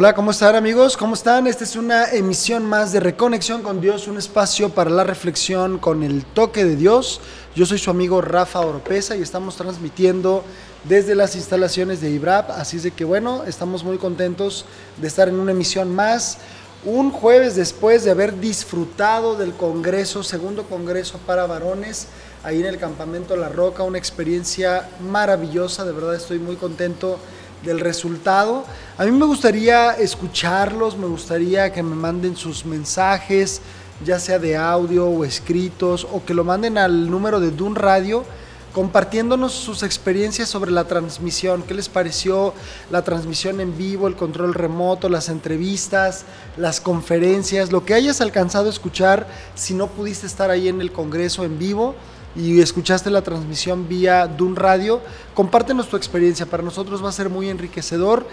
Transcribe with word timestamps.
Hola, 0.00 0.14
¿cómo 0.14 0.30
están 0.30 0.54
amigos? 0.54 0.96
¿Cómo 0.96 1.14
están? 1.14 1.48
Esta 1.48 1.64
es 1.64 1.74
una 1.74 2.04
emisión 2.12 2.64
más 2.64 2.92
de 2.92 3.00
Reconexión 3.00 3.62
con 3.62 3.80
Dios, 3.80 4.06
un 4.06 4.16
espacio 4.16 4.68
para 4.68 4.90
la 4.90 5.02
reflexión 5.02 5.78
con 5.80 6.04
el 6.04 6.24
toque 6.24 6.64
de 6.64 6.76
Dios. 6.76 7.20
Yo 7.56 7.66
soy 7.66 7.78
su 7.78 7.90
amigo 7.90 8.20
Rafa 8.20 8.60
Oropesa 8.60 9.16
y 9.16 9.22
estamos 9.22 9.56
transmitiendo 9.56 10.44
desde 10.84 11.16
las 11.16 11.34
instalaciones 11.34 12.00
de 12.00 12.10
IBRAP, 12.10 12.50
así 12.52 12.76
es 12.76 12.84
de 12.84 12.92
que 12.92 13.04
bueno, 13.04 13.42
estamos 13.42 13.82
muy 13.82 13.98
contentos 13.98 14.66
de 14.98 15.08
estar 15.08 15.28
en 15.28 15.40
una 15.40 15.50
emisión 15.50 15.92
más. 15.92 16.38
Un 16.84 17.10
jueves 17.10 17.56
después 17.56 18.04
de 18.04 18.12
haber 18.12 18.38
disfrutado 18.38 19.34
del 19.34 19.52
Congreso, 19.52 20.22
segundo 20.22 20.62
Congreso 20.62 21.18
para 21.26 21.44
varones, 21.48 22.06
ahí 22.44 22.60
en 22.60 22.66
el 22.66 22.78
Campamento 22.78 23.34
La 23.34 23.48
Roca, 23.48 23.82
una 23.82 23.98
experiencia 23.98 24.88
maravillosa, 25.00 25.84
de 25.84 25.90
verdad 25.90 26.14
estoy 26.14 26.38
muy 26.38 26.54
contento 26.54 27.18
del 27.64 27.80
resultado. 27.80 28.64
A 28.96 29.04
mí 29.04 29.10
me 29.10 29.26
gustaría 29.26 29.92
escucharlos, 29.92 30.96
me 30.96 31.06
gustaría 31.06 31.72
que 31.72 31.82
me 31.82 31.94
manden 31.94 32.36
sus 32.36 32.64
mensajes, 32.64 33.60
ya 34.04 34.18
sea 34.18 34.38
de 34.38 34.56
audio 34.56 35.06
o 35.06 35.24
escritos, 35.24 36.06
o 36.10 36.24
que 36.24 36.34
lo 36.34 36.44
manden 36.44 36.78
al 36.78 37.10
número 37.10 37.40
de 37.40 37.50
Dun 37.50 37.74
Radio 37.74 38.24
compartiéndonos 38.72 39.54
sus 39.54 39.82
experiencias 39.82 40.48
sobre 40.48 40.70
la 40.70 40.84
transmisión, 40.84 41.62
qué 41.62 41.74
les 41.74 41.88
pareció 41.88 42.54
la 42.90 43.02
transmisión 43.02 43.60
en 43.60 43.76
vivo, 43.76 44.06
el 44.06 44.14
control 44.14 44.54
remoto, 44.54 45.08
las 45.08 45.28
entrevistas, 45.28 46.24
las 46.56 46.80
conferencias, 46.80 47.72
lo 47.72 47.84
que 47.84 47.94
hayas 47.94 48.20
alcanzado 48.20 48.66
a 48.66 48.70
escuchar 48.70 49.26
si 49.54 49.74
no 49.74 49.88
pudiste 49.88 50.26
estar 50.26 50.50
ahí 50.50 50.68
en 50.68 50.80
el 50.80 50.92
Congreso 50.92 51.44
en 51.44 51.58
vivo 51.58 51.96
y 52.36 52.60
escuchaste 52.60 53.10
la 53.10 53.22
transmisión 53.22 53.88
vía 53.88 54.26
Dun 54.26 54.54
Radio, 54.54 55.00
compártenos 55.34 55.88
tu 55.88 55.96
experiencia. 55.96 56.46
Para 56.46 56.62
nosotros 56.62 57.02
va 57.02 57.08
a 57.08 57.12
ser 57.12 57.28
muy 57.28 57.48
enriquecedor. 57.48 58.26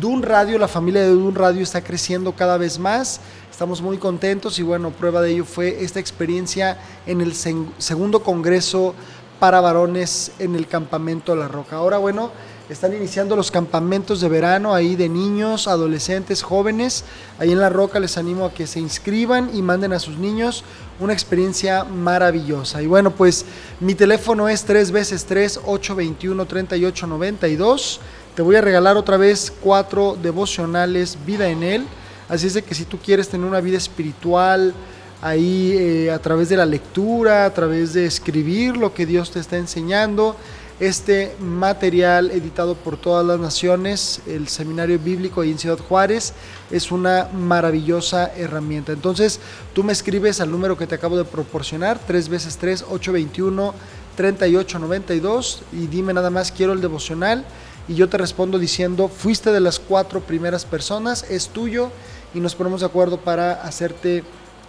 Dun 0.00 0.22
Radio, 0.22 0.58
la 0.58 0.68
familia 0.68 1.02
de 1.02 1.10
Dun 1.10 1.34
Radio 1.34 1.62
está 1.62 1.82
creciendo 1.82 2.32
cada 2.32 2.56
vez 2.56 2.78
más. 2.78 3.20
Estamos 3.50 3.82
muy 3.82 3.98
contentos 3.98 4.58
y 4.58 4.62
bueno, 4.62 4.90
prueba 4.90 5.20
de 5.20 5.32
ello 5.32 5.44
fue 5.44 5.84
esta 5.84 6.00
experiencia 6.00 6.78
en 7.06 7.20
el 7.20 7.34
segundo 7.34 8.22
Congreso 8.22 8.94
para 9.38 9.60
varones 9.60 10.32
en 10.38 10.54
el 10.54 10.66
campamento 10.66 11.36
La 11.36 11.48
Roca. 11.48 11.76
Ahora, 11.76 11.98
bueno, 11.98 12.30
están 12.68 12.94
iniciando 12.94 13.36
los 13.36 13.50
campamentos 13.50 14.20
de 14.20 14.28
verano 14.28 14.74
ahí 14.74 14.96
de 14.96 15.08
niños, 15.08 15.68
adolescentes, 15.68 16.42
jóvenes. 16.42 17.04
Ahí 17.38 17.52
en 17.52 17.60
La 17.60 17.68
Roca 17.68 18.00
les 18.00 18.16
animo 18.16 18.44
a 18.44 18.54
que 18.54 18.66
se 18.66 18.80
inscriban 18.80 19.50
y 19.52 19.62
manden 19.62 19.92
a 19.92 19.98
sus 19.98 20.16
niños 20.18 20.64
una 21.00 21.12
experiencia 21.12 21.84
maravillosa. 21.84 22.80
Y 22.80 22.86
bueno, 22.86 23.10
pues 23.10 23.44
mi 23.80 23.94
teléfono 23.94 24.48
es 24.48 24.64
3 24.64 24.90
veces 24.92 25.24
3 25.24 25.60
821 25.64 26.46
3892. 26.46 28.00
Te 28.34 28.42
voy 28.42 28.56
a 28.56 28.60
regalar 28.60 28.96
otra 28.96 29.16
vez 29.16 29.52
cuatro 29.60 30.16
devocionales 30.22 31.18
Vida 31.26 31.48
en 31.48 31.62
Él. 31.62 31.86
Así 32.28 32.46
es 32.46 32.54
de 32.54 32.62
que 32.62 32.74
si 32.74 32.84
tú 32.84 32.98
quieres 32.98 33.28
tener 33.28 33.46
una 33.46 33.60
vida 33.60 33.76
espiritual, 33.76 34.72
ahí 35.20 35.72
eh, 35.76 36.10
a 36.10 36.18
través 36.18 36.48
de 36.48 36.56
la 36.56 36.64
lectura, 36.64 37.44
a 37.44 37.52
través 37.52 37.92
de 37.92 38.06
escribir 38.06 38.76
lo 38.76 38.94
que 38.94 39.04
Dios 39.04 39.30
te 39.30 39.40
está 39.40 39.56
enseñando. 39.56 40.36
Este 40.80 41.36
material 41.38 42.30
editado 42.30 42.74
por 42.74 42.96
todas 42.96 43.24
las 43.24 43.38
naciones, 43.38 44.20
el 44.26 44.48
Seminario 44.48 44.98
Bíblico 44.98 45.40
ahí 45.40 45.50
en 45.50 45.58
Ciudad 45.58 45.78
Juárez, 45.78 46.32
es 46.70 46.90
una 46.90 47.28
maravillosa 47.32 48.32
herramienta. 48.36 48.92
Entonces, 48.92 49.38
tú 49.74 49.84
me 49.84 49.92
escribes 49.92 50.40
al 50.40 50.50
número 50.50 50.76
que 50.76 50.86
te 50.86 50.94
acabo 50.94 51.16
de 51.16 51.24
proporcionar, 51.24 52.00
3 52.06 52.28
veces 52.28 52.56
3, 52.56 52.86
821 52.90 53.74
3892 54.16 55.62
y 55.72 55.86
dime 55.86 56.12
nada 56.12 56.30
más, 56.30 56.52
quiero 56.52 56.72
el 56.72 56.80
devocional 56.80 57.44
y 57.88 57.94
yo 57.94 58.08
te 58.08 58.18
respondo 58.18 58.58
diciendo, 58.58 59.08
fuiste 59.08 59.52
de 59.52 59.60
las 59.60 59.78
cuatro 59.78 60.20
primeras 60.20 60.64
personas, 60.64 61.24
es 61.30 61.48
tuyo 61.48 61.90
y 62.34 62.40
nos 62.40 62.54
ponemos 62.54 62.80
de 62.80 62.86
acuerdo 62.86 63.18
para 63.18 63.52
hacerte 63.62 64.22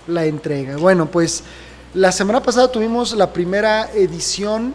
la 0.08 0.26
entrega. 0.26 0.78
Bueno, 0.78 1.08
pues 1.08 1.44
la 1.94 2.12
semana 2.12 2.42
pasada 2.42 2.72
tuvimos 2.72 3.14
la 3.14 3.32
primera 3.34 3.92
edición 3.94 4.74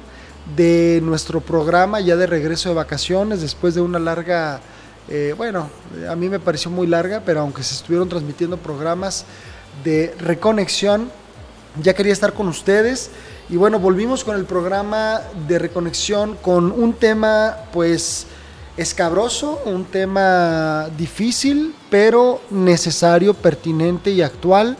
de 0.57 1.01
nuestro 1.03 1.41
programa 1.41 2.01
ya 2.01 2.17
de 2.17 2.27
regreso 2.27 2.69
de 2.69 2.75
vacaciones 2.75 3.41
después 3.41 3.75
de 3.75 3.81
una 3.81 3.99
larga, 3.99 4.61
eh, 5.09 5.35
bueno, 5.37 5.71
a 6.09 6.17
mí 6.17 6.29
me 6.29 6.41
pareció 6.41 6.71
muy 6.71 6.87
larga, 6.87 7.23
pero 7.25 7.41
aunque 7.41 7.63
se 7.63 7.75
estuvieron 7.75 8.09
transmitiendo 8.09 8.57
programas 8.57 9.25
de 9.85 10.15
reconexión, 10.19 11.11
ya 11.83 11.95
quería 11.95 12.13
estar 12.13 12.33
con 12.33 12.49
ustedes. 12.49 13.11
Y 13.51 13.57
bueno, 13.57 13.79
volvimos 13.79 14.25
con 14.25 14.37
el 14.37 14.45
programa 14.45 15.21
de 15.47 15.59
reconexión 15.59 16.37
con 16.37 16.71
un 16.71 16.93
tema 16.93 17.57
pues 17.73 18.27
escabroso, 18.77 19.61
un 19.65 19.85
tema 19.85 20.89
difícil, 20.97 21.75
pero 21.91 22.41
necesario, 22.51 23.35
pertinente 23.35 24.11
y 24.11 24.23
actual 24.23 24.77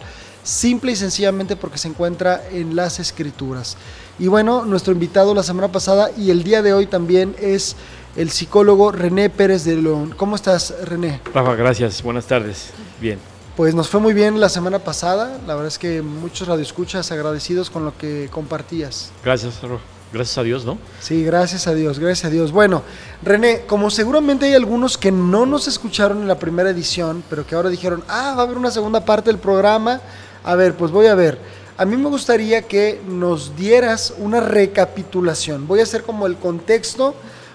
simple 0.49 0.93
y 0.93 0.97
sencillamente 0.97 1.57
porque 1.57 1.77
se 1.77 1.89
encuentra 1.89 2.43
en 2.51 2.75
las 2.75 3.01
escrituras. 3.01 3.77
Y 4.21 4.27
bueno, 4.27 4.65
nuestro 4.65 4.93
invitado 4.93 5.33
la 5.33 5.45
semana 5.45 5.69
pasada 5.69 6.11
y 6.17 6.31
el 6.31 6.43
día 6.43 6.61
de 6.61 6.73
hoy 6.73 6.87
también 6.87 7.37
es 7.41 7.77
el 8.17 8.31
psicólogo 8.31 8.91
René 8.91 9.31
Pérez 9.31 9.63
de 9.65 9.77
León. 9.77 10.13
¿Cómo 10.17 10.35
estás, 10.35 10.75
René? 10.85 11.21
Rafa, 11.33 11.55
gracias. 11.55 12.03
Buenas 12.03 12.27
tardes. 12.27 12.71
Bien. 13.01 13.21
Pues 13.57 13.77
nos 13.77 13.89
fue 13.89 14.01
muy 14.01 14.15
bien 14.15 14.41
la 14.41 14.49
semana 14.49 14.81
pasada. 14.81 15.39
La 15.47 15.55
verdad 15.55 15.69
es 15.69 15.79
que 15.79 16.03
muchos 16.03 16.49
radioescuchas 16.49 17.13
agradecidos 17.13 17.71
con 17.71 17.85
lo 17.85 17.97
que 17.97 18.29
compartías. 18.33 19.13
Gracias, 19.23 19.63
Rafa. 19.63 19.79
Gracias 20.13 20.39
a 20.39 20.43
Dios, 20.43 20.65
¿no? 20.65 20.79
Sí, 21.01 21.23
gracias 21.23 21.69
a 21.69 21.75
Dios, 21.75 21.99
gracias 21.99 22.25
a 22.25 22.31
Dios. 22.31 22.51
Bueno, 22.51 22.83
René, 23.23 23.67
como 23.67 23.91
seguramente 23.91 24.47
hay 24.47 24.55
algunos 24.55 24.97
que 24.97 25.13
no 25.13 25.45
nos 25.45 25.69
escucharon 25.69 26.23
en 26.23 26.29
la 26.29 26.39
primera 26.39 26.71
edición, 26.71 27.23
pero 27.29 27.47
que 27.47 27.55
ahora 27.55 27.69
dijeron, 27.69 28.03
ah, 28.09 28.33
va 28.35 28.43
a 28.43 28.47
haber 28.47 28.57
una 28.57 28.71
segunda 28.71 29.05
parte 29.05 29.31
del 29.31 29.39
programa, 29.39 30.01
a 30.45 30.55
ver, 30.55 30.75
pues 30.75 30.91
voy 30.91 31.07
a 31.07 31.15
ver. 31.15 31.39
A 31.81 31.85
mí 31.85 31.97
me 31.97 32.09
gustaría 32.09 32.63
que 32.63 33.01
nos 33.07 33.55
dieras 33.55 34.13
una 34.19 34.41
recapitulación. 34.41 35.69
Voy 35.69 35.79
a 35.79 35.85
hacer 35.85 36.03
como 36.03 36.27
el 36.27 36.37
contexto, 36.37 37.15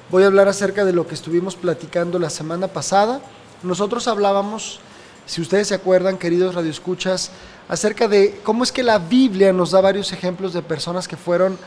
voy 0.09 0.23
a 0.23 0.28
hablar 0.28 0.47
acerca 0.47 0.85
de 0.85 0.94
lo 0.94 1.06
que 1.06 1.13
estuvimos 1.13 1.57
platicando 1.57 2.17
la 2.19 2.29
semana 2.29 2.69
pasada. 2.69 3.19
Nosotros 3.63 4.07
hablábamos, 4.07 4.79
si 5.25 5.41
ustedes 5.41 5.67
se 5.67 5.75
acuerdan, 5.75 6.17
queridos 6.17 6.56
radioescuchas, 6.56 7.31
acerca 7.67 8.07
de 8.07 8.39
cómo 8.45 8.63
es 8.63 8.72
que 8.72 8.81
la 8.81 8.97
Biblia 8.97 9.51
nos 9.51 9.72
da 9.72 9.81
varios 9.81 10.13
ejemplos 10.13 10.53
de 10.53 10.61
personas 10.61 11.09
que 11.09 11.17
fueron 11.17 11.57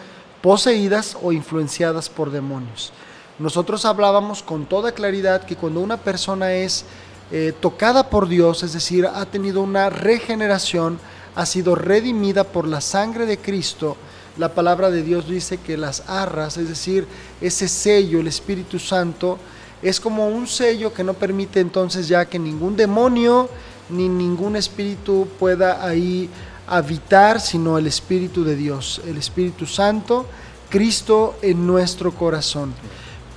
poseídas 0.40 1.14
o 1.22 1.32
influenciadas 1.32 2.08
por 2.08 2.30
demonios. 2.30 2.90
Nosotros 3.38 3.84
hablábamos 3.84 4.42
con 4.42 4.64
toda 4.64 4.92
claridad 4.92 5.44
que 5.44 5.56
cuando 5.56 5.80
una 5.80 5.98
persona 5.98 6.54
es 6.54 6.86
eh, 7.32 7.52
tocada 7.60 8.08
por 8.08 8.28
Dios, 8.28 8.62
es 8.62 8.72
decir, 8.72 9.06
ha 9.06 9.26
tenido 9.26 9.60
una 9.60 9.90
regeneración, 9.90 10.98
ha 11.36 11.46
sido 11.46 11.74
redimida 11.76 12.44
por 12.44 12.66
la 12.66 12.80
sangre 12.80 13.26
de 13.26 13.38
Cristo, 13.38 13.96
la 14.38 14.52
palabra 14.52 14.90
de 14.90 15.02
Dios 15.02 15.28
dice 15.28 15.58
que 15.58 15.76
las 15.76 16.02
arras, 16.08 16.56
es 16.56 16.68
decir, 16.68 17.06
ese 17.40 17.68
sello, 17.68 18.20
el 18.20 18.26
Espíritu 18.26 18.78
Santo, 18.78 19.38
es 19.82 20.00
como 20.00 20.28
un 20.28 20.46
sello 20.46 20.92
que 20.92 21.04
no 21.04 21.14
permite 21.14 21.60
entonces 21.60 22.08
ya 22.08 22.24
que 22.26 22.38
ningún 22.38 22.76
demonio 22.76 23.48
ni 23.88 24.08
ningún 24.08 24.56
espíritu 24.56 25.28
pueda 25.38 25.86
ahí 25.86 26.28
habitar, 26.66 27.40
sino 27.40 27.78
el 27.78 27.86
Espíritu 27.86 28.44
de 28.44 28.56
Dios, 28.56 29.00
el 29.06 29.16
Espíritu 29.16 29.66
Santo, 29.66 30.26
Cristo 30.68 31.36
en 31.42 31.66
nuestro 31.66 32.12
corazón. 32.12 32.74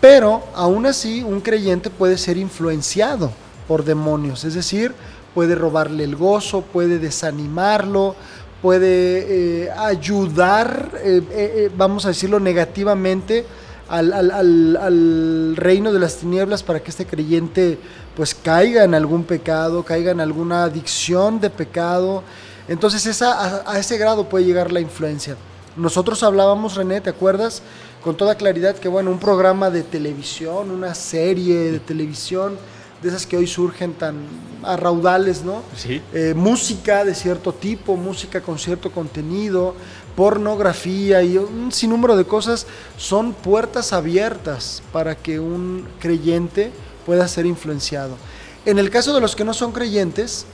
Pero 0.02 0.44
aún 0.56 0.86
así 0.86 1.22
un 1.22 1.42
creyente 1.42 1.90
puede 1.90 2.18
ser 2.18 2.38
influenciado 2.38 3.32
por 3.68 3.84
demonios, 3.84 4.44
es 4.46 4.54
decir, 4.54 4.94
puede 5.40 5.56
robarle 5.56 6.04
el 6.04 6.18
gozo, 6.18 6.64
puede 6.64 7.00
desanimarlo, 7.00 8.14
puede 8.62 9.64
eh, 9.64 9.72
ayudar, 9.72 11.00
eh, 11.02 11.22
eh, 11.32 11.72
vamos 11.78 12.04
a 12.04 12.10
decirlo 12.10 12.42
negativamente, 12.42 13.46
al, 13.88 15.56
reino 15.56 15.94
de 15.94 16.00
las 16.00 16.18
tinieblas 16.18 16.62
para 16.62 16.82
que 16.82 16.90
este 16.90 17.06
creyente 17.06 17.78
pues 18.18 18.36
caiga 18.36 18.84
en 18.84 18.94
algún 18.94 19.24
pecado, 19.24 19.84
caiga 19.84 20.12
en 20.12 20.20
alguna 20.20 20.66
adicción 20.66 21.40
de 21.40 21.50
pecado. 21.50 22.22
Entonces 22.68 23.06
esa, 23.06 23.32
a, 23.32 23.76
a 23.76 23.80
ese 23.80 23.98
grado 23.98 24.28
puede 24.28 24.44
llegar 24.44 24.74
la 24.74 24.82
influencia. 24.82 25.38
Nosotros 25.78 26.22
hablábamos, 26.22 26.76
René, 26.76 27.00
¿te 27.00 27.12
acuerdas? 27.12 27.62
Con 28.04 28.18
toda 28.18 28.36
claridad 28.36 28.76
que, 28.76 28.90
bueno, 28.90 29.10
un 29.10 29.20
programa 29.20 29.70
de 29.70 29.84
televisión, 29.84 30.70
una 30.70 30.94
serie 30.96 31.72
de 31.72 31.80
televisión, 31.80 32.58
de 33.02 33.10
esas 33.10 33.26
que 33.26 33.38
hoy 33.38 33.48
surgen 33.48 33.94
tan 33.94 34.16
a 34.64 34.76
raudales, 34.76 35.44
¿no? 35.44 35.64
Sí. 35.76 36.02
Eh, 36.14 36.34
música 36.36 37.06
de 37.06 37.16
cierto 37.16 37.54
tipo, 37.54 37.96
música 37.96 38.42
con 38.42 38.60
cierto 38.60 38.92
contenido, 38.92 39.74
pornografía 40.16 41.24
y 41.24 41.38
un 41.38 41.72
sinnúmero 41.72 42.18
de 42.18 42.26
cosas 42.26 42.68
son 42.98 43.34
puertas 43.34 43.94
abiertas 43.94 44.84
para 44.92 45.16
que 45.16 45.40
un 45.40 45.88
creyente 46.00 46.72
pueda 47.06 47.28
ser 47.28 47.46
influenciado. 47.46 48.18
En 48.66 48.80
el 48.80 48.90
caso 48.90 49.14
de 49.14 49.22
los 49.22 49.36
que 49.36 49.46
no 49.46 49.54
son 49.54 49.72
creyentes, 49.72 50.46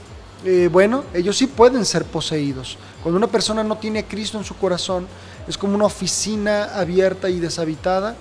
eh, 0.44 0.68
bueno, 0.70 1.02
ellos 1.12 1.36
sí 1.36 1.48
pueden 1.48 1.84
ser 1.84 2.04
poseídos. 2.04 2.78
Cuando 3.02 3.16
una 3.16 3.26
persona 3.26 3.64
no 3.64 3.78
tiene 3.78 4.00
a 4.00 4.06
Cristo 4.06 4.38
en 4.38 4.44
su 4.44 4.54
corazón, 4.56 5.06
es 5.48 5.56
como 5.56 5.74
una 5.74 5.86
oficina 5.86 6.64
abierta 6.64 7.30
y 7.30 7.38
deshabitada 7.38 8.16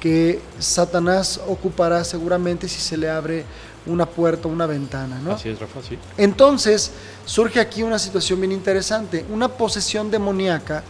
que 0.00 0.40
Satanás 0.58 1.40
ocupará 1.46 2.04
seguramente 2.04 2.68
si 2.68 2.80
se 2.80 2.96
le 2.96 3.10
abre 3.10 3.44
una 3.86 4.06
puerta, 4.06 4.48
una 4.48 4.66
ventana, 4.66 5.18
¿no? 5.22 5.32
Así 5.32 5.48
es, 5.48 5.58
Rafa, 5.58 5.80
sí. 5.86 5.98
Entonces, 6.18 6.90
surge 7.24 7.60
aquí 7.60 7.82
una 7.82 7.98
situación 7.98 8.40
bien 8.40 8.52
interesante. 8.52 9.24
Una 9.30 9.48
posesión 9.48 10.10
demoníaca 10.10 10.82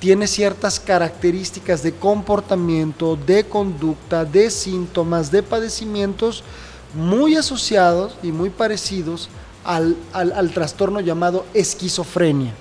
tiene 0.00 0.26
ciertas 0.26 0.80
características 0.80 1.82
de 1.82 1.92
comportamiento, 1.94 3.16
de 3.16 3.44
conducta, 3.44 4.24
de 4.24 4.50
síntomas, 4.50 5.30
de 5.30 5.42
padecimientos 5.44 6.42
muy 6.94 7.36
asociados 7.36 8.14
y 8.22 8.32
muy 8.32 8.50
parecidos 8.50 9.28
al, 9.64 9.96
al- 10.12 10.32
al 10.32 10.50
trastorno 10.50 10.98
llamado 11.00 11.46
esquizofrenia, 11.54 12.52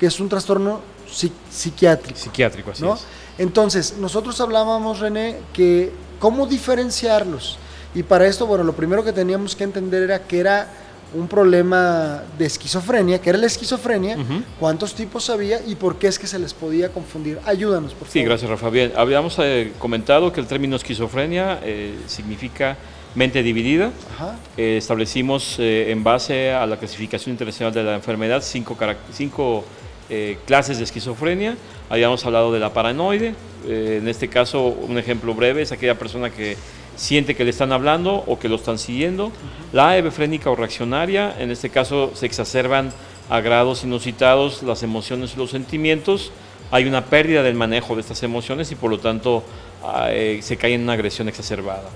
que 0.00 0.06
es 0.06 0.18
un 0.18 0.28
trastorno 0.28 0.80
psi- 1.08 1.30
psiquiátrico. 1.50 2.18
Psiquiátrico, 2.18 2.72
así 2.72 2.82
¿no? 2.82 2.94
es. 2.94 3.00
Entonces, 3.38 3.94
nosotros 3.98 4.40
hablábamos, 4.40 4.98
René, 4.98 5.38
que 5.52 5.92
cómo 6.18 6.46
diferenciarlos. 6.46 7.56
Y 7.94 8.02
para 8.02 8.26
esto, 8.26 8.46
bueno, 8.46 8.64
lo 8.64 8.74
primero 8.74 9.04
que 9.04 9.12
teníamos 9.12 9.56
que 9.56 9.64
entender 9.64 10.02
era 10.04 10.20
que 10.20 10.38
era 10.38 10.68
un 11.14 11.26
problema 11.26 12.22
de 12.38 12.46
esquizofrenia, 12.46 13.20
que 13.20 13.30
era 13.30 13.38
la 13.38 13.46
esquizofrenia, 13.46 14.16
cuántos 14.58 14.94
tipos 14.94 15.28
había 15.30 15.60
y 15.66 15.74
por 15.74 15.96
qué 15.96 16.06
es 16.06 16.18
que 16.18 16.26
se 16.26 16.38
les 16.38 16.54
podía 16.54 16.90
confundir. 16.90 17.38
Ayúdanos, 17.44 17.92
por 17.92 18.06
favor. 18.06 18.12
Sí, 18.12 18.22
gracias, 18.22 18.50
Rafa. 18.50 18.70
Bien, 18.70 18.92
habíamos 18.96 19.36
eh, 19.40 19.72
comentado 19.78 20.32
que 20.32 20.40
el 20.40 20.46
término 20.46 20.76
esquizofrenia 20.76 21.60
eh, 21.64 21.98
significa 22.06 22.76
mente 23.14 23.42
dividida. 23.42 23.90
Ajá. 24.14 24.36
Eh, 24.56 24.76
establecimos 24.76 25.56
en 25.58 26.04
base 26.04 26.52
a 26.52 26.64
la 26.66 26.76
clasificación 26.76 27.32
internacional 27.32 27.74
de 27.74 27.82
la 27.82 27.96
enfermedad 27.96 28.42
cinco, 28.42 28.76
clases 30.46 30.78
de 30.78 30.84
esquizofrenia. 30.84 31.56
Habíamos 31.88 32.24
hablado 32.24 32.52
de 32.52 32.60
la 32.60 32.72
paranoide. 32.72 33.34
en 33.66 34.06
este 34.06 34.28
caso, 34.28 34.62
un 34.62 34.96
ejemplo 34.96 35.34
breve 35.34 35.62
es 35.62 35.72
aquella 35.72 35.98
persona 35.98 36.30
que 36.30 36.56
siente 36.96 37.34
que 37.34 37.44
le 37.44 37.50
están 37.50 37.72
hablando 37.72 38.24
o 38.26 38.38
que 38.38 38.48
lo 38.48 38.56
están 38.56 38.78
siguiendo. 38.78 39.32
La 39.72 39.96
hebefrénica 39.96 40.50
o 40.50 40.56
reaccionaria, 40.56 41.34
en 41.38 41.50
este 41.50 41.70
caso 41.70 42.10
se 42.14 42.26
exacerban 42.26 42.92
a 43.28 43.40
grados 43.40 43.84
inusitados 43.84 44.62
las 44.62 44.82
emociones 44.82 45.34
y 45.34 45.38
los 45.38 45.50
sentimientos. 45.50 46.32
Hay 46.72 46.84
una 46.84 47.06
pérdida 47.06 47.42
del 47.42 47.54
manejo 47.54 47.94
de 47.94 48.02
estas 48.02 48.22
emociones 48.22 48.70
y 48.72 48.74
por 48.74 48.90
lo 48.90 48.98
tanto 48.98 49.42
ah, 49.84 50.08
eh, 50.10 50.40
se 50.42 50.56
cae 50.56 50.74
en 50.74 50.82
una 50.82 50.92
agresión 50.94 51.28
exacerbada. 51.28 51.88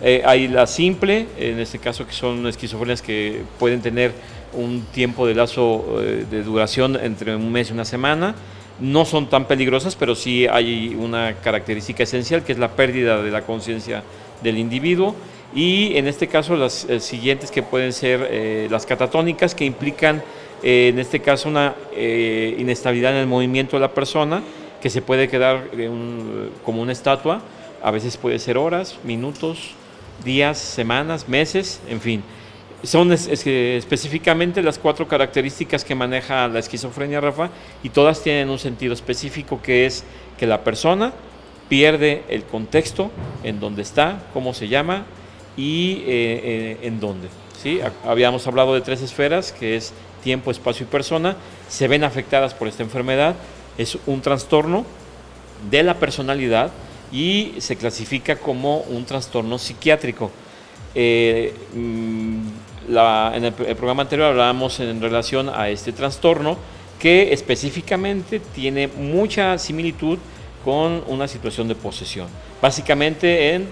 Eh, 0.00 0.22
hay 0.24 0.48
la 0.48 0.66
simple, 0.66 1.26
en 1.38 1.60
este 1.60 1.78
caso 1.78 2.06
que 2.06 2.12
son 2.12 2.46
esquizofrenias 2.46 3.02
que 3.02 3.42
pueden 3.58 3.80
tener 3.80 4.12
un 4.52 4.82
tiempo 4.92 5.26
de 5.26 5.34
lazo 5.34 6.00
eh, 6.00 6.26
de 6.30 6.42
duración 6.42 6.98
entre 7.00 7.36
un 7.36 7.50
mes 7.50 7.70
y 7.70 7.72
una 7.72 7.84
semana. 7.84 8.34
No 8.80 9.04
son 9.04 9.28
tan 9.28 9.46
peligrosas, 9.46 9.94
pero 9.96 10.14
sí 10.14 10.46
hay 10.46 10.96
una 10.98 11.34
característica 11.34 12.02
esencial 12.02 12.42
que 12.42 12.52
es 12.52 12.58
la 12.58 12.72
pérdida 12.72 13.22
de 13.22 13.30
la 13.30 13.42
conciencia 13.42 14.02
del 14.42 14.58
individuo. 14.58 15.14
Y 15.54 15.96
en 15.96 16.06
este 16.06 16.28
caso 16.28 16.56
las 16.56 16.84
eh, 16.84 17.00
siguientes 17.00 17.50
que 17.50 17.62
pueden 17.62 17.92
ser 17.92 18.26
eh, 18.30 18.68
las 18.70 18.86
catatónicas 18.86 19.54
que 19.54 19.64
implican 19.64 20.22
eh, 20.62 20.88
en 20.92 20.98
este 20.98 21.20
caso 21.20 21.48
una 21.48 21.74
inestabilidad 21.96 23.12
en 23.12 23.18
el 23.18 23.26
movimiento 23.26 23.76
de 23.76 23.80
la 23.80 23.92
persona 23.92 24.42
que 24.80 24.90
se 24.90 25.02
puede 25.02 25.28
quedar 25.28 25.68
como 26.64 26.82
una 26.82 26.92
estatua, 26.92 27.42
a 27.82 27.90
veces 27.90 28.16
puede 28.16 28.38
ser 28.38 28.58
horas, 28.58 28.98
minutos, 29.04 29.74
días, 30.24 30.58
semanas, 30.58 31.28
meses, 31.28 31.80
en 31.88 32.00
fin. 32.00 32.22
Son 32.82 33.12
específicamente 33.12 34.62
las 34.62 34.78
cuatro 34.78 35.06
características 35.06 35.84
que 35.84 35.94
maneja 35.94 36.48
la 36.48 36.58
esquizofrenia, 36.58 37.20
Rafa, 37.20 37.50
y 37.82 37.90
todas 37.90 38.22
tienen 38.22 38.48
un 38.48 38.58
sentido 38.58 38.92
específico 38.92 39.60
que 39.62 39.86
es 39.86 40.04
que 40.38 40.46
la 40.46 40.64
persona 40.64 41.12
pierde 41.72 42.22
el 42.28 42.42
contexto 42.44 43.10
en 43.44 43.58
dónde 43.58 43.80
está, 43.80 44.24
cómo 44.34 44.52
se 44.52 44.68
llama 44.68 45.06
y 45.56 46.02
eh, 46.06 46.40
eh, 46.44 46.78
en 46.82 47.00
dónde. 47.00 47.28
¿sí? 47.62 47.80
Ha- 47.80 48.10
Habíamos 48.10 48.46
hablado 48.46 48.74
de 48.74 48.82
tres 48.82 49.00
esferas, 49.00 49.52
que 49.52 49.76
es 49.76 49.94
tiempo, 50.22 50.50
espacio 50.50 50.84
y 50.84 50.90
persona, 50.90 51.34
se 51.70 51.88
ven 51.88 52.04
afectadas 52.04 52.52
por 52.52 52.68
esta 52.68 52.82
enfermedad, 52.82 53.36
es 53.78 53.96
un 54.04 54.20
trastorno 54.20 54.84
de 55.70 55.82
la 55.82 55.94
personalidad 55.94 56.70
y 57.10 57.54
se 57.56 57.76
clasifica 57.76 58.36
como 58.36 58.80
un 58.80 59.06
trastorno 59.06 59.56
psiquiátrico. 59.56 60.30
Eh, 60.94 61.54
mm, 61.74 62.48
en 63.34 63.44
el, 63.46 63.54
el 63.66 63.76
programa 63.76 64.02
anterior 64.02 64.28
hablábamos 64.28 64.78
en 64.80 65.00
relación 65.00 65.48
a 65.48 65.70
este 65.70 65.92
trastorno 65.92 66.58
que 66.98 67.32
específicamente 67.32 68.40
tiene 68.40 68.88
mucha 68.88 69.56
similitud 69.56 70.18
con 70.64 71.02
una 71.08 71.28
situación 71.28 71.68
de 71.68 71.74
posesión. 71.74 72.28
Básicamente 72.60 73.54
en 73.54 73.68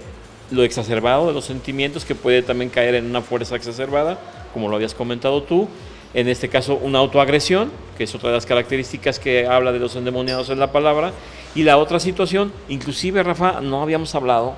lo 0.51 0.63
exacerbado 0.63 1.27
de 1.27 1.33
los 1.33 1.45
sentimientos 1.45 2.03
que 2.03 2.13
puede 2.15 2.41
también 2.41 2.69
caer 2.69 2.95
en 2.95 3.05
una 3.05 3.21
fuerza 3.21 3.55
exacerbada, 3.55 4.19
como 4.53 4.67
lo 4.67 4.75
habías 4.75 4.93
comentado 4.93 5.43
tú. 5.43 5.67
En 6.13 6.27
este 6.27 6.49
caso, 6.49 6.75
una 6.75 6.99
autoagresión, 6.99 7.71
que 7.97 8.03
es 8.03 8.13
otra 8.13 8.29
de 8.29 8.35
las 8.35 8.45
características 8.45 9.17
que 9.17 9.47
habla 9.47 9.71
de 9.71 9.79
los 9.79 9.95
endemoniados 9.95 10.49
en 10.49 10.59
la 10.59 10.73
palabra. 10.73 11.13
Y 11.55 11.63
la 11.63 11.77
otra 11.77 12.01
situación, 12.01 12.51
inclusive, 12.67 13.23
Rafa, 13.23 13.61
no 13.61 13.81
habíamos 13.81 14.13
hablado 14.13 14.55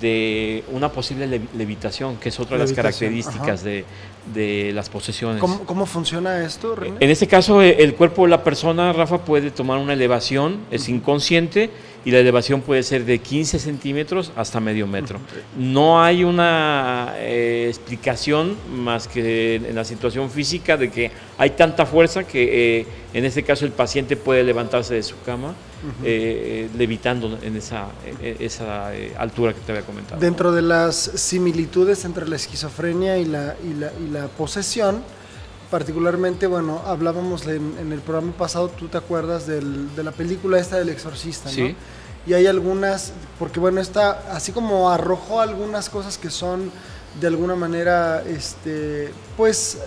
de 0.00 0.62
una 0.70 0.90
posible 0.90 1.26
lev- 1.26 1.48
levitación, 1.56 2.16
que 2.18 2.28
es 2.28 2.38
otra 2.38 2.56
de 2.56 2.62
las 2.62 2.72
características 2.72 3.64
de, 3.64 3.84
de 4.34 4.72
las 4.72 4.88
posesiones. 4.88 5.40
¿Cómo, 5.40 5.64
cómo 5.64 5.86
funciona 5.86 6.44
esto, 6.44 6.74
René? 6.74 6.96
En 7.00 7.10
este 7.10 7.26
caso, 7.26 7.62
eh, 7.62 7.76
el 7.80 7.94
cuerpo 7.94 8.24
de 8.24 8.30
la 8.30 8.44
persona, 8.44 8.92
Rafa, 8.92 9.24
puede 9.24 9.50
tomar 9.50 9.78
una 9.78 9.92
elevación, 9.92 10.60
es 10.70 10.88
inconsciente, 10.88 11.70
y 12.04 12.10
la 12.10 12.18
elevación 12.18 12.62
puede 12.62 12.82
ser 12.82 13.04
de 13.04 13.18
15 13.18 13.58
centímetros 13.58 14.32
hasta 14.36 14.60
medio 14.60 14.86
metro. 14.86 15.20
No 15.56 16.02
hay 16.02 16.24
una 16.24 17.14
eh, 17.16 17.66
explicación 17.68 18.56
más 18.72 19.06
que 19.06 19.56
en 19.56 19.74
la 19.74 19.84
situación 19.84 20.30
física 20.30 20.76
de 20.76 20.90
que 20.90 21.10
hay 21.38 21.50
tanta 21.50 21.86
fuerza 21.86 22.24
que 22.24 22.80
eh, 22.80 22.86
en 23.14 23.24
este 23.24 23.42
caso 23.42 23.64
el 23.64 23.72
paciente 23.72 24.16
puede 24.16 24.42
levantarse 24.42 24.94
de 24.94 25.02
su 25.02 25.20
cama 25.22 25.54
eh, 25.82 25.88
eh, 26.04 26.70
levitando 26.76 27.38
en 27.42 27.56
esa, 27.56 27.86
eh, 28.20 28.36
esa 28.40 28.94
eh, 28.94 29.14
altura 29.18 29.52
que 29.52 29.60
te 29.60 29.72
había 29.72 29.84
comentado. 29.84 30.20
Dentro 30.20 30.52
de 30.52 30.62
las 30.62 30.94
similitudes 31.14 32.04
entre 32.04 32.28
la 32.28 32.36
esquizofrenia 32.36 33.18
y 33.18 33.24
la, 33.24 33.56
y 33.64 33.74
la, 33.74 33.92
y 34.04 34.10
la 34.10 34.28
posesión, 34.28 35.02
particularmente, 35.70 36.46
bueno, 36.46 36.82
hablábamos 36.86 37.46
en, 37.46 37.74
en 37.80 37.92
el 37.92 38.00
programa 38.00 38.32
pasado, 38.32 38.68
tú 38.68 38.88
te 38.88 38.98
acuerdas 38.98 39.46
del- 39.46 39.94
de 39.96 40.04
la 40.04 40.12
película 40.12 40.58
esta 40.58 40.76
del 40.76 40.90
exorcista, 40.90 41.48
¿no? 41.48 41.54
Sí. 41.54 41.74
Y 42.26 42.34
hay 42.34 42.46
algunas, 42.46 43.12
porque 43.38 43.58
bueno, 43.58 43.80
esta, 43.80 44.22
así 44.32 44.52
como 44.52 44.90
arrojó 44.90 45.40
algunas 45.40 45.88
cosas 45.90 46.18
que 46.18 46.30
son 46.30 46.70
de 47.20 47.26
alguna 47.26 47.56
manera, 47.56 48.22
este, 48.22 49.12
pues, 49.36 49.78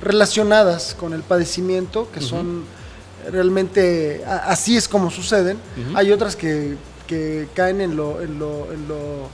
relacionadas 0.00 0.94
con 0.98 1.12
el 1.12 1.22
padecimiento, 1.22 2.08
que 2.12 2.20
son 2.20 2.64
realmente, 3.30 4.22
a- 4.26 4.50
así 4.50 4.76
es 4.76 4.88
como 4.88 5.10
suceden. 5.10 5.58
Hay 5.94 6.12
otras 6.12 6.36
que, 6.36 6.76
que 7.06 7.48
caen 7.54 7.80
en 7.80 7.96
lo, 7.96 8.20
en 8.20 8.38
lo, 8.38 8.72
en 8.72 8.88
lo 8.88 9.24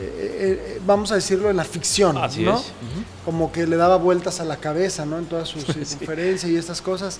eh, 0.00 0.58
eh, 0.76 0.80
vamos 0.86 1.10
a 1.10 1.16
decirlo, 1.16 1.50
en 1.50 1.56
la 1.56 1.64
ficción, 1.64 2.16
Así 2.18 2.42
¿no? 2.42 2.56
es. 2.58 2.66
Como 3.24 3.50
que 3.50 3.66
le 3.66 3.76
daba 3.76 3.96
vueltas 3.96 4.38
a 4.40 4.44
la 4.44 4.56
cabeza, 4.56 5.04
¿no? 5.04 5.18
En 5.18 5.26
toda 5.26 5.44
su 5.44 5.60
circunferencia 5.72 6.48
y 6.48 6.56
estas 6.56 6.80
cosas. 6.80 7.18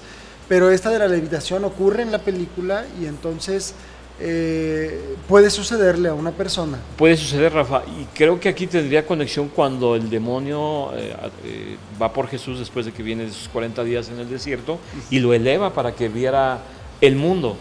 Pero 0.49 0.71
esta 0.71 0.90
de 0.90 0.99
la 0.99 1.09
levitación 1.09 1.64
ocurre 1.64 2.02
en 2.02 2.12
la 2.12 2.19
película 2.21 2.85
y 3.00 3.07
entonces 3.07 3.75
eh, 4.21 5.17
puede 5.29 5.49
sucederle 5.49 6.09
a 6.09 6.15
una 6.15 6.33
persona. 6.33 6.79
Puede 6.97 7.17
suceder, 7.17 7.53
Rafa, 7.53 7.83
y 7.87 8.05
creo 8.17 8.41
que 8.41 8.49
aquí 8.49 8.67
tendría 8.67 9.07
conexión 9.07 9.49
cuando 9.49 9.95
el 9.95 10.11
demonio 10.11 10.91
eh, 10.97 11.15
eh, 11.45 11.77
va 12.01 12.13
por 12.13 12.27
Jesús 12.27 12.59
después 12.59 12.85
de 12.85 12.93
que 12.93 13.03
viene 13.03 13.25
de 13.25 13.31
sus 13.31 13.49
40 13.49 13.85
días 13.85 14.09
en 14.09 14.19
el 14.19 14.29
desierto 14.29 14.79
y 15.11 15.21
lo 15.21 15.35
eleva 15.35 15.73
para 15.73 15.93
que 15.93 16.09
viera 16.09 16.59
el 17.01 17.15
mundo. 17.15 17.57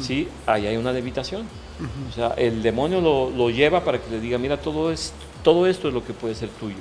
¿sí? 0.00 0.28
Ahí 0.46 0.66
hay 0.66 0.76
una 0.76 0.92
levitación. 0.92 1.46
O 2.10 2.12
sea, 2.14 2.34
el 2.36 2.62
demonio 2.62 3.00
lo, 3.00 3.30
lo 3.30 3.48
lleva 3.48 3.82
para 3.82 3.98
que 3.98 4.10
le 4.10 4.20
diga, 4.20 4.36
mira, 4.36 4.58
todo, 4.58 4.92
es, 4.92 5.12
todo 5.42 5.66
esto 5.66 5.88
es 5.88 5.94
lo 5.94 6.04
que 6.04 6.12
puede 6.12 6.34
ser 6.34 6.50
tuyo. 6.50 6.76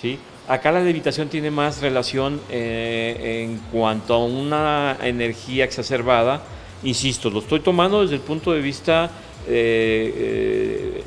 ¿sí? 0.00 0.18
Acá 0.46 0.70
la 0.72 0.80
levitación 0.80 1.28
tiene 1.28 1.50
más 1.50 1.80
relación 1.80 2.40
en 2.50 3.58
cuanto 3.72 4.14
a 4.14 4.24
una 4.24 4.98
energía 5.02 5.64
exacerbada. 5.64 6.42
Insisto, 6.84 7.30
lo 7.30 7.38
estoy 7.40 7.60
tomando 7.60 8.02
desde 8.02 8.16
el 8.16 8.20
punto 8.20 8.52
de 8.52 8.60
vista 8.60 9.10
eh, 9.48 10.12
eh, 10.16 11.02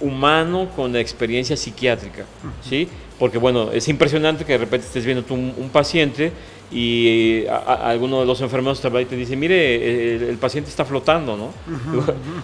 humano 0.00 0.68
con 0.76 0.92
la 0.92 1.00
experiencia 1.00 1.56
psiquiátrica, 1.56 2.24
¿sí? 2.62 2.88
Porque 3.18 3.38
bueno, 3.38 3.72
es 3.72 3.88
impresionante 3.88 4.44
que 4.44 4.52
de 4.52 4.58
repente 4.58 4.86
estés 4.86 5.04
viendo 5.04 5.24
tú 5.24 5.34
un, 5.34 5.52
un 5.56 5.68
paciente 5.70 6.30
y 6.70 7.46
a, 7.46 7.56
a- 7.56 7.90
alguno 7.90 8.20
de 8.20 8.26
los 8.26 8.40
enfermeros 8.42 8.80
te 8.80 8.90
te 9.06 9.16
dice, 9.16 9.34
mire, 9.36 10.14
el, 10.16 10.22
el 10.24 10.36
paciente 10.36 10.70
está 10.70 10.84
flotando, 10.84 11.36
¿no? 11.36 11.50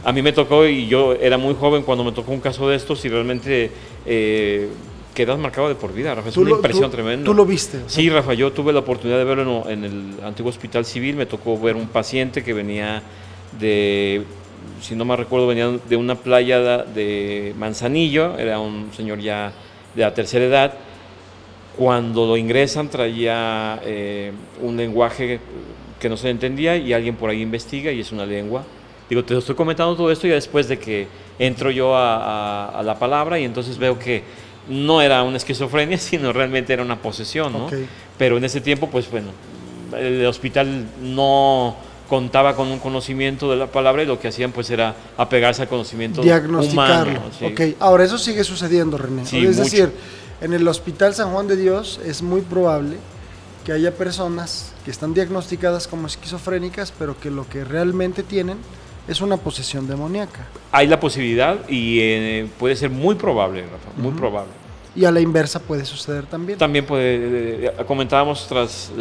A 0.03 0.13
mí 0.13 0.23
me 0.23 0.33
tocó 0.33 0.67
y 0.67 0.87
yo 0.89 1.13
era 1.15 1.37
muy 1.39 1.55
joven 1.55 1.83
cuando 1.83 2.03
me 2.03 2.13
tocó 2.13 2.33
un 2.33 2.41
caso 2.41 2.69
de 2.69 2.77
estos 2.77 3.05
y 3.05 3.09
realmente 3.09 3.71
eh, 4.07 4.69
quedas 5.15 5.39
marcado 5.39 5.69
de 5.69 5.75
por 5.77 5.93
vida, 5.93 6.15
Rafa, 6.15 6.29
es 6.29 6.37
una 6.37 6.51
lo- 6.51 6.57
impresión 6.57 6.91
tú- 6.91 6.97
tremenda. 6.97 7.25
Tú 7.25 7.35
lo 7.35 7.47
viste. 7.47 7.81
Sí, 7.87 8.11
Rafa, 8.11 8.35
yo 8.35 8.53
tuve 8.53 8.73
la 8.73 8.81
oportunidad 8.81 9.19
de 9.19 9.25
verlo 9.25 9.65
en, 9.69 9.85
en 9.85 9.85
el 10.19 10.25
antiguo 10.25 10.51
hospital 10.51 10.85
civil. 10.85 11.17
Me 11.17 11.27
tocó 11.27 11.59
ver 11.59 11.77
un 11.77 11.87
paciente 11.89 12.43
que 12.43 12.53
venía 12.53 13.03
de, 13.59 14.23
si 14.81 14.95
no 14.97 15.05
me 15.05 15.17
recuerdo, 15.17 15.47
venía 15.47 15.71
de 15.89 15.97
una 15.97 16.17
playa 16.17 16.79
de 16.85 17.55
Manzanillo. 17.57 18.37
Era 18.39 18.59
un 18.59 18.91
señor 18.95 19.21
ya 19.21 19.53
de 19.95 20.03
la 20.03 20.13
tercera 20.13 20.45
edad. 20.45 20.75
Cuando 21.77 22.27
lo 22.27 22.37
ingresan 22.37 22.89
traía 22.89 23.81
eh, 23.85 24.31
un 24.63 24.77
lenguaje 24.77 25.41
que 25.99 26.09
no 26.09 26.17
se 26.17 26.31
entendía 26.31 26.77
y 26.77 26.93
alguien 26.93 27.17
por 27.17 27.31
ahí 27.31 27.41
investiga 27.43 27.91
y 27.91 28.01
es 28.01 28.13
una 28.13 28.25
lengua. 28.25 28.63
Digo, 29.11 29.25
te 29.25 29.37
estoy 29.37 29.55
comentando 29.57 29.97
todo 29.97 30.11
esto 30.13 30.27
ya 30.29 30.35
después 30.35 30.69
de 30.69 30.79
que 30.79 31.09
entro 31.39 31.71
yo 31.73 31.93
a, 31.97 32.81
la 32.85 32.97
palabra 32.99 33.41
y 33.41 33.45
entonces 33.45 33.77
veo 33.77 33.99
que 33.99 34.23
no 34.69 35.03
era 35.03 35.23
una 35.23 35.37
esquizofrenia, 35.37 35.99
sino 35.99 36.33
realmente 36.33 36.73
era 36.73 36.83
una 36.83 37.01
posesión, 37.01 37.53
¿no? 37.53 37.69
Pero 38.19 38.37
en 38.37 38.45
ese 38.45 38.61
tiempo, 38.61 38.89
pues 38.89 39.11
bueno, 39.11 39.29
el 39.99 40.25
hospital 40.27 40.87
no 41.03 41.77
contaba 42.09 42.55
con 42.55 42.69
un 42.69 42.79
conocimiento 42.79 43.51
de 43.51 43.57
la 43.57 43.67
palabra 43.67 44.03
y 44.03 44.07
lo 44.07 44.21
que 44.21 44.29
hacían 44.29 44.53
pues 44.53 44.71
era 44.71 44.95
apegarse 45.17 45.63
al 45.63 45.69
conocimiento 45.69 46.21
Diagnosticarlo. 46.23 47.21
Humano, 47.41 47.75
ahora 47.81 48.05
eso 48.05 48.19
sigue 48.19 48.45
sucediendo, 48.45 48.99
René. 48.99 49.23
es 49.23 49.57
decir, 49.57 49.91
en 50.41 50.53
el 50.53 50.69
Hospital 50.69 51.15
San 51.15 51.33
Juan 51.33 51.49
de 51.49 51.57
Dios 51.57 52.01
es 52.05 52.23
muy 52.23 52.43
probable 52.43 52.99
que 53.65 53.73
haya 53.73 53.93
personas 53.93 54.73
que 54.85 54.91
están 54.91 55.15
diagnosticadas 55.15 55.89
como 55.89 56.07
esquizofrénicas, 56.07 56.93
pero 56.99 57.19
que 57.19 57.31
lo 57.31 57.49
que 57.49 57.65
realmente 57.65 58.23
tienen 58.23 58.59
es 59.07 59.21
una 59.21 59.37
posesión 59.37 59.87
demoníaca. 59.87 60.47
Hay 60.73 60.87
la 60.87 60.99
posibilidad 60.99 61.69
y 61.69 61.99
eh, 62.01 62.47
puede 62.59 62.77
ser 62.77 62.91
muy 62.91 63.15
probable, 63.15 63.63
Rafa, 63.63 63.91
muy 63.97 64.13
probable. 64.13 64.53
Y 64.97 65.05
a 65.05 65.11
la 65.11 65.21
inversa 65.21 65.61
puede 65.61 65.85
suceder 65.85 66.25
también. 66.27 66.59
También 66.59 66.87
puede, 66.87 67.17
eh, 67.17 67.67
eh, 67.67 67.85
comentábamos 67.87 68.47
tras, 68.47 68.93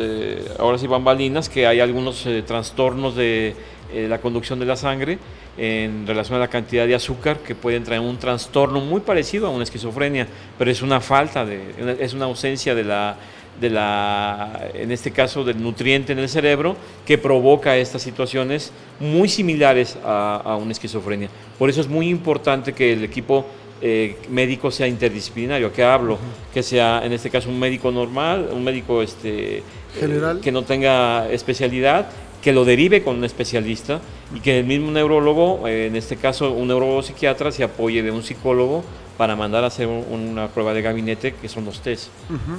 ahora 0.57 0.77
sí 0.77 0.87
bambalinas, 0.87 1.49
que 1.49 1.67
hay 1.67 1.79
algunos 1.79 2.27
trastornos 2.45 3.15
de 3.15 3.55
la 3.93 4.19
conducción 4.19 4.59
de 4.59 4.65
la 4.65 4.75
sangre 4.75 5.19
en 5.55 6.07
relación 6.07 6.37
a 6.37 6.39
la 6.39 6.47
cantidad 6.47 6.87
de 6.87 6.95
azúcar 6.95 7.37
que 7.37 7.53
pueden 7.53 7.83
traer 7.83 8.01
un 8.01 8.17
trastorno 8.17 8.79
muy 8.79 9.01
parecido 9.01 9.45
a 9.45 9.49
una 9.51 9.63
esquizofrenia, 9.63 10.27
pero 10.57 10.71
es 10.71 10.81
una 10.81 10.99
falta 10.99 11.45
de, 11.45 11.95
es 11.99 12.13
una 12.13 12.25
ausencia 12.25 12.73
de 12.73 12.83
la 12.83 13.17
de 13.59 13.69
la, 13.69 14.69
en 14.73 14.91
este 14.91 15.11
caso, 15.11 15.43
del 15.43 15.61
nutriente 15.61 16.13
en 16.13 16.19
el 16.19 16.29
cerebro 16.29 16.75
que 17.05 17.17
provoca 17.17 17.77
estas 17.77 18.01
situaciones 18.01 18.71
muy 18.99 19.29
similares 19.29 19.97
a, 20.03 20.57
una 20.61 20.71
esquizofrenia. 20.71 21.29
Por 21.57 21.69
eso 21.69 21.81
es 21.81 21.87
muy 21.87 22.09
importante 22.09 22.73
que 22.73 22.93
el 22.93 23.03
equipo 23.03 23.45
eh, 23.81 24.17
médico 24.29 24.71
sea 24.71 24.87
interdisciplinario, 24.87 25.71
que 25.71 25.83
hablo, 25.83 26.17
que 26.53 26.63
sea 26.63 27.01
en 27.03 27.13
este 27.13 27.29
caso 27.29 27.49
un 27.49 27.59
médico 27.59 27.91
normal, 27.91 28.49
un 28.51 28.63
médico 28.63 29.01
este, 29.01 29.63
general, 29.99 30.39
que 30.41 30.51
no 30.51 30.63
tenga 30.63 31.29
especialidad, 31.29 32.07
que 32.41 32.51
lo 32.51 32.65
derive 32.65 33.03
con 33.03 33.17
un 33.17 33.23
especialista 33.23 34.01
y 34.35 34.41
que 34.41 34.59
el 34.59 34.65
mismo 34.65 34.91
neurólogo, 34.91 35.67
eh, 35.67 35.87
en 35.87 35.95
este 35.95 36.17
caso 36.17 36.51
un 36.51 36.67
neurólogo 36.67 37.01
psiquiatra, 37.01 37.51
se 37.51 37.63
apoye 37.63 38.03
de 38.03 38.11
un 38.11 38.21
psicólogo 38.21 38.83
para 39.17 39.35
mandar 39.35 39.63
a 39.63 39.67
hacer 39.67 39.87
una 39.87 40.47
prueba 40.47 40.73
de 40.73 40.81
gabinete, 40.81 41.33
que 41.33 41.47
son 41.47 41.65
los 41.65 41.81
test. 41.81 42.07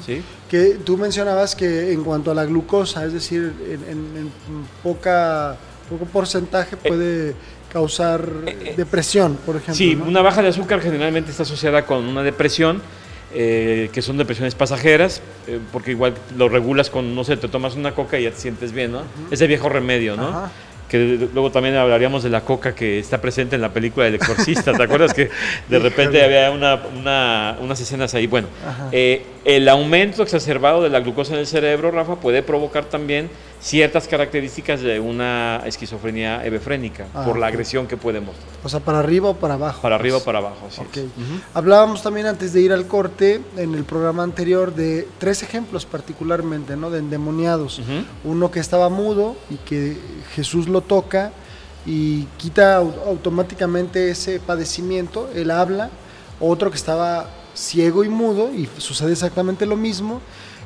¿sí? 0.04 0.22
Que 0.48 0.78
tú 0.84 0.96
mencionabas 0.96 1.54
que 1.54 1.92
en 1.92 2.04
cuanto 2.04 2.30
a 2.30 2.34
la 2.34 2.44
glucosa, 2.44 3.04
es 3.04 3.12
decir, 3.12 3.52
en, 3.88 4.30
poca, 4.82 5.56
poco 5.88 6.04
porcentaje 6.06 6.76
eh, 6.76 6.88
puede 6.88 7.34
causar 7.72 8.28
eh, 8.46 8.56
eh, 8.60 8.74
depresión, 8.76 9.36
por 9.44 9.56
ejemplo. 9.56 9.74
Sí, 9.74 9.94
una 9.94 10.22
baja 10.22 10.42
de 10.42 10.48
azúcar 10.48 10.80
generalmente 10.80 11.30
está 11.30 11.42
asociada 11.42 11.84
con 11.86 12.04
una 12.04 12.22
depresión. 12.22 12.82
que 13.34 14.00
son 14.00 14.16
depresiones 14.16 14.54
pasajeras, 14.54 15.20
porque 15.72 15.90
igual 15.90 16.14
lo 16.36 16.48
regulas 16.48 16.88
con, 16.88 17.16
no 17.16 17.24
sé, 17.24 17.36
te 17.36 17.48
tomas 17.48 17.74
una 17.74 17.92
coca 17.92 18.16
y 18.16 18.22
ya 18.22 18.30
te 18.30 18.38
sientes 18.38 18.70
bien, 18.70 18.92
¿no? 18.92 19.02
Ese 19.32 19.48
viejo 19.48 19.68
remedio, 19.68 20.16
¿no? 20.16 20.48
Que 20.94 21.28
luego 21.34 21.50
también 21.50 21.74
hablaríamos 21.74 22.22
de 22.22 22.30
la 22.30 22.42
coca 22.42 22.72
que 22.72 23.00
está 23.00 23.20
presente 23.20 23.56
en 23.56 23.62
la 23.62 23.70
película 23.70 24.06
del 24.06 24.14
exorcista, 24.14 24.72
¿te 24.72 24.82
acuerdas 24.84 25.12
que 25.12 25.28
de 25.68 25.78
repente 25.80 26.22
había 26.22 26.52
una, 26.52 27.56
unas 27.60 27.80
escenas 27.80 28.14
ahí? 28.14 28.28
Bueno, 28.28 28.46
eh, 28.92 29.26
el 29.44 29.68
aumento 29.68 30.22
exacerbado 30.22 30.84
de 30.84 30.90
la 30.90 31.00
glucosa 31.00 31.32
en 31.32 31.40
el 31.40 31.48
cerebro, 31.48 31.90
Rafa, 31.90 32.20
puede 32.20 32.44
provocar 32.44 32.84
también 32.84 33.28
ciertas 33.64 34.06
características 34.06 34.82
de 34.82 35.00
una 35.00 35.62
esquizofrenia 35.64 36.44
hebefrénica 36.44 37.06
ah, 37.14 37.24
por 37.24 37.38
la 37.38 37.46
agresión 37.46 37.86
que 37.86 37.96
puede 37.96 38.20
mostrar. 38.20 38.46
O 38.62 38.68
sea, 38.68 38.80
para 38.80 38.98
arriba 38.98 39.30
o 39.30 39.36
para 39.36 39.54
abajo. 39.54 39.80
Para 39.80 39.94
arriba 39.94 40.18
o 40.18 40.20
para 40.20 40.38
abajo, 40.38 40.68
sí. 40.68 40.82
Hablábamos 41.54 42.02
también 42.02 42.26
antes 42.26 42.52
de 42.52 42.60
ir 42.60 42.74
al 42.74 42.86
corte 42.86 43.40
en 43.56 43.74
el 43.74 43.84
programa 43.84 44.22
anterior 44.22 44.74
de 44.74 45.08
tres 45.16 45.42
ejemplos 45.42 45.86
particularmente, 45.86 46.76
¿no? 46.76 46.90
De 46.90 46.98
endemoniados. 46.98 47.80
Uno 48.22 48.50
que 48.50 48.60
estaba 48.60 48.90
mudo 48.90 49.34
y 49.48 49.56
que 49.56 49.96
Jesús 50.34 50.68
lo 50.68 50.82
toca 50.82 51.32
y 51.86 52.24
quita 52.36 52.76
automáticamente 52.76 54.10
ese 54.10 54.40
padecimiento, 54.40 55.30
él 55.34 55.50
habla. 55.50 55.88
Otro 56.38 56.70
que 56.70 56.76
estaba 56.76 57.30
ciego 57.54 58.04
y 58.04 58.10
mudo 58.10 58.52
y 58.52 58.68
sucede 58.76 59.12
exactamente 59.12 59.64
lo 59.64 59.76
mismo 59.76 60.20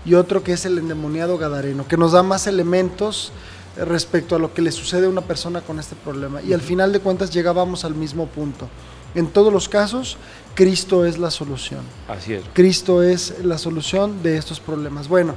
y 0.04 0.14
otro 0.14 0.42
que 0.42 0.52
es 0.52 0.64
el 0.64 0.78
endemoniado 0.78 1.38
gadareno, 1.38 1.86
que 1.86 1.96
nos 1.96 2.12
da 2.12 2.22
más 2.22 2.46
elementos 2.46 3.32
respecto 3.76 4.36
a 4.36 4.38
lo 4.38 4.52
que 4.52 4.62
le 4.62 4.72
sucede 4.72 5.06
a 5.06 5.08
una 5.08 5.20
persona 5.20 5.60
con 5.60 5.78
este 5.78 5.96
problema. 5.96 6.42
Y 6.42 6.52
al 6.52 6.60
final 6.60 6.92
de 6.92 7.00
cuentas 7.00 7.30
llegábamos 7.30 7.84
al 7.84 7.94
mismo 7.94 8.26
punto. 8.26 8.68
En 9.14 9.28
todos 9.28 9.52
los 9.52 9.68
casos, 9.68 10.16
Cristo 10.54 11.06
es 11.06 11.18
la 11.18 11.30
solución. 11.30 11.80
Así 12.08 12.34
es. 12.34 12.44
Cristo 12.52 13.02
es 13.02 13.34
la 13.42 13.58
solución 13.58 14.22
de 14.22 14.36
estos 14.36 14.60
problemas. 14.60 15.08
Bueno, 15.08 15.34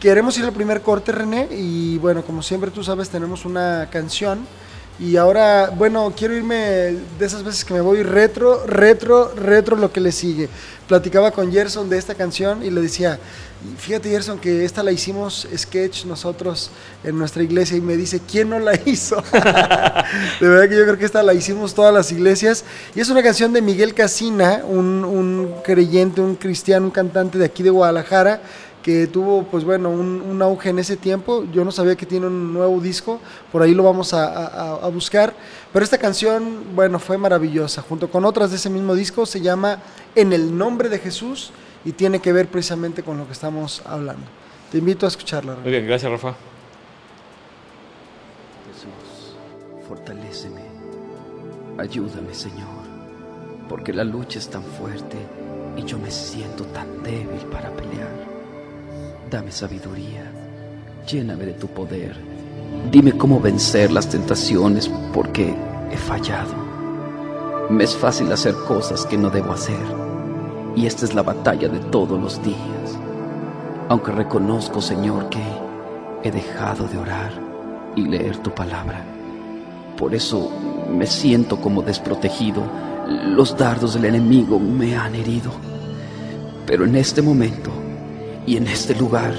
queremos 0.00 0.36
ir 0.38 0.44
al 0.44 0.52
primer 0.52 0.82
corte, 0.82 1.12
René, 1.12 1.48
y 1.52 1.98
bueno, 1.98 2.22
como 2.24 2.42
siempre 2.42 2.70
tú 2.70 2.82
sabes, 2.82 3.08
tenemos 3.08 3.44
una 3.44 3.88
canción. 3.90 4.40
Y 4.98 5.16
ahora, 5.16 5.70
bueno, 5.70 6.12
quiero 6.16 6.34
irme 6.34 6.56
de 6.56 7.26
esas 7.26 7.42
veces 7.42 7.64
que 7.64 7.74
me 7.74 7.80
voy 7.80 8.02
retro, 8.02 8.66
retro, 8.66 9.32
retro 9.34 9.76
lo 9.76 9.92
que 9.92 10.00
le 10.00 10.12
sigue. 10.12 10.48
Platicaba 10.86 11.30
con 11.30 11.50
Gerson 11.50 11.88
de 11.88 11.98
esta 11.98 12.14
canción 12.14 12.62
y 12.64 12.70
le 12.70 12.80
decía, 12.80 13.18
Fíjate, 13.78 14.10
Gerson, 14.10 14.38
que 14.38 14.64
esta 14.64 14.82
la 14.82 14.90
hicimos 14.90 15.46
sketch 15.56 16.04
nosotros 16.04 16.70
en 17.04 17.16
nuestra 17.16 17.44
iglesia 17.44 17.76
y 17.76 17.80
me 17.80 17.96
dice, 17.96 18.20
¿quién 18.20 18.50
no 18.50 18.58
la 18.58 18.74
hizo? 18.86 19.22
de 20.40 20.48
verdad 20.48 20.68
que 20.68 20.76
yo 20.76 20.82
creo 20.82 20.98
que 20.98 21.04
esta 21.04 21.22
la 21.22 21.32
hicimos 21.32 21.72
todas 21.72 21.94
las 21.94 22.10
iglesias. 22.10 22.64
Y 22.94 23.00
es 23.00 23.08
una 23.08 23.22
canción 23.22 23.52
de 23.52 23.62
Miguel 23.62 23.94
Casina, 23.94 24.62
un, 24.66 25.54
creyente, 25.62 26.20
un 26.20 26.34
cristiano, 26.34 26.86
un 26.86 26.90
cantante 26.90 27.38
de 27.38 27.44
aquí 27.44 27.62
de 27.62 27.70
Guadalajara, 27.70 28.42
que 28.82 29.06
tuvo, 29.06 29.44
pues 29.44 29.62
bueno, 29.62 29.90
un, 29.90 30.42
auge 30.42 30.70
en 30.70 30.80
ese 30.80 30.96
tiempo. 30.96 31.44
Yo 31.52 31.64
no 31.64 31.70
sabía 31.70 31.94
que 31.94 32.04
tiene 32.04 32.26
un 32.26 32.52
nuevo 32.52 32.80
disco, 32.80 33.20
por 33.52 33.62
ahí 33.62 33.74
lo 33.74 33.84
vamos 33.84 34.12
a, 34.12 34.74
a 34.74 34.88
buscar. 34.88 35.34
Pero 35.72 35.84
esta 35.84 35.98
canción, 35.98 36.74
bueno, 36.74 36.98
fue 36.98 37.16
maravillosa. 37.16 37.80
Junto 37.82 38.10
con 38.10 38.24
otras 38.24 38.50
de 38.50 38.56
ese 38.56 38.70
mismo 38.70 38.96
disco, 38.96 39.24
se 39.24 39.40
llama 39.40 39.78
En 40.16 40.32
el 40.32 40.58
nombre 40.58 40.88
de 40.88 40.98
Jesús 40.98 41.52
y 41.84 41.92
tiene 41.92 42.20
que 42.20 42.32
ver 42.32 42.48
precisamente 42.48 43.02
con 43.02 43.18
lo 43.18 43.26
que 43.26 43.32
estamos 43.32 43.82
hablando. 43.84 44.24
Te 44.70 44.78
invito 44.78 45.06
a 45.06 45.08
escucharla. 45.08 45.56
Muy 45.56 45.70
bien, 45.70 45.86
gracias 45.86 46.10
Rafa. 46.10 46.34
Jesús, 48.68 49.36
fortaléceme, 49.86 50.62
ayúdame 51.78 52.34
Señor, 52.34 52.86
porque 53.68 53.92
la 53.92 54.04
lucha 54.04 54.38
es 54.38 54.48
tan 54.48 54.62
fuerte 54.62 55.16
y 55.76 55.84
yo 55.84 55.98
me 55.98 56.10
siento 56.10 56.64
tan 56.66 57.02
débil 57.02 57.40
para 57.50 57.70
pelear. 57.70 58.32
Dame 59.30 59.50
sabiduría, 59.50 60.30
lléname 61.06 61.46
de 61.46 61.54
tu 61.54 61.66
poder, 61.68 62.16
dime 62.90 63.12
cómo 63.12 63.40
vencer 63.40 63.90
las 63.90 64.08
tentaciones 64.08 64.88
porque 65.12 65.54
he 65.90 65.96
fallado. 65.96 66.54
Me 67.68 67.84
es 67.84 67.96
fácil 67.96 68.30
hacer 68.32 68.54
cosas 68.66 69.06
que 69.06 69.16
no 69.16 69.30
debo 69.30 69.52
hacer 69.52 70.11
y 70.74 70.86
esta 70.86 71.04
es 71.04 71.14
la 71.14 71.22
batalla 71.22 71.68
de 71.68 71.78
todos 71.78 72.20
los 72.20 72.42
días. 72.42 72.98
Aunque 73.88 74.12
reconozco, 74.12 74.80
Señor, 74.80 75.28
que 75.28 75.42
he 76.22 76.30
dejado 76.30 76.86
de 76.88 76.98
orar 76.98 77.32
y 77.94 78.02
leer 78.02 78.38
tu 78.38 78.50
palabra. 78.50 79.04
Por 79.96 80.14
eso 80.14 80.50
me 80.90 81.06
siento 81.06 81.60
como 81.60 81.82
desprotegido. 81.82 82.62
Los 83.06 83.56
dardos 83.56 83.94
del 83.94 84.06
enemigo 84.06 84.58
me 84.58 84.96
han 84.96 85.14
herido. 85.14 85.50
Pero 86.66 86.84
en 86.84 86.96
este 86.96 87.20
momento 87.20 87.70
y 88.46 88.56
en 88.56 88.66
este 88.66 88.94
lugar, 88.94 89.34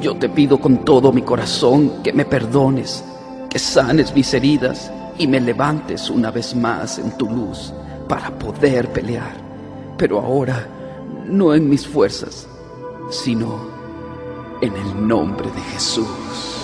yo 0.00 0.16
te 0.16 0.28
pido 0.28 0.60
con 0.60 0.84
todo 0.84 1.12
mi 1.12 1.22
corazón 1.22 2.02
que 2.02 2.12
me 2.12 2.24
perdones, 2.24 3.04
que 3.48 3.58
sanes 3.58 4.14
mis 4.14 4.32
heridas 4.32 4.92
y 5.18 5.26
me 5.26 5.40
levantes 5.40 6.08
una 6.10 6.30
vez 6.30 6.54
más 6.54 6.98
en 6.98 7.10
tu 7.18 7.28
luz 7.28 7.72
para 8.08 8.30
poder 8.30 8.92
pelear 8.92 9.49
pero 10.00 10.18
ahora 10.18 10.66
no 11.28 11.54
en 11.54 11.68
mis 11.68 11.86
fuerzas, 11.86 12.48
sino 13.10 13.68
en 14.62 14.74
el 14.74 15.06
nombre 15.06 15.50
de 15.50 15.60
Jesús. 15.74 16.59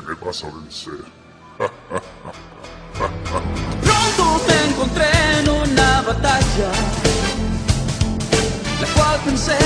Que 0.00 0.06
me 0.06 0.14
vas 0.14 0.44
a 0.44 0.50
vencer. 0.50 1.00
pronto 3.82 4.44
me 4.46 4.70
encontré 4.70 5.10
en 5.38 5.48
una 5.48 6.02
batalla, 6.02 6.70
la 8.80 8.86
cual 8.94 9.20
pensé 9.24 9.58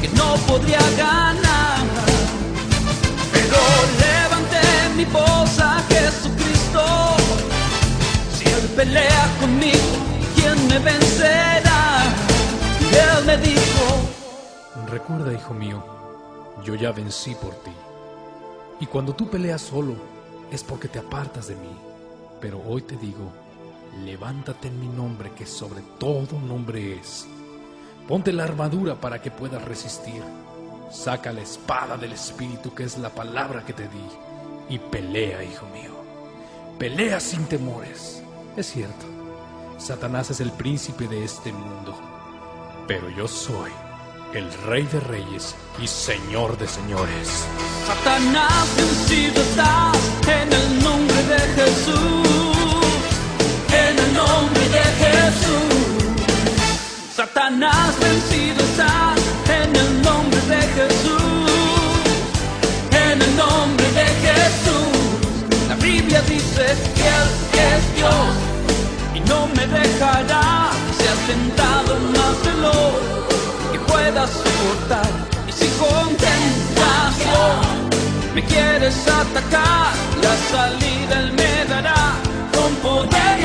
que 0.00 0.08
no 0.10 0.34
podría 0.46 0.78
ganar. 0.96 1.80
Pero 3.32 3.58
levanté 4.06 4.64
mi 4.96 5.04
voz 5.06 5.58
a 5.58 5.82
Jesucristo. 5.88 6.82
Si 8.36 8.44
Él 8.48 8.68
pelea 8.76 9.28
conmigo, 9.40 9.90
¿quién 10.36 10.68
me 10.68 10.78
vencerá? 10.78 12.04
Y 12.80 12.94
Él 12.94 13.24
me 13.26 13.36
dijo, 13.38 13.84
Recuerda, 14.88 15.32
hijo 15.32 15.54
mío, 15.54 15.82
yo 16.64 16.74
ya 16.76 16.92
vencí 16.92 17.34
por 17.34 17.54
ti. 17.64 17.72
Y 18.80 18.86
cuando 18.86 19.14
tú 19.14 19.28
peleas 19.28 19.60
solo, 19.60 19.94
es 20.50 20.64
porque 20.64 20.88
te 20.88 20.98
apartas 20.98 21.48
de 21.48 21.54
mí. 21.54 21.76
Pero 22.40 22.62
hoy 22.66 22.80
te 22.82 22.96
digo, 22.96 23.30
levántate 24.04 24.68
en 24.68 24.80
mi 24.80 24.88
nombre 24.88 25.30
que 25.32 25.44
sobre 25.44 25.82
todo 25.98 26.40
nombre 26.40 26.98
es. 26.98 27.26
Ponte 28.08 28.32
la 28.32 28.44
armadura 28.44 28.94
para 28.98 29.20
que 29.20 29.30
puedas 29.30 29.62
resistir. 29.62 30.22
Saca 30.90 31.32
la 31.32 31.42
espada 31.42 31.96
del 31.96 32.12
Espíritu 32.12 32.74
que 32.74 32.84
es 32.84 32.98
la 32.98 33.10
palabra 33.10 33.64
que 33.64 33.74
te 33.74 33.84
di. 33.84 34.08
Y 34.70 34.78
pelea, 34.78 35.44
hijo 35.44 35.66
mío. 35.66 35.92
Pelea 36.78 37.20
sin 37.20 37.44
temores. 37.44 38.22
Es 38.56 38.72
cierto, 38.72 39.04
Satanás 39.78 40.30
es 40.30 40.40
el 40.40 40.52
príncipe 40.52 41.06
de 41.06 41.22
este 41.22 41.52
mundo. 41.52 41.94
Pero 42.88 43.10
yo 43.10 43.28
soy 43.28 43.70
el 44.34 44.52
rey 44.66 44.84
de 44.84 45.00
reyes 45.00 45.56
y 45.82 45.86
señor 45.86 46.56
de 46.58 46.68
señores. 46.68 47.46
Satanás 47.86 48.66
vencido 48.76 49.40
estás 49.42 49.98
en 50.26 50.52
el 50.52 50.84
nombre 50.84 51.22
de 51.24 51.38
Jesús. 51.56 52.28
En 53.72 53.98
el 53.98 54.14
nombre 54.14 54.68
de 54.68 54.84
Jesús. 55.02 56.24
Satanás 57.14 57.98
vencido 57.98 58.62
estás 58.64 59.20
en 59.48 59.76
el 59.76 60.02
nombre 60.02 60.40
de 60.42 60.62
Jesús. 60.78 61.50
En 62.92 63.20
el 63.20 63.36
nombre 63.36 63.86
de 63.92 64.06
Jesús. 64.26 65.68
La 65.68 65.74
Biblia 65.76 66.22
dice 66.22 66.66
que 66.94 67.08
Él 67.08 67.28
es 67.74 67.96
Dios 67.96 68.34
y 69.14 69.20
no 69.28 69.48
me 69.56 69.66
dejará. 69.66 70.70
Se 70.96 71.08
ha 71.08 71.16
sentado 71.26 71.98
más 72.14 72.44
de 72.44 73.19
lo 74.00 74.06
que 74.06 74.12
pueda 74.12 74.26
soportar. 74.26 75.10
Y 75.48 75.52
si 75.52 75.66
con 75.78 76.08
tentación 76.16 77.54
me 78.34 78.44
quieres 78.44 78.96
atacar, 79.06 79.92
la 80.22 80.36
salida 80.50 81.20
Él 81.20 81.32
me 81.32 81.64
dará 81.66 82.14
con 82.52 82.74
poder 82.76 83.39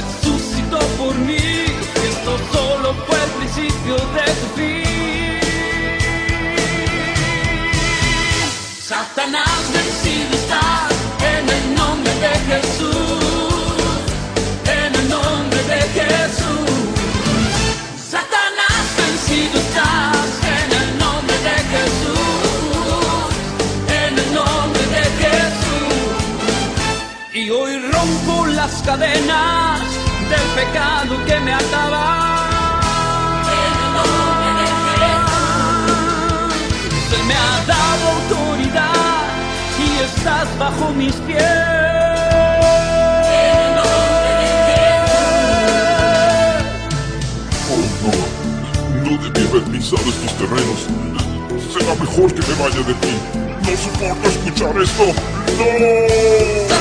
resucitó 0.00 0.78
por 0.98 1.14
mí. 1.14 1.36
Esto 1.36 2.38
solo 2.52 2.94
fue 3.06 3.18
el 3.22 3.30
principio 3.30 3.96
de 3.96 4.24
tu 4.40 4.46
fin. 4.56 5.40
Satanás 8.80 9.60
vencido 9.72 10.34
está 10.34 10.88
en 11.36 11.48
el 11.48 11.74
nombre 11.74 12.12
de 12.14 12.32
Jesús. 12.48 13.09
Las 28.70 28.82
cadenas 28.82 29.80
del 30.28 30.64
pecado 30.64 31.24
que 31.26 31.40
me 31.40 31.52
ataba. 31.52 32.46
Él 37.16 37.24
me 37.26 37.34
ha 37.34 37.64
dado 37.66 38.04
autoridad 38.16 39.24
y 39.78 40.04
estás 40.04 40.46
bajo 40.58 40.92
mis 40.92 41.14
pies. 41.16 41.42
Oh 47.72 47.82
pisado 49.72 50.08
estos 50.08 50.32
terrenos. 50.38 50.80
Será 51.72 51.94
mejor 51.96 52.32
que 52.32 52.42
me 52.48 52.54
vaya 52.62 52.82
de 52.86 52.94
ti. 52.94 53.14
No 53.64 53.72
soporto 53.76 54.28
escuchar 54.28 54.74
esto. 54.80 55.06
¡No! 55.58 56.80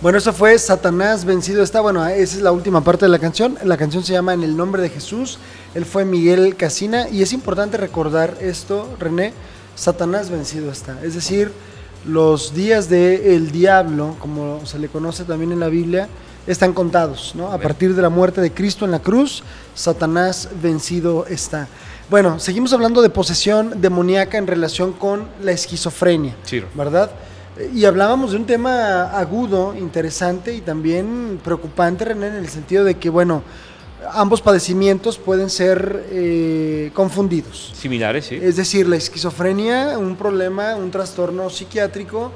Bueno, 0.00 0.18
eso 0.18 0.32
fue 0.32 0.56
Satanás 0.60 1.24
vencido 1.24 1.60
está. 1.60 1.80
Bueno, 1.80 2.06
esa 2.06 2.36
es 2.36 2.40
la 2.40 2.52
última 2.52 2.84
parte 2.84 3.06
de 3.06 3.08
la 3.08 3.18
canción. 3.18 3.58
La 3.64 3.76
canción 3.76 4.04
se 4.04 4.12
llama 4.12 4.32
En 4.32 4.44
el 4.44 4.56
nombre 4.56 4.80
de 4.80 4.90
Jesús. 4.90 5.40
Él 5.74 5.84
fue 5.84 6.04
Miguel 6.04 6.54
Casina. 6.54 7.08
Y 7.08 7.20
es 7.22 7.32
importante 7.32 7.76
recordar 7.78 8.36
esto, 8.40 8.88
René. 9.00 9.32
Satanás 9.74 10.30
vencido 10.30 10.70
está. 10.70 11.02
Es 11.02 11.14
decir, 11.14 11.50
los 12.06 12.54
días 12.54 12.88
del 12.88 13.50
diablo, 13.50 14.14
como 14.20 14.64
se 14.66 14.78
le 14.78 14.86
conoce 14.86 15.24
también 15.24 15.50
en 15.50 15.58
la 15.58 15.68
Biblia, 15.68 16.08
están 16.46 16.74
contados. 16.74 17.32
¿no? 17.34 17.50
A 17.50 17.58
partir 17.58 17.96
de 17.96 18.02
la 18.02 18.08
muerte 18.08 18.40
de 18.40 18.52
Cristo 18.52 18.84
en 18.84 18.92
la 18.92 19.00
cruz, 19.00 19.42
Satanás 19.74 20.48
vencido 20.62 21.26
está. 21.26 21.66
Bueno, 22.08 22.38
seguimos 22.38 22.72
hablando 22.72 23.02
de 23.02 23.10
posesión 23.10 23.80
demoníaca 23.80 24.38
en 24.38 24.46
relación 24.46 24.92
con 24.92 25.28
la 25.42 25.50
esquizofrenia. 25.50 26.36
Sí. 26.44 26.62
¿verdad? 26.76 27.10
Y 27.74 27.84
hablábamos 27.84 28.30
de 28.30 28.36
un 28.36 28.46
tema 28.46 29.04
agudo, 29.18 29.74
interesante 29.76 30.54
y 30.54 30.60
también 30.60 31.40
preocupante, 31.42 32.04
René, 32.04 32.28
en 32.28 32.34
el 32.36 32.48
sentido 32.48 32.84
de 32.84 32.94
que, 32.96 33.10
bueno, 33.10 33.42
ambos 34.12 34.40
padecimientos 34.40 35.18
pueden 35.18 35.50
ser 35.50 36.06
eh, 36.10 36.90
confundidos. 36.94 37.72
Similares, 37.74 38.26
sí. 38.26 38.38
Es 38.40 38.56
decir, 38.56 38.88
la 38.88 38.96
esquizofrenia, 38.96 39.98
un 39.98 40.16
problema, 40.16 40.76
un 40.76 40.90
trastorno 40.90 41.50
psiquiátrico, 41.50 42.32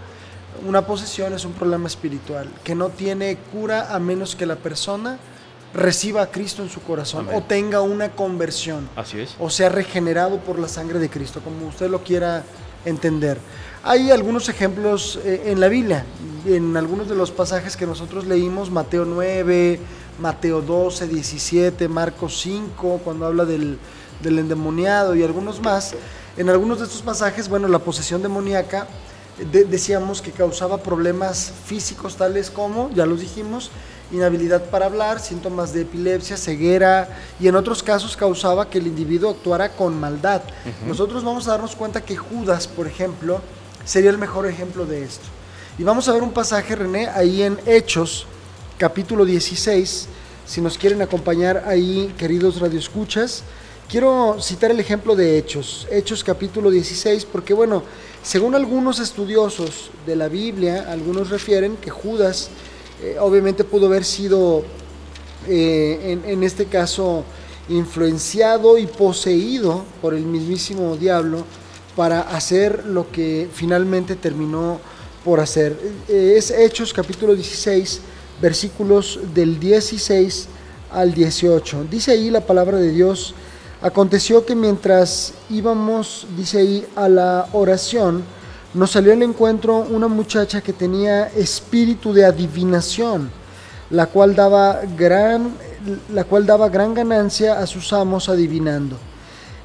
una 0.66 0.86
posesión 0.86 1.32
es 1.32 1.44
un 1.44 1.52
problema 1.52 1.86
espiritual 1.86 2.48
que 2.62 2.74
no 2.74 2.88
tiene 2.90 3.36
cura 3.52 3.94
a 3.94 3.98
menos 3.98 4.36
que 4.36 4.46
la 4.46 4.56
persona 4.56 5.18
reciba 5.74 6.22
a 6.22 6.26
Cristo 6.30 6.62
en 6.62 6.68
su 6.68 6.82
corazón 6.82 7.26
Amén. 7.26 7.36
o 7.36 7.42
tenga 7.42 7.80
una 7.80 8.10
conversión 8.10 8.88
Así 8.94 9.20
es. 9.20 9.34
o 9.40 9.48
sea 9.48 9.70
regenerado 9.70 10.38
por 10.38 10.58
la 10.58 10.68
sangre 10.68 10.98
de 10.98 11.08
Cristo, 11.08 11.40
como 11.42 11.66
usted 11.66 11.88
lo 11.88 12.02
quiera 12.04 12.44
entender. 12.84 13.38
Hay 13.82 14.10
algunos 14.10 14.48
ejemplos 14.48 15.18
eh, 15.24 15.44
en 15.46 15.60
la 15.60 15.68
Biblia, 15.68 16.04
en 16.46 16.76
algunos 16.76 17.08
de 17.08 17.14
los 17.16 17.30
pasajes 17.30 17.76
que 17.76 17.86
nosotros 17.86 18.26
leímos, 18.26 18.70
Mateo 18.70 19.04
9, 19.04 19.80
Mateo 20.20 20.60
12, 20.62 21.08
17, 21.08 21.88
Marcos 21.88 22.40
5, 22.42 23.00
cuando 23.04 23.26
habla 23.26 23.44
del, 23.44 23.78
del 24.22 24.38
endemoniado 24.38 25.14
y 25.14 25.22
algunos 25.22 25.60
más, 25.60 25.94
En 26.38 26.48
algunos 26.48 26.78
de 26.78 26.86
estos 26.86 27.02
pasajes, 27.02 27.48
bueno, 27.48 27.68
la 27.68 27.78
posesión 27.80 28.22
demoníaca 28.22 28.86
de- 29.52 29.64
decíamos 29.64 30.22
que 30.22 30.30
causaba 30.30 30.78
problemas 30.82 31.52
físicos 31.66 32.16
tales 32.16 32.50
como, 32.50 32.88
ya 32.94 33.04
los 33.04 33.20
dijimos, 33.20 33.70
inhabilidad 34.12 34.64
para 34.64 34.86
hablar, 34.86 35.18
síntomas 35.18 35.72
de 35.72 35.82
epilepsia, 35.82 36.36
ceguera 36.36 37.08
y 37.40 37.48
en 37.48 37.56
otros 37.56 37.82
casos 37.82 38.16
causaba 38.16 38.68
que 38.68 38.78
el 38.78 38.86
individuo 38.86 39.30
actuara 39.30 39.70
con 39.70 39.98
maldad. 39.98 40.42
Nosotros 40.86 41.24
vamos 41.24 41.48
a 41.48 41.52
darnos 41.52 41.74
cuenta 41.74 42.02
que 42.02 42.16
Judas, 42.16 42.68
por 42.68 42.86
ejemplo, 42.86 43.40
sería 43.84 44.10
el 44.10 44.18
mejor 44.18 44.46
ejemplo 44.46 44.84
de 44.84 45.02
esto. 45.02 45.24
Y 45.78 45.84
vamos 45.84 46.06
a 46.08 46.12
ver 46.12 46.22
un 46.22 46.32
pasaje, 46.32 46.76
René, 46.76 47.08
ahí 47.08 47.42
en 47.42 47.58
Hechos, 47.64 48.26
capítulo 48.76 49.24
16, 49.24 50.08
si 50.46 50.60
nos 50.60 50.76
quieren 50.76 51.00
acompañar 51.00 51.64
ahí, 51.66 52.14
queridos 52.18 52.60
radioescuchas. 52.60 53.42
Quiero 53.88 54.36
citar 54.40 54.70
el 54.70 54.80
ejemplo 54.80 55.16
de 55.16 55.38
Hechos, 55.38 55.86
Hechos 55.90 56.22
capítulo 56.22 56.70
16, 56.70 57.24
porque 57.24 57.54
bueno, 57.54 57.82
según 58.22 58.54
algunos 58.54 58.98
estudiosos 58.98 59.90
de 60.06 60.16
la 60.16 60.28
Biblia, 60.28 60.86
algunos 60.90 61.30
refieren 61.30 61.76
que 61.76 61.90
Judas 61.90 62.50
eh, 63.02 63.16
obviamente 63.18 63.64
pudo 63.64 63.86
haber 63.86 64.04
sido, 64.04 64.62
eh, 65.48 65.98
en, 66.24 66.30
en 66.30 66.42
este 66.44 66.66
caso, 66.66 67.24
influenciado 67.68 68.78
y 68.78 68.86
poseído 68.86 69.84
por 70.00 70.14
el 70.14 70.24
mismísimo 70.24 70.96
diablo 70.96 71.44
para 71.96 72.20
hacer 72.22 72.86
lo 72.86 73.10
que 73.10 73.48
finalmente 73.52 74.16
terminó 74.16 74.80
por 75.24 75.40
hacer. 75.40 75.78
Eh, 76.08 76.34
Es 76.36 76.50
Hechos 76.50 76.92
capítulo 76.92 77.34
16, 77.34 78.00
versículos 78.40 79.20
del 79.34 79.58
16 79.58 80.48
al 80.90 81.14
18. 81.14 81.86
Dice 81.90 82.12
ahí 82.12 82.30
la 82.30 82.40
palabra 82.40 82.78
de 82.78 82.90
Dios, 82.90 83.34
aconteció 83.80 84.44
que 84.44 84.54
mientras 84.54 85.34
íbamos, 85.50 86.26
dice 86.36 86.58
ahí, 86.58 86.86
a 86.96 87.08
la 87.08 87.48
oración, 87.52 88.24
nos 88.74 88.92
salió 88.92 89.12
al 89.12 89.22
encuentro 89.22 89.78
una 89.78 90.08
muchacha 90.08 90.60
que 90.60 90.72
tenía 90.72 91.26
espíritu 91.28 92.12
de 92.12 92.24
adivinación, 92.24 93.30
la 93.90 94.06
cual 94.06 94.34
daba 94.34 94.80
gran, 94.96 95.52
la 96.12 96.24
cual 96.24 96.46
daba 96.46 96.68
gran 96.68 96.94
ganancia 96.94 97.58
a 97.58 97.66
sus 97.66 97.92
amos 97.92 98.28
adivinando. 98.28 98.96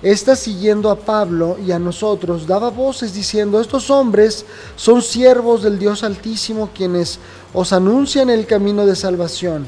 Esta 0.04 0.36
siguiendo 0.36 0.92
a 0.92 1.00
Pablo 1.00 1.58
y 1.66 1.72
a 1.72 1.80
nosotros 1.80 2.46
daba 2.46 2.70
voces 2.70 3.14
diciendo, 3.14 3.60
estos 3.60 3.90
hombres 3.90 4.46
son 4.76 5.02
siervos 5.02 5.64
del 5.64 5.80
Dios 5.80 6.04
Altísimo 6.04 6.70
quienes 6.76 7.18
os 7.54 7.74
anuncian 7.74 8.30
el 8.30 8.46
camino 8.46 8.86
de 8.86 8.96
salvación. 8.96 9.66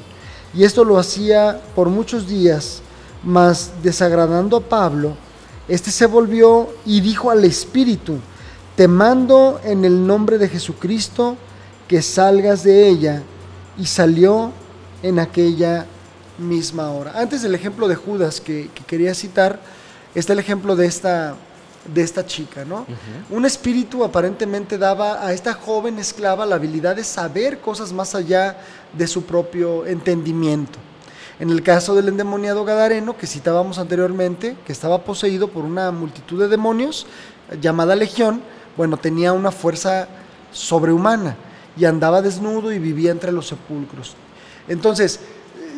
Y 0.53 0.65
esto 0.65 0.83
lo 0.83 0.99
hacía 0.99 1.61
por 1.75 1.89
muchos 1.89 2.27
días, 2.27 2.81
mas 3.23 3.71
desagradando 3.81 4.57
a 4.57 4.61
Pablo, 4.61 5.15
este 5.67 5.91
se 5.91 6.05
volvió 6.05 6.69
y 6.85 7.01
dijo 7.01 7.31
al 7.31 7.43
Espíritu, 7.45 8.17
te 8.79 8.87
mando 8.87 9.59
en 9.65 9.83
el 9.83 10.07
nombre 10.07 10.37
de 10.37 10.47
Jesucristo 10.47 11.35
que 11.85 12.01
salgas 12.01 12.63
de 12.63 12.87
ella. 12.87 13.23
Y 13.77 13.85
salió 13.85 14.53
en 15.03 15.19
aquella 15.19 15.85
misma 16.37 16.89
hora. 16.91 17.11
Antes 17.13 17.41
del 17.41 17.53
ejemplo 17.53 17.89
de 17.89 17.95
Judas 17.95 18.39
que, 18.39 18.69
que 18.73 18.85
quería 18.85 19.13
citar, 19.13 19.59
está 20.15 20.31
el 20.31 20.39
ejemplo 20.39 20.77
de 20.77 20.85
esta, 20.85 21.35
de 21.93 22.01
esta 22.01 22.25
chica, 22.25 22.63
¿no? 22.63 22.85
Un 23.29 23.43
espíritu 23.43 24.05
aparentemente 24.05 24.77
daba 24.77 25.27
a 25.27 25.33
esta 25.33 25.53
joven 25.53 25.99
esclava 25.99 26.45
la 26.45 26.55
habilidad 26.55 26.95
de 26.95 27.03
saber 27.03 27.59
cosas 27.59 27.91
más 27.91 28.15
allá 28.15 28.61
de 28.93 29.07
su 29.07 29.23
propio 29.23 29.85
entendimiento. 29.87 30.79
En 31.37 31.49
el 31.49 31.63
caso 31.63 31.95
del 31.95 32.07
endemoniado 32.07 32.63
Gadareno, 32.63 33.17
que 33.17 33.27
citábamos 33.27 33.77
anteriormente, 33.77 34.55
que 34.65 34.71
estaba 34.71 35.03
poseído 35.03 35.49
por 35.49 35.65
una 35.65 35.91
multitud 35.91 36.39
de 36.39 36.47
demonios 36.47 37.07
llamada 37.59 37.93
Legión, 37.97 38.41
bueno, 38.79 38.95
tenía 38.95 39.33
una 39.33 39.51
fuerza 39.51 40.07
sobrehumana 40.53 41.35
y 41.75 41.83
andaba 41.83 42.21
desnudo 42.21 42.71
y 42.71 42.79
vivía 42.79 43.11
entre 43.11 43.33
los 43.33 43.45
sepulcros. 43.45 44.13
Entonces, 44.69 45.19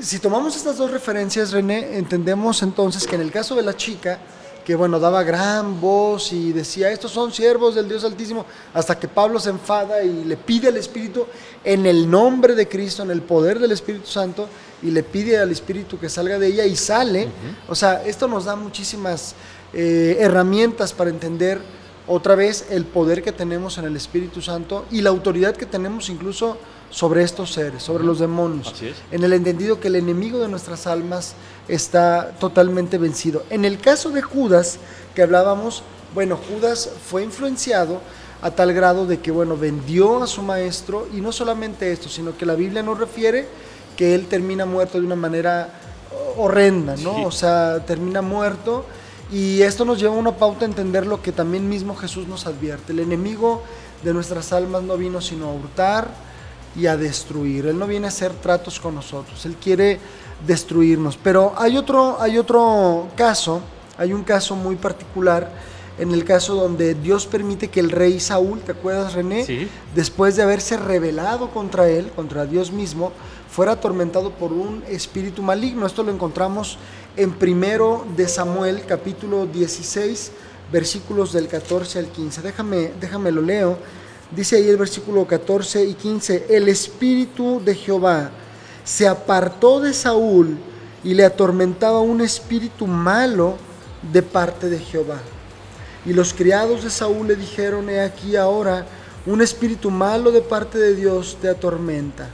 si 0.04 0.20
tomamos 0.20 0.56
estas 0.56 0.78
dos 0.78 0.92
referencias, 0.92 1.52
René, 1.52 1.98
entendemos 1.98 2.62
entonces 2.62 3.08
que 3.08 3.16
en 3.16 3.22
el 3.22 3.32
caso 3.32 3.56
de 3.56 3.64
la 3.64 3.76
chica, 3.76 4.20
que 4.64 4.76
bueno, 4.76 5.00
daba 5.00 5.24
gran 5.24 5.82
voz 5.82 6.32
y 6.32 6.52
decía, 6.52 6.92
estos 6.92 7.10
son 7.10 7.34
siervos 7.34 7.74
del 7.74 7.90
Dios 7.90 8.04
Altísimo, 8.04 8.46
hasta 8.72 9.00
que 9.00 9.08
Pablo 9.08 9.40
se 9.40 9.50
enfada 9.50 10.04
y 10.04 10.24
le 10.24 10.38
pide 10.38 10.68
al 10.68 10.78
Espíritu, 10.78 11.26
en 11.64 11.88
el 11.88 12.08
nombre 12.08 12.54
de 12.54 12.68
Cristo, 12.68 13.02
en 13.02 13.10
el 13.10 13.24
poder 13.24 13.58
del 13.58 13.72
Espíritu 13.72 14.06
Santo, 14.06 14.48
y 14.84 14.92
le 14.92 15.02
pide 15.02 15.40
al 15.40 15.50
Espíritu 15.50 15.98
que 15.98 16.08
salga 16.08 16.38
de 16.38 16.46
ella 16.46 16.66
y 16.68 16.76
sale. 16.76 17.30
O 17.68 17.74
sea, 17.74 18.04
esto 18.06 18.28
nos 18.28 18.46
da 18.46 18.56
muchísimas 18.56 19.34
eh, 19.74 20.18
herramientas 20.20 20.94
para 20.94 21.10
entender 21.10 21.81
otra 22.12 22.36
vez 22.36 22.68
el 22.70 22.86
poder 22.86 23.24
que 23.24 23.32
tenemos 23.32 23.78
en 23.78 23.86
el 23.86 23.96
Espíritu 23.96 24.42
Santo 24.42 24.86
y 24.92 25.02
la 25.02 25.10
autoridad 25.10 25.56
que 25.56 25.66
tenemos 25.66 26.10
incluso 26.10 26.58
sobre 26.90 27.24
estos 27.24 27.54
seres, 27.54 27.82
sobre 27.82 28.04
los 28.04 28.20
demonios. 28.20 28.74
Así 28.74 28.90
es. 28.90 28.98
En 29.12 29.24
el 29.24 29.32
entendido 29.34 29.80
que 29.80 29.88
el 29.88 29.96
enemigo 29.96 30.40
de 30.40 30.50
nuestras 30.50 30.88
almas 30.88 31.36
está 31.68 32.32
totalmente 32.40 32.98
vencido. 32.98 33.44
En 33.50 33.64
el 33.64 33.80
caso 33.80 34.10
de 34.10 34.22
Judas, 34.22 34.78
que 35.16 35.22
hablábamos, 35.22 35.84
bueno, 36.14 36.38
Judas 36.38 36.90
fue 37.10 37.24
influenciado 37.24 38.02
a 38.42 38.52
tal 38.52 38.74
grado 38.74 39.06
de 39.06 39.20
que, 39.20 39.32
bueno, 39.32 39.56
vendió 39.56 40.22
a 40.22 40.28
su 40.28 40.42
maestro 40.42 41.08
y 41.14 41.22
no 41.22 41.32
solamente 41.32 41.92
esto, 41.92 42.10
sino 42.10 42.36
que 42.36 42.46
la 42.46 42.56
Biblia 42.56 42.84
nos 42.84 43.00
refiere 43.00 43.48
que 43.96 44.16
él 44.16 44.28
termina 44.28 44.66
muerto 44.66 45.00
de 45.00 45.06
una 45.06 45.16
manera 45.16 45.70
horrenda, 46.36 46.96
¿no? 46.98 47.16
Sí. 47.16 47.24
O 47.26 47.32
sea, 47.32 47.86
termina 47.86 48.22
muerto 48.22 48.86
y 49.32 49.62
esto 49.62 49.86
nos 49.86 50.00
lleva 50.00 50.16
a 50.16 50.20
una 50.20 50.36
pauta 50.36 50.66
a 50.66 50.68
entender 50.68 51.08
lo 51.08 51.22
que 51.22 51.32
también 51.32 51.70
mismo 51.70 51.96
Jesús 51.96 52.28
nos 52.28 52.46
advierte. 52.46 52.92
El 52.92 53.00
enemigo 53.00 53.64
de 54.04 54.14
nuestras 54.14 54.52
almas 54.52 54.84
no 54.84 54.98
vino 54.98 55.22
sino 55.22 55.48
a 55.48 55.54
hurtar 55.54 56.10
y 56.76 56.88
a 56.88 56.98
destruir. 56.98 57.66
Él 57.66 57.80
no 57.80 57.88
viene 57.88 58.08
a 58.08 58.10
hacer 58.10 58.34
tratos 58.34 58.80
con 58.80 58.96
nosotros, 58.96 59.46
él 59.46 59.56
quiere 59.56 60.00
destruirnos. 60.46 61.18
Pero 61.18 61.54
hay 61.58 61.78
otro, 61.78 62.18
hay 62.20 62.38
otro 62.38 63.08
caso, 63.16 63.62
hay 63.98 64.12
un 64.14 64.24
caso 64.24 64.56
muy 64.56 64.76
particular 64.76 65.52
en 65.98 66.12
el 66.14 66.24
caso 66.24 66.56
donde 66.56 66.96
Dios 66.96 67.28
permite 67.28 67.68
que 67.68 67.80
el 67.80 67.92
rey 67.92 68.20
Saúl, 68.20 68.62
¿te 68.62 68.72
acuerdas 68.72 69.14
René? 69.14 69.46
Sí. 69.46 69.68
Después 69.94 70.36
de 70.36 70.44
haberse 70.44 70.78
rebelado 70.78 71.52
contra 71.52 71.90
él, 71.90 72.10
contra 72.16 72.46
Dios 72.46 72.72
mismo, 72.72 73.12
fuera 73.52 73.74
atormentado 73.74 74.32
por 74.32 74.54
un 74.54 74.84
espíritu 74.88 75.44
maligno. 75.44 75.86
Esto 75.86 76.04
lo 76.04 76.12
encontramos 76.12 76.78
en 77.18 77.32
primero 77.32 78.06
de 78.16 78.28
Samuel, 78.28 78.84
capítulo 78.88 79.46
16, 79.46 80.32
versículos 80.72 81.34
del 81.34 81.48
14 81.48 82.00
al 82.00 82.08
15. 82.08 82.42
Déjame, 82.42 82.92
déjame 83.00 83.32
lo 83.32 83.42
leo. 83.42 83.78
Dice 84.36 84.56
ahí 84.56 84.70
el 84.70 84.78
versículo 84.78 85.28
14 85.28 85.84
y 85.84 85.94
15, 85.94 86.48
el 86.50 86.70
espíritu 86.70 87.62
de 87.64 87.76
Jehová 87.76 88.32
se 88.84 89.08
apartó 89.08 89.82
de 89.82 89.94
Saúl 89.94 90.58
y 91.04 91.14
le 91.14 91.26
atormentaba 91.26 92.00
un 92.00 92.22
espíritu 92.22 92.88
malo 92.88 93.58
de 94.12 94.22
parte 94.22 94.70
de 94.70 94.80
Jehová. 94.80 95.20
Y 96.06 96.14
los 96.14 96.34
criados 96.34 96.84
de 96.84 96.90
Saúl 96.90 97.28
le 97.28 97.36
dijeron, 97.36 97.90
he 97.90 98.00
aquí 98.00 98.36
ahora, 98.36 98.86
un 99.26 99.42
espíritu 99.42 99.92
malo 99.92 100.32
de 100.32 100.42
parte 100.42 100.80
de 100.80 100.96
Dios 100.96 101.38
te 101.42 101.50
atormenta. 101.50 102.30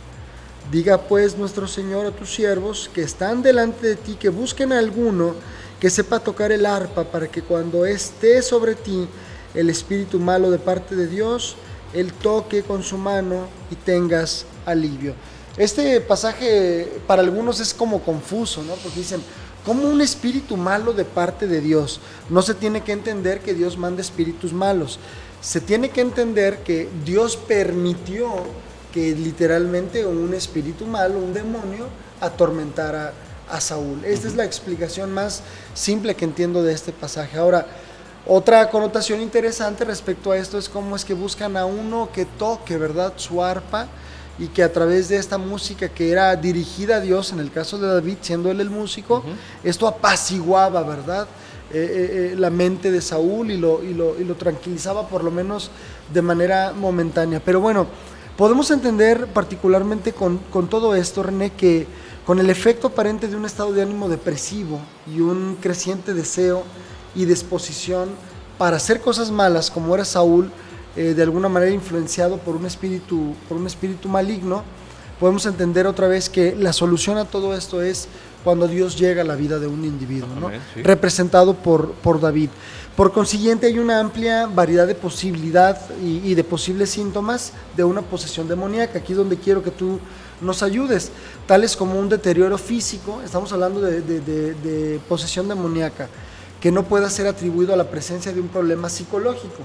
Diga 0.72 0.98
pues 0.98 1.38
nuestro 1.38 1.66
Señor 1.66 2.06
a 2.06 2.12
tus 2.12 2.34
siervos 2.34 2.90
que 2.94 3.02
están 3.02 3.42
delante 3.42 3.88
de 3.88 3.96
ti, 3.96 4.16
que 4.16 4.28
busquen 4.28 4.74
a 4.74 4.80
alguno 4.80 5.34
que 5.80 5.90
sepa 5.90 6.20
tocar 6.20 6.52
el 6.52 6.66
arpa, 6.66 7.06
para 7.06 7.28
que 7.28 7.42
cuando 7.42 7.86
esté 7.86 8.42
sobre 8.42 8.76
ti 8.76 9.08
el 9.54 9.70
espíritu 9.70 10.20
malo 10.20 10.52
de 10.52 10.60
parte 10.60 10.96
de 10.96 11.08
Dios, 11.08 11.56
él 11.94 12.12
toque 12.12 12.64
con 12.64 12.84
su 12.84 12.98
mano 12.98 13.48
y 13.72 13.76
tengas 13.76 14.46
alivio. 14.66 15.14
Este 15.56 16.02
pasaje 16.02 17.00
para 17.08 17.22
algunos 17.22 17.62
es 17.62 17.74
como 17.74 18.04
confuso, 18.04 18.62
¿no? 18.64 18.74
Porque 18.76 19.00
dicen, 19.00 19.22
¿cómo 19.66 19.88
un 19.88 20.02
espíritu 20.02 20.58
malo 20.58 20.92
de 20.92 21.06
parte 21.06 21.48
de 21.48 21.62
Dios? 21.62 22.02
No 22.30 22.42
se 22.42 22.54
tiene 22.54 22.82
que 22.82 22.92
entender 22.92 23.40
que 23.40 23.54
Dios 23.54 23.78
manda 23.78 24.02
espíritus 24.02 24.52
malos. 24.52 25.00
Se 25.40 25.62
tiene 25.62 25.90
que 25.92 26.02
entender 26.02 26.60
que 26.64 26.90
Dios 27.06 27.38
permitió 27.38 28.28
que 28.94 29.16
literalmente 29.16 30.06
un 30.06 30.34
espíritu 30.34 30.86
malo, 30.86 31.20
un 31.20 31.34
demonio, 31.34 31.88
atormentara 32.22 33.14
a 33.50 33.62
Saúl. 33.62 34.04
Esta 34.04 34.28
es 34.28 34.36
la 34.36 34.44
explicación 34.44 35.14
más 35.14 35.42
simple 35.74 36.16
que 36.16 36.26
entiendo 36.26 36.64
de 36.64 36.74
este 36.74 36.92
pasaje. 36.92 37.38
Ahora, 37.38 37.66
otra 38.26 38.70
connotación 38.70 39.22
interesante 39.22 39.86
respecto 39.86 40.32
a 40.32 40.38
esto 40.38 40.58
es 40.58 40.68
cómo 40.68 40.96
es 40.96 41.06
que 41.06 41.14
buscan 41.14 41.56
a 41.56 41.66
uno 41.66 42.10
que 42.14 42.26
toque, 42.26 42.78
¿verdad?, 42.78 43.14
su 43.16 43.44
arpa 43.44 43.88
y 44.38 44.48
que 44.48 44.64
a 44.64 44.72
través 44.72 45.10
de 45.10 45.18
esta 45.18 45.38
música 45.38 45.90
que 45.90 46.12
era 46.12 46.36
dirigida 46.36 46.98
a 46.98 47.00
Dios, 47.00 47.32
en 47.32 47.40
el 47.40 47.52
caso 47.52 47.78
de 47.78 47.88
David, 47.88 48.18
siendo 48.22 48.52
él 48.52 48.60
el 48.62 48.70
músico, 48.70 49.24
esto 49.64 49.88
apaciguaba, 49.88 50.84
¿verdad?, 50.84 51.28
Eh, 51.70 51.76
eh, 51.76 52.32
eh, 52.32 52.36
la 52.38 52.50
mente 52.50 52.92
de 52.92 53.02
Saúl 53.02 53.52
y 53.52 53.58
lo, 53.58 53.84
y, 53.84 53.94
lo, 53.94 54.18
y 54.18 54.24
lo 54.24 54.36
tranquilizaba 54.36 55.10
por 55.10 55.22
lo 55.22 55.32
menos 55.32 55.70
de 56.14 56.22
manera 56.22 56.72
momentánea. 56.72 57.42
Pero 57.44 57.60
bueno, 57.60 57.88
podemos 58.38 58.72
entender 58.72 59.28
particularmente 59.28 60.14
con, 60.14 60.38
con 60.52 60.70
todo 60.70 60.96
esto, 60.96 61.24
René, 61.24 61.52
que 61.52 61.88
con 62.26 62.40
el 62.40 62.50
efecto 62.50 62.88
aparente 62.88 63.28
de 63.28 63.36
un 63.36 63.46
estado 63.46 63.74
de 63.74 63.82
ánimo 63.82 64.10
depresivo 64.10 64.80
y 65.08 65.22
un 65.22 65.58
creciente 65.60 66.14
deseo 66.14 66.64
y 67.16 67.26
disposición 67.26 68.10
para 68.58 68.78
hacer 68.78 69.02
cosas 69.02 69.32
malas, 69.32 69.72
como 69.72 69.94
era 69.96 70.06
Saúl, 70.06 70.52
eh, 70.96 71.14
de 71.14 71.24
alguna 71.24 71.50
manera 71.50 71.72
influenciado 71.72 72.38
por 72.38 72.56
un 72.56 72.66
espíritu, 72.66 73.34
por 73.48 73.58
un 73.58 73.66
espíritu 73.66 74.10
maligno, 74.10 74.64
podemos 75.20 75.46
entender 75.46 75.88
otra 75.88 76.08
vez 76.08 76.30
que 76.30 76.56
la 76.56 76.74
solución 76.74 77.18
a 77.18 77.26
todo 77.26 77.56
esto 77.56 77.82
es 77.82 78.08
cuando 78.44 78.68
Dios 78.68 78.98
llega 78.98 79.22
a 79.22 79.26
la 79.26 79.36
vida 79.36 79.60
de 79.60 79.68
un 79.68 79.84
individuo, 79.84 80.30
¿no? 80.40 80.48
Amén, 80.48 80.62
sí. 80.74 80.84
representado 80.84 81.54
por, 81.56 81.92
por 81.94 82.20
David. 82.20 82.50
Por 82.98 83.14
consiguiente, 83.14 83.68
hay 83.68 83.78
una 83.78 84.00
amplia 84.00 84.48
variedad 84.48 84.88
de 84.88 84.96
posibilidad 84.96 85.80
y, 86.04 86.18
y 86.32 86.34
de 86.36 86.44
posibles 86.44 86.90
síntomas 86.90 87.54
de 87.78 87.84
una 87.84 88.02
posesión 88.02 88.48
demoníaca. 88.48 88.98
Aquí 89.00 89.14
es 89.14 89.18
donde 89.20 89.38
quiero 89.38 89.62
que 89.62 89.70
tú 89.72 90.00
nos 90.42 90.64
ayudes, 90.64 91.12
tales 91.46 91.78
como 91.78 92.00
un 92.00 92.10
deterioro 92.10 92.58
físico, 92.58 93.22
estamos 93.24 93.54
hablando 93.54 93.82
de, 93.82 94.02
de- 94.02 94.20
de- 94.22 94.54
de 94.56 95.00
posesión 95.08 95.48
demoníaca, 95.48 96.08
que 96.60 96.72
no 96.72 96.84
pueda 96.86 97.08
ser 97.12 97.28
atribuido 97.28 97.72
a 97.72 97.78
la 97.78 97.84
presencia 97.92 98.34
de 98.34 98.42
un 98.42 98.48
problema 98.48 98.90
psicológico. 98.90 99.62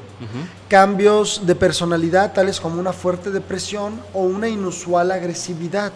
Cambios 0.69 1.43
de 1.47 1.55
personalidad, 1.55 2.35
tales 2.35 2.61
como 2.61 2.79
una 2.79 2.93
fuerte 2.93 3.31
depresión 3.31 3.99
o 4.13 4.25
una 4.25 4.49
inusual 4.49 5.11
agresividad. 5.11 5.93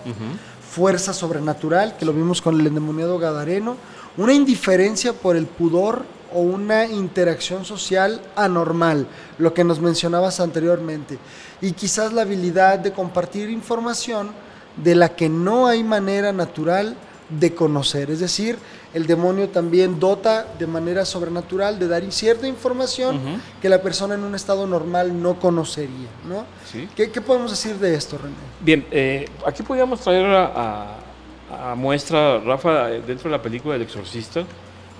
Fuerza 0.70 1.12
sobrenatural, 1.12 1.96
que 1.98 2.04
lo 2.06 2.12
vimos 2.14 2.40
con 2.42 2.58
el 2.60 2.66
endemoniado 2.66 3.18
gadareno, 3.18 3.76
una 4.16 4.32
indiferencia 4.34 5.12
por 5.12 5.36
el 5.36 5.46
pudor 5.46 6.04
o 6.34 6.40
una 6.40 6.86
interacción 6.86 7.64
social 7.64 8.20
anormal, 8.34 9.06
lo 9.38 9.52
que 9.54 9.64
nos 9.64 9.80
mencionabas 9.80 10.40
anteriormente, 10.40 11.18
y 11.60 11.72
quizás 11.72 12.12
la 12.12 12.22
habilidad 12.22 12.78
de 12.78 12.92
compartir 12.92 13.50
información 13.50 14.30
de 14.76 14.94
la 14.94 15.10
que 15.16 15.28
no 15.28 15.66
hay 15.66 15.82
manera 15.82 16.32
natural 16.32 16.96
de 17.28 17.54
conocer, 17.54 18.10
es 18.10 18.20
decir, 18.20 18.56
el 18.94 19.06
demonio 19.06 19.48
también 19.48 19.98
dota 19.98 20.46
de 20.58 20.66
manera 20.66 21.04
sobrenatural 21.04 21.78
de 21.78 21.88
dar 21.88 22.02
cierta 22.12 22.46
información 22.46 23.20
que 23.60 23.68
la 23.68 23.82
persona 23.82 24.14
en 24.14 24.22
un 24.22 24.34
estado 24.34 24.66
normal 24.66 25.20
no 25.20 25.38
conocería, 25.40 26.08
¿no? 26.28 26.44
Sí. 26.70 26.88
¿Qué, 26.94 27.10
qué 27.10 27.20
podemos 27.20 27.50
decir 27.50 27.76
de 27.76 27.94
esto, 27.94 28.16
René? 28.16 28.34
Bien, 28.60 28.86
eh, 28.90 29.28
aquí 29.44 29.62
podríamos 29.64 30.00
traer 30.00 30.24
a, 30.26 30.44
a- 30.46 31.72
a 31.72 31.74
muestra, 31.74 32.38
Rafa, 32.40 32.90
eh, 32.92 33.02
dentro 33.06 33.28
de 33.30 33.36
la 33.36 33.42
película 33.42 33.74
del 33.74 33.82
exorcista, 33.82 34.44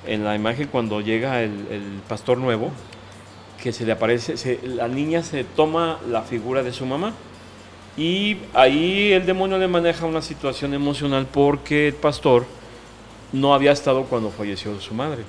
en 0.07 0.25
la 0.25 0.35
imagen 0.35 0.69
cuando 0.69 1.01
llega 1.01 1.43
el, 1.43 1.51
el 1.71 1.83
pastor 2.09 2.39
nuevo, 2.39 2.71
que 3.63 3.73
se 3.73 3.85
le 3.85 3.93
aparece, 3.93 4.37
se- 4.37 4.61
la 4.65 4.89
niña 4.89 5.23
se 5.23 5.45
toma 5.45 5.99
la 6.09 6.23
figura 6.23 6.63
de 6.63 6.73
su 6.73 6.87
mamá 6.87 7.13
y 7.97 8.37
ahí 8.55 9.13
el 9.13 9.25
demonio 9.27 9.59
le 9.59 9.69
maneja 9.69 10.05
una 10.07 10.21
situación 10.23 10.75
emocional 10.75 11.27
porque 11.33 11.89
el 11.89 11.95
pastor 11.95 12.45
no 13.33 13.55
había 13.55 13.73
estado 13.73 14.05
cuando 14.05 14.31
falleció 14.31 14.79
su 14.81 14.95
madre. 14.95 15.25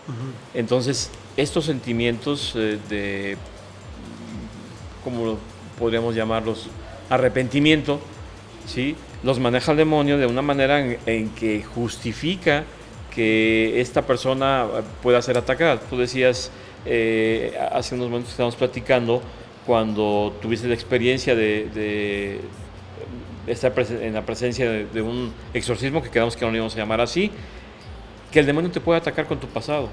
Entonces, 0.53 1.09
estos 1.37 1.65
sentimientos 1.65 2.53
eh, 2.55 2.77
de, 2.89 3.37
como 5.03 5.37
podríamos 5.79 6.15
llamarlos, 6.15 6.67
arrepentimiento, 7.09 7.99
¿sí? 8.67 8.95
los 9.23 9.39
maneja 9.39 9.71
el 9.71 9.77
demonio 9.77 10.17
de 10.17 10.25
una 10.25 10.41
manera 10.41 10.79
en, 10.79 10.97
en 11.05 11.29
que 11.29 11.63
justifica 11.63 12.65
que 13.17 13.81
esta 13.81 14.03
persona 14.03 14.67
eh, 14.67 14.81
pueda 15.01 15.19
ser 15.23 15.39
atacada. 15.39 15.79
Tú 15.79 15.97
decías 15.97 16.51
eh, 16.85 17.57
hace 17.71 17.95
unos 17.95 18.09
momentos 18.09 18.27
que 18.27 18.33
estábamos 18.33 18.55
platicando 18.55 19.23
cuando 19.65 20.37
tuviste 20.39 20.67
la 20.67 20.75
experiencia 20.75 21.33
de, 21.33 21.67
de 21.73 22.41
estar 23.47 23.73
en 23.89 24.13
la 24.13 24.23
presencia 24.23 24.69
de, 24.69 24.85
de 24.85 25.01
un 25.01 25.33
exorcismo 25.51 26.03
que 26.03 26.11
quedamos 26.11 26.35
que 26.35 26.45
no 26.45 26.51
lo 26.51 26.57
íbamos 26.57 26.75
a 26.75 26.77
llamar 26.77 27.01
así, 27.01 27.31
que 28.31 28.39
el 28.39 28.45
demonio 28.45 28.69
te 28.69 28.81
puede 28.81 28.99
atacar 28.99 29.25
con 29.25 29.39
tu 29.39 29.47
pasado, 29.47 29.89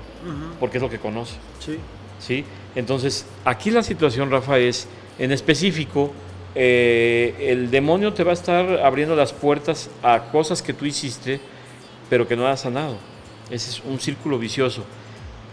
porque 0.60 0.76
es 0.76 0.82
lo 0.82 0.90
que 0.90 0.98
conoce. 0.98 1.36
Sí. 1.60 1.78
¿sí? 2.18 2.44
Entonces, 2.74 3.24
aquí 3.46 3.70
la 3.70 3.82
situación, 3.82 4.30
Rafa, 4.30 4.58
es, 4.58 4.86
en 5.18 5.32
específico, 5.32 6.12
eh, 6.54 7.34
el 7.40 7.70
demonio 7.70 8.12
te 8.12 8.22
va 8.22 8.32
a 8.32 8.34
estar 8.34 8.80
abriendo 8.84 9.16
las 9.16 9.32
puertas 9.32 9.88
a 10.02 10.24
cosas 10.30 10.60
que 10.60 10.74
tú 10.74 10.84
hiciste, 10.84 11.40
pero 12.10 12.28
que 12.28 12.36
no 12.36 12.46
has 12.46 12.60
sanado. 12.60 13.13
Ese 13.50 13.70
es 13.70 13.82
un 13.84 14.00
círculo 14.00 14.38
vicioso. 14.38 14.84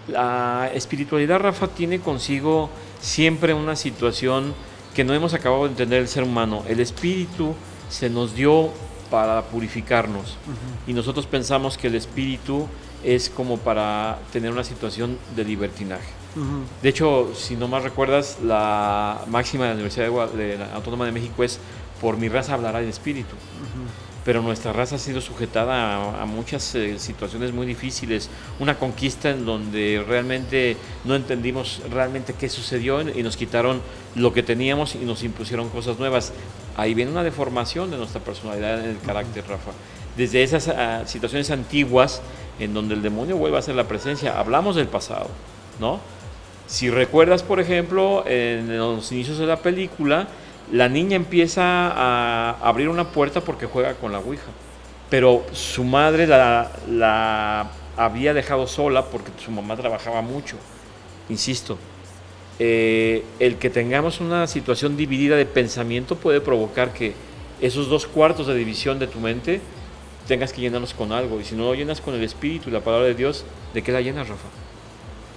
La 0.07 0.69
espiritualidad, 0.73 1.39
Rafa, 1.39 1.67
tiene 1.67 1.99
consigo 1.99 2.69
siempre 2.99 3.53
una 3.53 3.75
situación 3.75 4.53
que 4.95 5.03
no 5.03 5.13
hemos 5.13 5.33
acabado 5.33 5.63
de 5.63 5.69
entender 5.69 6.01
el 6.01 6.07
ser 6.07 6.23
humano. 6.23 6.63
El 6.67 6.79
espíritu 6.79 7.53
se 7.89 8.09
nos 8.09 8.33
dio 8.35 8.69
para 9.09 9.43
purificarnos 9.43 10.37
y 10.87 10.93
nosotros 10.93 11.25
pensamos 11.27 11.77
que 11.77 11.87
el 11.87 11.95
espíritu 11.95 12.67
es 13.03 13.29
como 13.29 13.57
para 13.57 14.19
tener 14.31 14.51
una 14.51 14.63
situación 14.63 15.17
de 15.35 15.43
libertinaje. 15.43 16.09
De 16.81 16.89
hecho, 16.89 17.31
si 17.35 17.55
no 17.57 17.67
más 17.67 17.83
recuerdas, 17.83 18.37
la 18.43 19.21
máxima 19.27 19.63
de 19.65 19.69
la 19.71 19.73
Universidad 19.75 20.05
de, 20.05 20.11
Gua- 20.11 20.31
de 20.31 20.57
la 20.57 20.73
Autónoma 20.75 21.05
de 21.05 21.11
México 21.11 21.43
es 21.43 21.59
por 21.99 22.15
mi 22.17 22.29
raza 22.29 22.53
hablará 22.53 22.79
el 22.79 22.87
espíritu. 22.89 23.35
Pero 24.23 24.41
nuestra 24.43 24.71
raza 24.71 24.97
ha 24.97 24.99
sido 24.99 25.19
sujetada 25.19 26.21
a, 26.21 26.25
muchas 26.25 26.75
eh, 26.75 26.99
situaciones 26.99 27.53
muy 27.53 27.65
difíciles, 27.65 28.29
una 28.59 28.77
conquista 28.77 29.31
en 29.31 29.45
donde 29.45 30.03
realmente 30.07 30.77
no 31.05 31.15
entendimos 31.15 31.81
realmente 31.89 32.33
qué 32.33 32.47
sucedió 32.47 33.01
y 33.01 33.23
nos 33.23 33.35
quitaron 33.35 33.81
lo 34.13 34.31
que 34.31 34.43
teníamos 34.43 34.93
y 34.93 34.99
nos 34.99 35.23
impusieron 35.23 35.69
cosas 35.69 35.97
nuevas. 35.97 36.33
Ahí 36.77 36.93
viene 36.93 37.11
una 37.11 37.23
deformación 37.23 37.89
de 37.89 37.97
nuestra 37.97 38.21
personalidad 38.21 38.83
en 38.83 38.91
el 38.91 38.99
carácter, 38.99 39.43
Rafa. 39.47 39.71
Desde 40.15 40.43
esas 40.43 40.67
ah, 40.67 41.03
situaciones 41.07 41.49
antiguas 41.49 42.21
en 42.59 42.73
donde 42.73 42.93
el 42.93 43.01
demonio 43.01 43.37
vuelve 43.37 43.57
a 43.57 43.61
ser 43.61 43.75
la 43.75 43.87
presencia, 43.87 44.39
hablamos 44.39 44.75
del 44.75 44.87
pasado, 44.87 45.29
¿no? 45.79 45.99
Si 46.67 46.89
recuerdas, 46.89 47.43
por 47.43 47.59
ejemplo, 47.59 48.23
en 48.27 48.77
los 48.77 49.11
inicios 49.11 49.37
de 49.37 49.45
la 49.45 49.57
película, 49.57 50.27
la 50.71 50.87
niña 50.87 51.15
empieza 51.15 51.63
a 51.63 52.57
abrir 52.61 52.89
una 52.89 53.11
puerta 53.11 53.41
porque 53.41 53.65
juega 53.65 53.95
con 53.95 54.11
la 54.11 54.19
Ouija. 54.19 54.51
Pero 55.09 55.45
su 55.51 55.83
madre 55.83 56.25
la, 56.25 57.69
había 57.97 58.33
dejado 58.33 58.65
sola 58.67 59.05
porque 59.05 59.31
su 59.43 59.51
mamá 59.51 59.75
trabajaba 59.75 60.21
mucho. 60.21 60.55
Insisto, 61.29 61.77
eh, 62.59 63.25
el 63.39 63.57
que 63.57 63.69
tengamos 63.69 64.21
una 64.21 64.47
situación 64.47 64.95
dividida 64.95 65.35
de 65.35 65.45
pensamiento 65.45 66.15
puede 66.15 66.39
provocar 66.39 66.93
que 66.93 67.13
esos 67.59 67.89
dos 67.89 68.07
cuartos 68.07 68.47
de 68.47 68.55
división 68.55 68.99
de 68.99 69.07
tu 69.07 69.19
mente 69.19 69.59
tengas 70.27 70.53
que 70.53 70.61
llenarlos 70.61 70.93
con 70.93 71.11
algo. 71.11 71.41
Y 71.41 71.43
si 71.43 71.55
no 71.55 71.65
lo 71.65 71.75
llenas 71.75 71.99
con 71.99 72.15
el 72.15 72.23
Espíritu 72.23 72.69
y 72.69 72.71
la 72.71 72.79
palabra 72.79 73.07
de 73.07 73.15
Dios, 73.15 73.43
¿de 73.73 73.81
qué 73.81 73.91
la 73.91 73.99
llenas, 73.99 74.29
Rafa? 74.29 74.47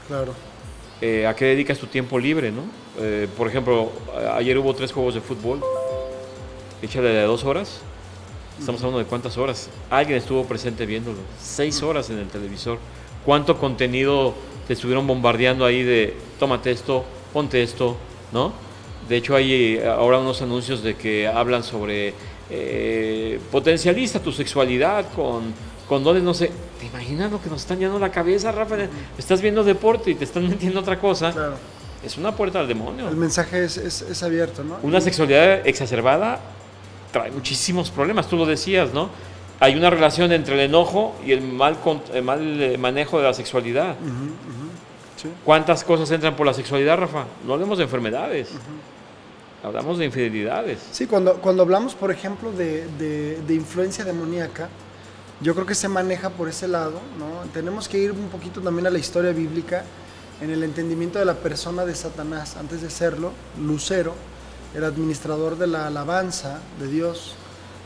Claro. 0.07 0.54
Eh, 1.01 1.27
a 1.27 1.35
qué 1.35 1.47
dedicas 1.47 1.79
tu 1.79 1.87
tiempo 1.87 2.19
libre, 2.19 2.51
¿no? 2.51 2.63
Eh, 2.99 3.29
por 3.37 3.49
ejemplo, 3.49 3.91
ayer 4.35 4.57
hubo 4.59 4.75
tres 4.75 4.93
juegos 4.93 5.15
de 5.15 5.21
fútbol, 5.21 5.61
échale 6.83 7.09
de 7.09 7.23
dos 7.23 7.45
horas, 7.45 7.81
estamos 8.59 8.81
hablando 8.83 9.01
de 9.01 9.07
cuántas 9.07 9.37
horas, 9.37 9.69
alguien 9.91 10.19
estuvo 10.19 10.45
presente 10.45 10.87
viéndolo, 10.87 11.19
seis 11.41 11.83
horas 11.83 12.11
en 12.11 12.19
el 12.19 12.29
televisor, 12.29 12.79
cuánto 13.25 13.59
contenido 13.59 14.35
te 14.67 14.75
estuvieron 14.75 15.07
bombardeando 15.07 15.65
ahí 15.65 15.83
de 15.83 16.15
tómate 16.39 16.71
esto, 16.71 17.05
ponte 17.33 17.63
esto, 17.63 17.97
¿no? 18.33 18.53
De 19.09 19.17
hecho 19.17 19.37
hay 19.37 19.77
eh, 19.77 19.87
ahora 19.87 20.19
unos 20.19 20.41
anuncios 20.41 20.83
de 20.83 20.95
que 20.95 21.27
hablan 21.27 21.63
sobre 21.63 22.15
eh, 22.51 23.39
potencializa 23.51 24.23
tu 24.23 24.33
sexualidad 24.33 25.13
con, 25.15 25.53
con 25.89 26.03
dones, 26.05 26.23
no 26.23 26.35
sé. 26.35 26.51
¿Te 26.81 26.87
imaginas 26.87 27.31
lo 27.31 27.41
que 27.41 27.49
nos 27.51 27.61
están 27.63 27.79
llenando 27.79 27.99
la 27.99 28.11
cabeza, 28.11 28.51
Rafa? 28.53 28.77
Estás 29.19 29.41
viendo 29.41 29.63
deporte 29.65 30.11
y 30.11 30.15
te 30.15 30.25
están 30.25 30.49
metiendo 30.49 30.81
otra 30.81 30.99
cosa. 30.99 31.33
Claro. 31.33 31.55
Es 32.05 32.17
una 32.19 32.35
puerta 32.37 32.61
al 32.61 32.69
demonio. 32.69 33.09
El 33.09 33.17
mensaje 33.17 33.65
es, 33.65 33.77
es- 33.79 34.03
es 34.03 34.23
abierto, 34.23 34.63
¿no? 34.63 34.77
Una 34.83 35.01
sexualidad 35.01 35.67
exacerbada 35.67 36.41
trae 37.13 37.31
muchísimos 37.31 37.91
problemas, 37.91 38.29
tú 38.29 38.37
lo 38.37 38.45
decías, 38.47 38.93
¿no? 38.93 39.09
Hay 39.61 39.75
una 39.77 39.89
relación 39.89 40.33
entre 40.33 40.55
el 40.55 40.61
enojo 40.61 41.15
y 41.25 41.33
el 41.33 41.41
mal, 41.41 41.79
el 42.13 42.23
mal 42.23 42.61
eh, 42.61 42.77
manejo 42.77 43.19
de 43.19 43.25
la 43.25 43.33
sexualidad. 43.35 43.95
Sí. 45.17 45.29
¿Cuántas 45.45 45.85
cosas 45.85 46.11
entran 46.11 46.35
por 46.37 46.45
la 46.47 46.53
sexualidad, 46.53 46.99
Rafa? 46.99 47.25
No 47.47 47.55
hablemos 47.55 47.79
de 47.79 47.85
enfermedades, 47.85 48.49
hablamos 49.63 49.97
de 49.99 50.05
infidelidades. 50.07 50.81
Sí, 50.93 51.07
cuando, 51.07 51.35
cuando 51.37 51.63
hablamos, 51.63 51.95
por 51.95 52.11
ejemplo, 52.11 52.53
de, 52.53 52.87
de- 52.99 53.41
de 53.47 53.55
influencia 53.55 54.05
demoníaca, 54.05 54.69
yo 55.41 55.55
creo 55.55 55.67
que 55.67 55.75
se 55.75 55.89
maneja 55.89 56.31
por 56.31 56.49
ese 56.49 56.69
lado, 56.69 57.01
¿no? 57.19 57.51
Tenemos 57.53 57.89
que 57.89 57.99
ir 57.99 58.13
un 58.13 58.29
poquito 58.29 58.61
también 58.61 58.87
a 58.87 58.91
la 58.91 58.99
historia 58.99 59.33
bíblica, 59.33 59.85
en 60.41 60.51
el 60.51 60.63
entendimiento 60.63 61.19
de 61.19 61.25
la 61.25 61.35
persona 61.35 61.85
de 61.85 61.95
Satanás, 61.95 62.57
antes 62.57 62.83
de 62.83 62.91
serlo, 62.91 63.33
Lucero, 63.61 64.15
el 64.75 64.85
administrador 64.85 65.57
de 65.57 65.67
la 65.69 65.87
alabanza 65.87 66.61
de 66.81 66.89
Dios, 66.89 67.35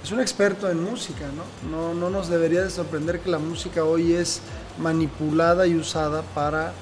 es 0.03 0.13
un 0.13 0.21
experto 0.21 0.71
en 0.71 0.83
música, 0.83 1.27
¿no? 1.37 1.71
No, 1.71 1.95
no 1.95 2.09
nos 2.09 2.29
debería 2.29 2.63
de 2.63 2.71
sorprender 2.71 3.21
que 3.21 3.31
la 3.31 3.39
música 3.39 3.85
hoy 3.85 4.15
es 4.15 4.41
manipulada 4.79 5.67
y 5.67 5.75
usada 5.75 6.23
para, 6.23 6.73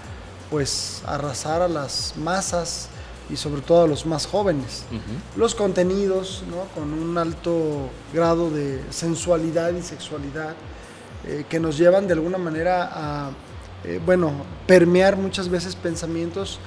pues, 0.50 1.02
arrasar 1.07 1.62
a 1.62 1.68
las 1.68 2.14
masas 2.16 2.88
y 3.30 3.36
sobre 3.36 3.60
todo 3.60 3.84
a 3.84 3.86
los 3.88 4.06
más 4.06 4.26
jóvenes 4.26 4.84
los 5.36 5.54
contenidos 5.54 6.44
¿no? 6.48 6.64
con 6.74 6.92
un 6.92 7.18
alto 7.18 7.90
grado 8.12 8.50
de 8.50 8.80
sensualidad 8.90 9.72
y 9.72 9.82
sexualidad 9.82 10.54
eh, 11.26 11.44
que 11.48 11.58
nos 11.58 11.76
llevan 11.76 12.06
de 12.06 12.12
alguna 12.12 12.38
manera 12.38 12.90
a 12.92 13.30
eh, 13.84 14.00
bueno 14.04 14.32
permear 14.66 15.16
muchas 15.16 15.48
veces 15.48 15.74
pensamientos 15.74 16.60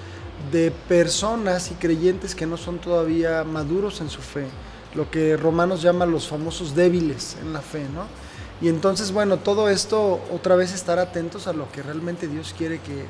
de 0.52 0.72
personas 0.72 1.70
y 1.72 1.76
creyentes 1.76 2.34
que 2.34 2.46
no 2.46 2.58
son 2.58 2.80
todavía 2.80 3.44
maduros 3.44 4.02
en 4.02 4.10
su 4.10 4.22
fe, 4.22 4.48
lo 4.96 5.12
que 5.12 5.38
Romanos 5.38 5.82
llama 5.82 6.06
los 6.06 6.28
famosos 6.28 6.76
débiles 6.76 7.38
en 7.42 7.54
la 7.54 7.62
fe, 7.62 7.86
¿no? 7.94 8.06
Y 8.62 8.68
entonces, 8.68 9.12
bueno, 9.12 9.38
todo 9.38 9.70
esto, 9.70 10.20
otra 10.34 10.56
vez 10.56 10.74
estar 10.74 11.00
atentos 11.00 11.48
a 11.48 11.54
lo 11.54 11.72
que 11.72 11.82
realmente 11.82 12.28
Dios 12.28 12.54
quiere 12.58 12.80
que, 12.80 13.06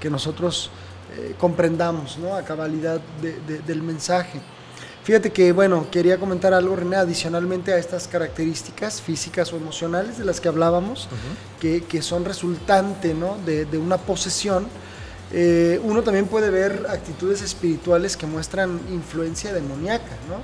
que 0.00 0.08
nosotros 0.08 0.70
eh, 1.16 1.34
comprendamos, 1.38 2.18
¿no? 2.18 2.34
A 2.34 2.42
cabalidad 2.42 3.00
de- 3.22 3.38
de- 3.46 3.58
del 3.60 3.82
mensaje. 3.82 4.40
Fíjate 5.04 5.30
que, 5.32 5.52
bueno, 5.52 5.86
quería 5.90 6.18
comentar 6.18 6.54
algo, 6.54 6.74
René, 6.76 6.96
adicionalmente 6.96 7.74
a 7.74 7.78
estas 7.78 8.08
características 8.08 9.02
físicas 9.02 9.52
o 9.52 9.56
emocionales 9.56 10.16
de 10.16 10.24
las 10.24 10.40
que 10.40 10.48
hablábamos, 10.48 11.08
que, 11.60 11.84
que 11.84 12.00
son 12.00 12.24
resultante 12.24 13.12
¿no? 13.12 13.36
de, 13.44 13.66
de 13.66 13.76
una 13.78 13.98
posesión. 13.98 14.66
eh, 15.32 15.78
uno 15.84 16.02
también 16.02 16.26
puede 16.26 16.48
ver 16.48 16.86
actitudes 16.88 17.42
espirituales 17.42 18.16
que 18.16 18.24
muestran 18.26 18.80
influencia 18.90 19.52
demoníaca, 19.52 20.12
¿no? 20.28 20.36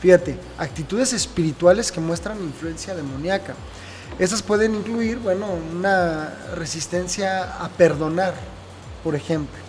Fíjate, 0.00 0.36
actitudes 0.58 1.14
espirituales 1.14 1.90
que 1.90 2.00
muestran 2.00 2.42
influencia 2.42 2.94
demoníaca. 2.94 3.54
Estas 4.18 4.42
pueden 4.42 4.74
incluir, 4.74 5.18
bueno, 5.18 5.46
una 5.74 6.28
resistencia 6.54 7.54
a 7.64 7.68
perdonar, 7.70 8.34
por 9.02 9.14
ejemplo. 9.14 9.63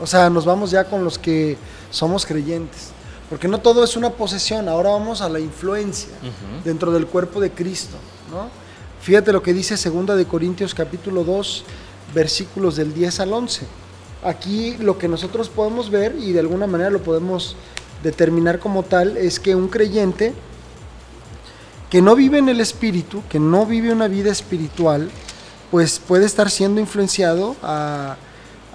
O 0.00 0.06
sea, 0.06 0.30
nos 0.30 0.44
vamos 0.44 0.70
ya 0.70 0.84
con 0.84 1.04
los 1.04 1.18
que 1.18 1.56
somos 1.90 2.24
creyentes. 2.24 2.90
Porque 3.28 3.46
no 3.46 3.58
todo 3.58 3.84
es 3.84 3.96
una 3.96 4.10
posesión, 4.10 4.68
ahora 4.68 4.90
vamos 4.90 5.20
a 5.20 5.28
la 5.28 5.38
influencia 5.38 6.08
dentro 6.64 6.90
del 6.90 7.06
cuerpo 7.06 7.40
de 7.40 7.52
Cristo, 7.52 7.96
¿no? 8.30 8.48
Fíjate 9.00 9.32
lo 9.32 9.42
que 9.42 9.54
dice 9.54 9.76
2 9.76 10.16
de 10.16 10.24
Corintios 10.26 10.74
capítulo 10.74 11.22
2, 11.22 11.64
versículos 12.12 12.74
del 12.74 12.92
10 12.92 13.20
al 13.20 13.32
11. 13.32 13.66
Aquí 14.24 14.76
lo 14.78 14.98
que 14.98 15.06
nosotros 15.06 15.48
podemos 15.48 15.90
ver 15.90 16.16
y 16.18 16.32
de 16.32 16.40
alguna 16.40 16.66
manera 16.66 16.90
lo 16.90 17.02
podemos 17.02 17.56
determinar 18.02 18.58
como 18.58 18.82
tal 18.82 19.16
es 19.16 19.38
que 19.38 19.54
un 19.54 19.68
creyente 19.68 20.34
que 21.88 22.02
no 22.02 22.16
vive 22.16 22.38
en 22.38 22.48
el 22.48 22.60
espíritu, 22.60 23.22
que 23.28 23.38
no 23.38 23.64
vive 23.64 23.92
una 23.92 24.08
vida 24.08 24.30
espiritual, 24.30 25.08
pues 25.70 26.00
puede 26.00 26.26
estar 26.26 26.50
siendo 26.50 26.80
influenciado 26.80 27.56
a, 27.62 28.16
a 28.16 28.16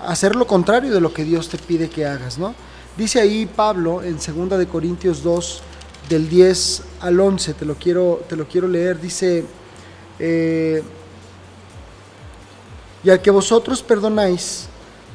hacer 0.07 0.35
lo 0.35 0.47
contrario 0.47 0.93
de 0.93 1.01
lo 1.01 1.13
que 1.13 1.23
Dios 1.23 1.49
te 1.49 1.57
pide 1.57 1.89
que 1.89 2.05
hagas, 2.05 2.37
¿no? 2.37 2.53
Dice 2.97 3.19
ahí 3.19 3.45
Pablo 3.45 4.01
en 4.01 4.17
2 4.17 4.57
de 4.57 4.67
Corintios 4.67 5.21
2 5.23 5.61
del 6.09 6.29
10 6.29 6.83
al 7.01 7.19
11, 7.19 7.53
te 7.53 7.65
lo 7.65 7.75
quiero, 7.75 8.21
te 8.29 8.35
lo 8.35 8.47
quiero 8.47 8.67
leer, 8.67 8.99
dice, 9.01 9.43
eh, 10.19 10.83
y 13.03 13.09
al 13.09 13.21
que 13.21 13.31
vosotros 13.31 13.83
perdonáis, 13.83 14.67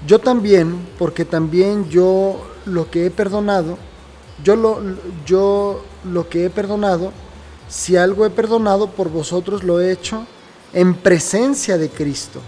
yo 0.07 0.18
también, 0.18 0.88
porque 0.98 1.24
también 1.24 1.88
yo 1.88 2.40
lo 2.66 2.90
que 2.90 3.07
he 3.07 3.11
perdonado, 3.11 3.79
yo 4.44 4.57
lo, 4.57 4.81
yo 5.24 5.85
lo 6.05 6.29
que 6.29 6.46
he 6.46 6.50
perdonado, 6.50 7.12
si 7.68 7.96
algo 7.96 8.26
he 8.26 8.31
perdonado 8.31 8.90
por 8.90 9.09
vosotros 9.11 9.62
lo 9.62 9.81
he 9.81 9.92
hecho 9.92 10.26
en 10.72 10.94
presencia 10.94 11.79
de 11.79 11.88
Cristo, 11.88 12.40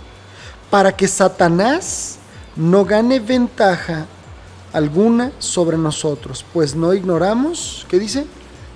para 0.71 0.97
que 0.97 1.07
Satanás 1.07 2.19
no 2.57 2.85
gane 2.85 3.21
ventaja 3.21 4.07
alguna 4.73 5.33
sobre 5.39 5.77
nosotros, 5.77 6.45
pues 6.53 6.75
no 6.75 6.95
ignoramos, 6.95 7.87
¿qué 7.89 7.99
dice? 7.99 8.27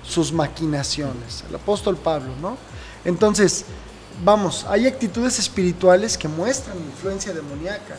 Sus 0.03 0.31
maquinaciones. 0.31 1.43
El 1.49 1.55
apóstol 1.55 1.97
Pablo, 1.97 2.31
¿no? 2.41 2.57
Entonces, 3.03 3.65
vamos, 4.23 4.65
hay 4.69 4.87
actitudes 4.87 5.39
espirituales 5.39 6.17
que 6.17 6.27
muestran 6.27 6.77
influencia 6.77 7.33
demoníaca. 7.33 7.95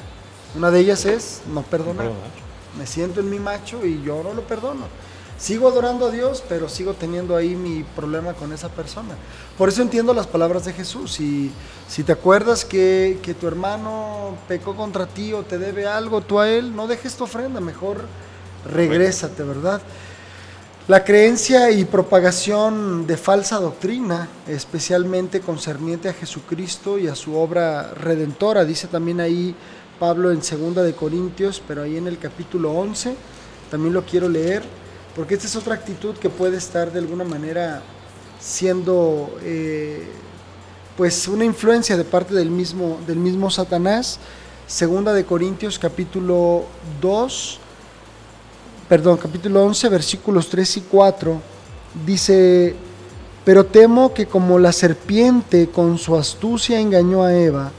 Una 0.55 0.71
de 0.71 0.81
ellas 0.81 1.05
es 1.05 1.43
no 1.53 1.63
perdonar. 1.63 2.11
Me 2.79 2.87
siento 2.87 3.21
en 3.21 3.31
mi 3.31 3.39
macho 3.39 3.85
y 3.85 4.03
yo 4.03 4.23
no 4.23 4.33
lo 4.35 4.43
perdono. 4.43 4.87
Sigo 5.39 5.69
adorando 5.69 6.09
a 6.09 6.11
Dios, 6.11 6.43
pero 6.49 6.69
sigo 6.69 6.95
teniendo 6.95 7.37
ahí 7.37 7.55
mi 7.55 7.85
problema 7.85 8.35
con 8.35 8.53
esa 8.53 8.69
persona. 8.71 9.15
Por 9.57 9.69
eso 9.69 9.83
entiendo 9.83 10.13
las 10.13 10.27
palabras 10.27 10.65
de 10.65 10.73
Jesús. 10.73 11.13
Si, 11.13 11.53
si 11.89 12.03
te 12.03 12.11
acuerdas 12.11 12.65
que, 12.65 13.21
que 13.23 13.35
tu 13.35 13.47
hermano 13.47 14.37
pecó 14.49 14.75
contra 14.75 15.07
ti 15.07 15.33
o 15.33 15.45
te 15.45 15.59
debe 15.59 15.87
algo, 15.87 16.23
tú 16.23 16.41
a 16.41 16.49
él, 16.49 16.75
no 16.75 16.89
dejes 16.89 17.15
tu 17.15 17.23
ofrenda, 17.25 17.61
mejor 17.61 18.05
regrésate, 18.69 19.45
¿verdad? 19.45 19.81
La 20.89 21.05
creencia 21.05 21.71
y 21.71 21.85
propagación 21.85 23.07
de 23.07 23.17
falsa 23.17 23.61
doctrina, 23.61 24.27
especialmente 24.49 25.41
concerniente 25.41 26.09
a 26.09 26.15
Jesucristo 26.15 26.99
y 26.99 27.07
a 27.07 27.15
su 27.15 27.37
obra 27.37 27.93
redentora, 27.93 28.65
dice 28.65 28.89
también 28.89 29.21
ahí 29.21 29.55
Pablo 30.01 30.33
en 30.33 30.41
2 30.41 30.77
de 30.77 30.95
Corintios, 30.95 31.63
pero 31.69 31.83
ahí 31.83 31.97
en 31.97 32.07
el 32.07 32.19
capítulo 32.19 32.73
11, 32.73 33.15
también 33.71 33.93
lo 33.93 34.03
quiero 34.05 34.29
leer, 34.31 34.63
porque 35.19 35.35
esta 35.35 35.49
es 35.49 35.57
otra 35.57 35.75
actitud 35.75 36.15
que 36.15 36.31
puede 36.31 36.57
estar 36.57 36.93
de 36.93 37.01
alguna 37.01 37.25
manera 37.25 37.83
siendo 38.39 39.37
eh, 39.43 40.07
pues 40.97 41.27
una 41.27 41.45
influencia 41.45 41.97
de 41.97 42.05
parte 42.05 42.35
del 42.35 42.53
mismo, 42.53 43.01
del 43.05 43.17
mismo 43.17 43.51
Satanás. 43.51 44.21
Segunda 44.69 45.13
de 45.13 45.25
Corintios 45.25 45.77
capítulo 45.77 46.67
2, 47.01 47.59
perdón, 48.89 49.17
capítulo 49.17 49.65
11, 49.65 49.89
versículos 49.89 50.49
3 50.51 50.77
y 50.77 50.81
4, 50.83 51.43
dice, 52.07 52.77
pero 53.45 53.67
temo 53.67 54.15
que 54.15 54.27
como 54.27 54.61
la 54.61 54.71
serpiente 54.71 55.69
con 55.69 55.99
su 55.99 56.15
astucia 56.15 56.79
engañó 56.79 57.25
a 57.25 57.35
Eva, 57.35 57.73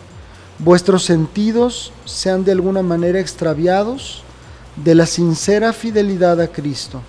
vuestros 0.58 1.06
sentidos 1.06 1.94
sean 2.04 2.44
de 2.44 2.52
alguna 2.52 2.82
manera 2.82 3.22
extraviados 3.22 4.24
de 4.76 4.94
la 4.94 5.06
sincera 5.06 5.72
fidelidad 5.72 6.42
a 6.42 6.50
Cristo. 6.50 7.02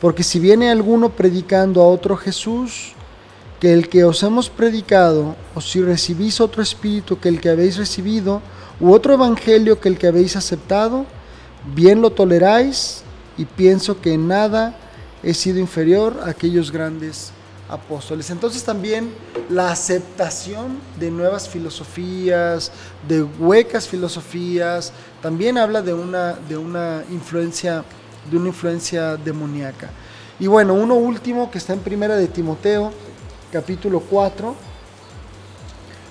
Porque 0.00 0.22
si 0.22 0.38
viene 0.38 0.70
alguno 0.70 1.10
predicando 1.10 1.82
a 1.82 1.88
otro 1.88 2.16
Jesús, 2.16 2.92
que 3.60 3.72
el 3.72 3.88
que 3.88 4.04
os 4.04 4.22
hemos 4.22 4.50
predicado, 4.50 5.34
o 5.54 5.60
si 5.60 5.80
recibís 5.80 6.40
otro 6.40 6.62
espíritu 6.62 7.18
que 7.18 7.28
el 7.28 7.40
que 7.40 7.48
habéis 7.48 7.76
recibido, 7.76 8.42
u 8.80 8.92
otro 8.92 9.14
evangelio 9.14 9.80
que 9.80 9.88
el 9.88 9.98
que 9.98 10.06
habéis 10.06 10.36
aceptado, 10.36 11.06
bien 11.74 12.02
lo 12.02 12.10
toleráis 12.10 13.02
y 13.38 13.44
pienso 13.44 14.00
que 14.00 14.12
en 14.12 14.28
nada 14.28 14.76
he 15.22 15.34
sido 15.34 15.58
inferior 15.58 16.20
a 16.24 16.30
aquellos 16.30 16.70
grandes 16.70 17.32
apóstoles. 17.68 18.30
Entonces 18.30 18.62
también 18.62 19.10
la 19.48 19.70
aceptación 19.70 20.78
de 20.98 21.10
nuevas 21.10 21.48
filosofías, 21.48 22.70
de 23.08 23.22
huecas 23.22 23.88
filosofías, 23.88 24.92
también 25.22 25.58
habla 25.58 25.82
de 25.82 25.94
una, 25.94 26.34
de 26.34 26.56
una 26.56 27.02
influencia, 27.10 27.84
de 28.30 28.36
una 28.36 28.48
influencia 28.48 29.16
demoníaca. 29.16 29.90
Y 30.38 30.46
bueno, 30.46 30.74
uno 30.74 30.94
último 30.94 31.50
que 31.50 31.58
está 31.58 31.72
en 31.72 31.80
Primera 31.80 32.16
de 32.16 32.26
Timoteo, 32.26 32.92
capítulo 33.52 34.00
4. 34.00 34.54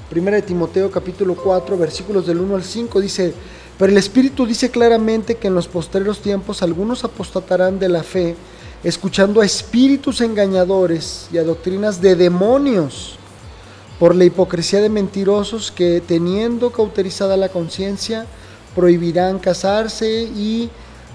Primera 0.10 0.38
de 0.38 0.43
Timoteo, 0.43 0.89
capítulo 0.89 1.36
4, 1.36 1.78
versículos 1.78 2.25
del 2.25 2.40
1 2.40 2.56
al 2.56 2.63
5, 2.63 3.00
dice, 3.00 3.33
pero 3.77 3.92
el 3.92 3.98
Espíritu 3.98 4.46
dice 4.46 4.71
claramente 4.71 5.35
que 5.35 5.48
en 5.48 5.56
los 5.56 5.67
postreros 5.67 6.21
tiempos 6.21 6.62
algunos 6.62 7.04
apostatarán 7.04 7.79
de 7.79 7.90
la 7.90 8.04
fe, 8.04 8.35
escuchando 8.83 9.42
a 9.42 9.46
espíritus 9.46 10.21
engañadores 10.21 11.27
y 11.31 11.37
a 11.37 11.44
doctrinas 11.44 12.02
de 12.02 12.15
demonios, 12.15 13.17
por 14.00 14.15
la 14.15 14.25
hipocresía 14.25 14.81
de 14.81 14.90
mentirosos 14.90 15.71
que, 15.71 16.02
teniendo 16.06 16.71
cauterizada 16.71 17.37
la 17.37 17.50
conciencia, 17.50 18.25
prohibirán 18.75 19.40
casarse 19.40 20.23
y 20.23 20.69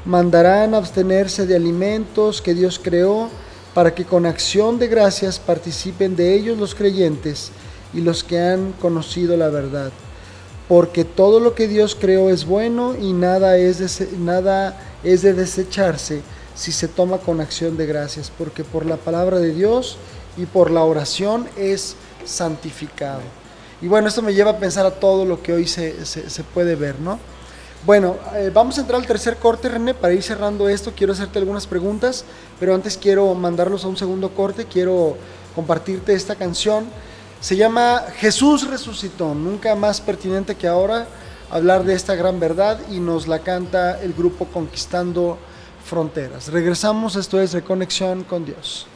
mandarán 0.05 0.75
abstenerse 0.75 1.47
de 1.47 1.57
alimentos 1.57 2.41
que 2.41 2.55
Dios 2.55 2.81
creó, 2.83 3.29
para 3.75 3.95
que 3.95 4.05
con 4.05 4.27
acción 4.27 4.79
de 4.79 4.89
gracias 4.89 5.39
participen 5.39 6.17
de 6.17 6.35
ellos 6.35 6.59
los 6.59 6.75
creyentes 6.75 7.53
y 7.95 8.01
los 8.01 8.25
que 8.25 8.41
han 8.41 8.73
conocido 8.73 9.37
la 9.37 9.49
verdad. 9.49 9.93
Porque 10.69 11.05
todo 11.05 11.41
lo 11.41 11.55
que 11.55 11.69
Dios 11.69 11.97
creó 11.99 12.31
es 12.31 12.45
bueno 12.45 12.97
y 12.97 13.13
nada 13.13 13.57
es 13.57 13.79
de, 13.79 14.09
nada 14.19 14.79
es 15.03 15.23
de 15.23 15.35
desecharse 15.35 16.23
si 16.55 16.73
se 16.73 16.89
toma 16.89 17.19
con 17.19 17.41
acción 17.41 17.77
de 17.77 17.87
gracias, 17.87 18.31
porque 18.37 18.65
por 18.65 18.87
la 18.87 18.97
palabra 18.97 19.39
de 19.39 19.55
Dios 19.55 19.97
y 20.37 20.47
por 20.47 20.71
la 20.71 20.83
oración 20.83 21.49
es 21.57 21.97
santificado. 22.25 23.23
Y 23.81 23.89
bueno, 23.89 24.09
esto 24.09 24.21
me 24.21 24.35
lleva 24.35 24.53
a 24.53 24.59
pensar 24.59 24.85
a 24.85 24.91
todo 24.91 25.25
lo 25.25 25.43
que 25.43 25.53
hoy 25.53 25.67
se, 25.67 26.05
se, 26.05 26.29
se 26.29 26.45
puede 26.45 26.75
ver, 26.75 27.01
¿no? 27.01 27.19
Bueno, 27.87 28.16
eh, 28.35 28.51
vamos 28.53 28.76
a 28.76 28.83
entrar 28.83 29.01
al 29.01 29.07
tercer 29.07 29.37
corte, 29.37 29.66
René, 29.66 29.95
para 29.95 30.12
ir 30.12 30.22
cerrando 30.22 30.68
esto. 30.68 30.93
Quiero 30.95 31.14
hacerte 31.14 31.39
algunas 31.39 31.66
preguntas, 31.66 32.26
pero 32.59 32.74
antes 32.74 32.99
quiero 32.99 33.35
mandarlos 33.35 33.85
a 33.85 33.89
un 33.89 33.97
segundo 33.97 34.35
corte. 34.35 34.66
Quiero 34.66 35.16
compartirte 35.55 36.12
esta 36.12 36.35
canción. 36.35 36.85
Se 37.41 37.57
llama 37.57 38.03
Jesús 38.18 38.68
resucitó, 38.68 39.35
nunca 39.35 39.74
más 39.76 40.03
pertinente 40.03 40.57
que 40.57 40.68
ahora 40.68 41.07
hablar 41.51 41.85
de 41.85 41.95
esta 41.95 42.14
gran 42.14 42.39
verdad 42.39 42.78
y 42.91 43.01
nos 43.01 43.26
la 43.26 43.39
canta 43.39 43.99
el 44.03 44.12
grupo 44.12 44.45
Conquistando 44.45 45.39
Fronteras. 45.83 46.49
Regresamos, 46.49 47.16
esto 47.16 47.41
es 47.41 47.55
Reconexión 47.55 48.24
con 48.24 48.45
Dios. 48.45 48.89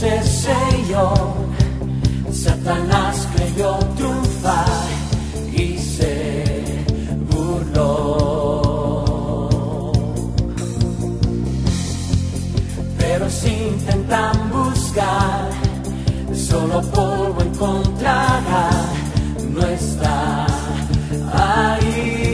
se 0.00 0.22
selló, 0.22 1.12
Satanás 2.32 3.28
creyó 3.34 3.78
triunfar 3.96 4.64
y 5.52 5.76
se 5.76 6.86
burló. 7.30 8.72
Pero 12.96 13.28
si 13.28 13.52
intentan 13.74 14.50
buscar, 14.50 15.50
solo 16.34 16.80
polvo 16.80 17.42
encontrará, 17.42 18.70
no 19.52 19.66
está 19.66 20.46
ahí. 21.34 22.29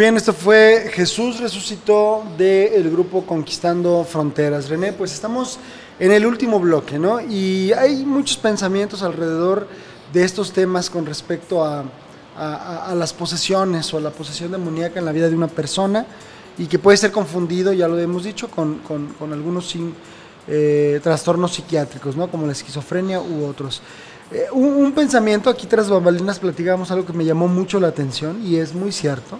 Bien, 0.00 0.16
esto 0.16 0.32
fue 0.32 0.90
Jesús 0.94 1.40
resucitó 1.40 2.24
del 2.38 2.90
grupo 2.90 3.26
Conquistando 3.26 4.02
Fronteras. 4.02 4.70
René, 4.70 4.94
pues 4.94 5.12
estamos 5.12 5.58
en 5.98 6.10
el 6.10 6.24
último 6.24 6.58
bloque, 6.58 6.98
¿no? 6.98 7.20
Y 7.20 7.70
hay 7.74 8.06
muchos 8.06 8.38
pensamientos 8.38 9.02
alrededor 9.02 9.68
de 10.10 10.24
estos 10.24 10.52
temas 10.52 10.88
con 10.88 11.04
respecto 11.04 11.62
a, 11.62 11.84
las 12.94 13.12
posesiones 13.12 13.92
o 13.92 13.98
a 13.98 14.00
la 14.00 14.08
posesión 14.08 14.50
demoníaca 14.50 14.98
en 14.98 15.04
la 15.04 15.12
vida 15.12 15.28
de 15.28 15.36
una 15.36 15.48
persona 15.48 16.06
y 16.56 16.66
que 16.66 16.78
puede 16.78 16.96
ser 16.96 17.12
confundido, 17.12 17.74
ya 17.74 17.86
lo 17.86 17.98
hemos 17.98 18.24
dicho, 18.24 18.48
con, 18.48 18.80
algunos 19.20 19.76
eh, 20.48 20.98
trastornos 21.02 21.52
psiquiátricos, 21.52 22.16
¿no? 22.16 22.30
Como 22.30 22.46
la 22.46 22.52
esquizofrenia 22.52 23.20
u 23.20 23.44
otros. 23.44 23.82
Eh, 24.32 24.46
un, 24.50 24.92
pensamiento, 24.92 25.50
aquí 25.50 25.66
tras 25.66 25.90
bambalinas 25.90 26.38
platicábamos 26.38 26.90
algo 26.90 27.04
que 27.04 27.12
me 27.12 27.26
llamó 27.26 27.48
mucho 27.48 27.78
la 27.78 27.88
atención 27.88 28.40
y 28.42 28.56
es 28.56 28.72
muy 28.72 28.92
cierto. 28.92 29.38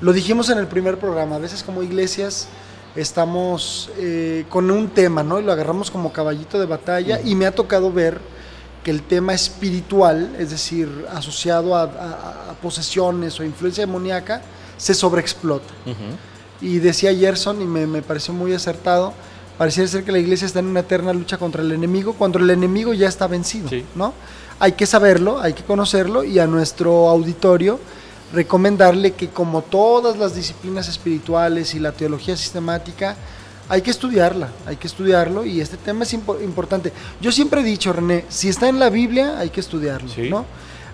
Lo 0.00 0.12
dijimos 0.12 0.48
en 0.50 0.58
el 0.58 0.66
primer 0.66 0.98
programa, 0.98 1.36
a 1.36 1.38
veces 1.38 1.62
como 1.62 1.82
iglesias 1.82 2.48
estamos 2.96 3.90
eh, 3.98 4.44
con 4.48 4.70
un 4.70 4.88
tema, 4.88 5.22
¿no? 5.22 5.38
Y 5.40 5.44
lo 5.44 5.52
agarramos 5.52 5.90
como 5.90 6.12
caballito 6.12 6.58
de 6.58 6.66
batalla 6.66 7.20
y 7.24 7.34
me 7.34 7.46
ha 7.46 7.54
tocado 7.54 7.92
ver 7.92 8.20
que 8.82 8.90
el 8.90 9.02
tema 9.02 9.34
espiritual, 9.34 10.34
es 10.38 10.50
decir, 10.50 10.88
asociado 11.12 11.76
a, 11.76 11.82
a- 11.82 12.50
a 12.50 12.54
posesiones 12.62 13.38
o 13.38 13.44
influencia 13.44 13.84
demoníaca, 13.84 14.42
se 14.76 14.94
sobreexplota. 14.94 15.72
Y 16.62 16.78
decía 16.78 17.14
Gerson, 17.14 17.60
y 17.62 17.64
me, 17.66 17.86
me 17.86 18.02
pareció 18.02 18.32
muy 18.34 18.52
acertado, 18.54 19.12
pareciera 19.58 19.86
ser 19.88 20.04
que 20.04 20.12
la 20.12 20.18
iglesia 20.18 20.46
está 20.46 20.58
en 20.60 20.66
una 20.66 20.80
eterna 20.80 21.12
lucha 21.12 21.36
contra 21.38 21.62
el 21.62 21.72
enemigo 21.72 22.14
cuando 22.14 22.38
el 22.38 22.48
enemigo 22.50 22.94
ya 22.94 23.08
está 23.08 23.26
vencido, 23.26 23.68
Sí. 23.68 23.84
¿no? 23.94 24.14
Hay 24.58 24.72
que 24.72 24.86
saberlo, 24.86 25.40
hay 25.40 25.52
que 25.54 25.62
conocerlo 25.62 26.24
y 26.24 26.38
a 26.38 26.46
nuestro 26.46 27.08
auditorio 27.08 27.78
recomendarle 28.32 29.12
que 29.12 29.28
como 29.28 29.62
todas 29.62 30.16
las 30.18 30.34
disciplinas 30.34 30.88
espirituales 30.88 31.74
y 31.74 31.80
la 31.80 31.92
teología 31.92 32.36
sistemática, 32.36 33.16
hay 33.68 33.82
que 33.82 33.90
estudiarla, 33.90 34.48
hay 34.66 34.76
que 34.76 34.86
estudiarlo 34.86 35.44
y 35.44 35.60
este 35.60 35.76
tema 35.76 36.04
es 36.04 36.12
impo- 36.14 36.42
importante. 36.42 36.92
Yo 37.20 37.30
siempre 37.32 37.60
he 37.60 37.64
dicho, 37.64 37.92
René, 37.92 38.24
si 38.28 38.48
está 38.48 38.68
en 38.68 38.78
la 38.78 38.90
Biblia, 38.90 39.38
hay 39.38 39.50
que 39.50 39.60
estudiarlo, 39.60 40.08
Sí. 40.08 40.28
¿no? 40.28 40.44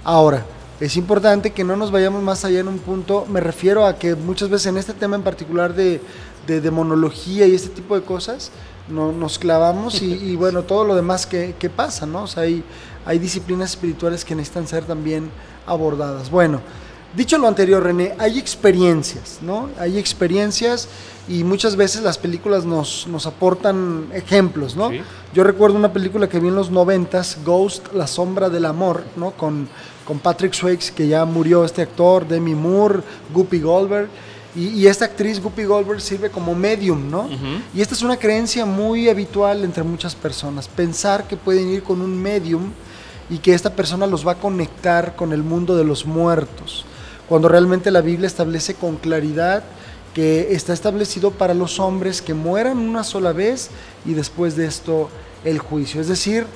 Ahora, 0.05 0.45
es 0.79 0.97
importante 0.97 1.53
que 1.53 1.65
no 1.65 1.75
nos 1.77 1.91
vayamos 1.91 2.23
más 2.23 2.45
allá 2.45 2.61
en 2.61 2.69
un 2.69 2.79
punto, 2.79 3.27
me 3.31 3.41
refiero 3.41 3.87
a 3.87 3.97
que 3.99 4.15
muchas 4.15 4.51
veces 4.51 4.67
en 4.67 4.77
este 4.77 4.93
tema 4.93 5.17
en 5.17 5.23
particular 5.23 5.75
de, 5.75 6.03
de 6.47 6.61
demonología 6.61 7.47
y 7.47 7.55
este 7.55 7.71
tipo 7.71 7.95
de 7.99 8.03
cosas, 8.05 8.51
no, 8.89 9.11
nos 9.11 9.39
clavamos 9.39 10.03
y, 10.03 10.13
y, 10.13 10.37
bueno, 10.37 10.63
todo 10.63 10.85
lo 10.85 10.95
demás 10.95 11.27
que, 11.27 11.55
que 11.59 11.71
pasa, 11.71 12.05
¿no? 12.05 12.25
O 12.25 12.27
sea, 12.27 12.43
hay, 12.43 12.63
hay 13.07 13.19
disciplinas 13.19 13.71
espirituales 13.71 14.23
que 14.25 14.35
necesitan 14.35 14.67
ser 14.69 14.85
también 14.85 15.31
abordadas. 15.67 16.31
Bueno, 16.31 16.61
dicho 17.15 17.39
lo 17.39 17.49
anterior, 17.49 17.83
René, 17.83 18.15
hay 18.19 18.39
experiencias, 18.39 19.39
¿no? 19.43 19.69
Hay 19.79 19.99
experiencias 19.99 20.89
y 21.29 21.45
muchas 21.45 21.77
veces 21.77 22.03
las 22.03 22.19
películas 22.19 22.65
nos, 22.65 23.07
nos 23.09 23.27
aportan 23.27 24.09
ejemplos, 24.13 24.77
¿no? 24.77 24.91
Sí. 24.91 25.01
Yo 25.35 25.45
recuerdo 25.45 25.77
una 25.77 25.93
película 25.93 26.29
que 26.29 26.39
vi 26.41 26.49
en 26.49 26.55
los 26.55 26.71
noventas, 26.71 27.39
Ghost, 27.45 27.93
La 27.93 28.07
sombra 28.07 28.49
del 28.49 28.65
amor, 28.65 29.05
¿no? 29.17 29.33
Con, 29.33 29.69
con 30.07 30.19
Patrick 30.19 30.55
Swayze, 30.55 30.93
que 30.93 31.09
ya 31.09 31.25
murió 31.25 31.65
este 31.65 31.83
actor, 31.83 32.27
Demi 32.27 32.55
Moore, 32.55 33.01
Guppy 33.33 33.61
Goldberg. 33.61 34.09
Y, 34.55 34.69
y 34.69 34.87
esta 34.87 35.05
actriz, 35.05 35.43
Guppy 35.43 35.65
Goldberg, 35.65 36.01
sirve 36.01 36.31
como 36.31 36.55
medium, 36.55 37.11
¿no? 37.11 37.29
Y 37.75 37.83
esta 37.83 37.95
es 37.95 38.03
una 38.03 38.17
creencia 38.17 38.65
muy 38.65 39.09
habitual 39.11 39.65
entre 39.65 39.83
muchas 39.83 40.15
personas. 40.15 40.69
Pensar 40.69 41.27
que 41.29 41.37
pueden 41.37 41.69
ir 41.69 41.83
con 41.83 42.01
un 42.01 42.17
medium 42.17 42.71
y 43.29 43.39
que 43.39 43.53
esta 43.53 43.75
persona 43.75 44.07
los 44.07 44.27
va 44.27 44.33
a 44.33 44.37
conectar 44.37 45.17
con 45.17 45.33
el 45.33 45.43
mundo 45.43 45.77
de 45.77 45.85
los 45.85 46.07
muertos. 46.07 46.87
Cuando 47.29 47.49
realmente 47.49 47.91
la 47.91 48.01
Biblia 48.01 48.27
establece 48.27 48.75
con 48.75 48.97
claridad 48.97 49.65
que 50.15 50.55
está 50.55 50.73
establecido 50.73 51.31
para 51.31 51.53
los 51.53 51.79
hombres 51.79 52.23
que 52.23 52.33
mueran 52.35 52.79
una 52.79 53.05
sola 53.05 53.33
vez 53.33 53.71
y 54.05 54.15
después 54.15 54.57
de 54.57 54.67
esto 54.67 55.11
el 55.45 55.59
juicio. 55.59 56.01
Es 56.01 56.09
decir, 56.09 56.47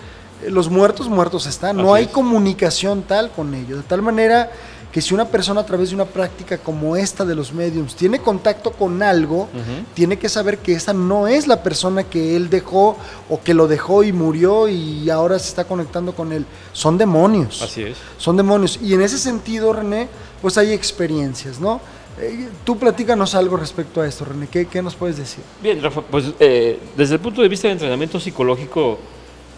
los 0.48 0.70
muertos 0.70 1.08
muertos 1.08 1.46
están, 1.46 1.76
no 1.76 1.94
Así 1.94 2.04
hay 2.04 2.04
es. 2.04 2.10
comunicación 2.10 3.02
tal 3.02 3.30
con 3.30 3.54
ellos, 3.54 3.78
de 3.78 3.84
tal 3.84 4.00
manera 4.00 4.50
que 4.92 5.00
si 5.00 5.14
una 5.14 5.26
persona 5.26 5.60
a 5.60 5.66
través 5.66 5.90
de 5.90 5.94
una 5.94 6.04
práctica 6.04 6.58
como 6.58 6.96
esta 6.96 7.24
de 7.24 7.34
los 7.34 7.52
mediums 7.52 7.94
tiene 7.94 8.18
contacto 8.18 8.72
con 8.72 9.02
algo, 9.02 9.48
tiene 9.94 10.18
que 10.18 10.28
saber 10.28 10.58
que 10.58 10.72
esa 10.72 10.92
no 10.92 11.28
es 11.28 11.46
la 11.46 11.62
persona 11.62 12.04
que 12.04 12.34
él 12.34 12.50
dejó 12.50 12.96
o 13.28 13.40
que 13.40 13.54
lo 13.54 13.68
dejó 13.68 14.02
y 14.02 14.12
murió 14.12 14.68
y 14.68 15.08
ahora 15.10 15.38
se 15.38 15.48
está 15.48 15.64
conectando 15.64 16.12
con 16.14 16.32
él. 16.32 16.44
Son 16.72 16.98
demonios 16.98 17.62
Así 17.62 17.82
es. 17.82 17.96
son 18.18 18.36
demonios. 18.36 18.80
Y 18.82 18.94
en 18.94 19.02
ese 19.02 19.18
sentido, 19.18 19.72
René, 19.72 20.08
pues 20.42 20.58
hay 20.58 20.72
experiencias, 20.72 21.60
¿no? 21.60 21.80
Eh, 22.20 22.48
tú 22.64 22.76
platícanos 22.76 23.34
algo 23.36 23.56
respecto 23.56 24.00
a 24.00 24.06
esto, 24.08 24.24
René. 24.24 24.48
¿Qué, 24.48 24.66
qué 24.66 24.82
nos 24.82 24.94
puedes 24.96 25.16
decir? 25.16 25.44
Bien, 25.62 25.80
Rafa, 25.80 26.02
pues 26.02 26.32
eh, 26.40 26.78
desde 26.96 27.14
el 27.14 27.20
punto 27.20 27.42
de 27.42 27.48
vista 27.48 27.68
del 27.68 27.76
entrenamiento 27.76 28.18
psicológico, 28.18 28.98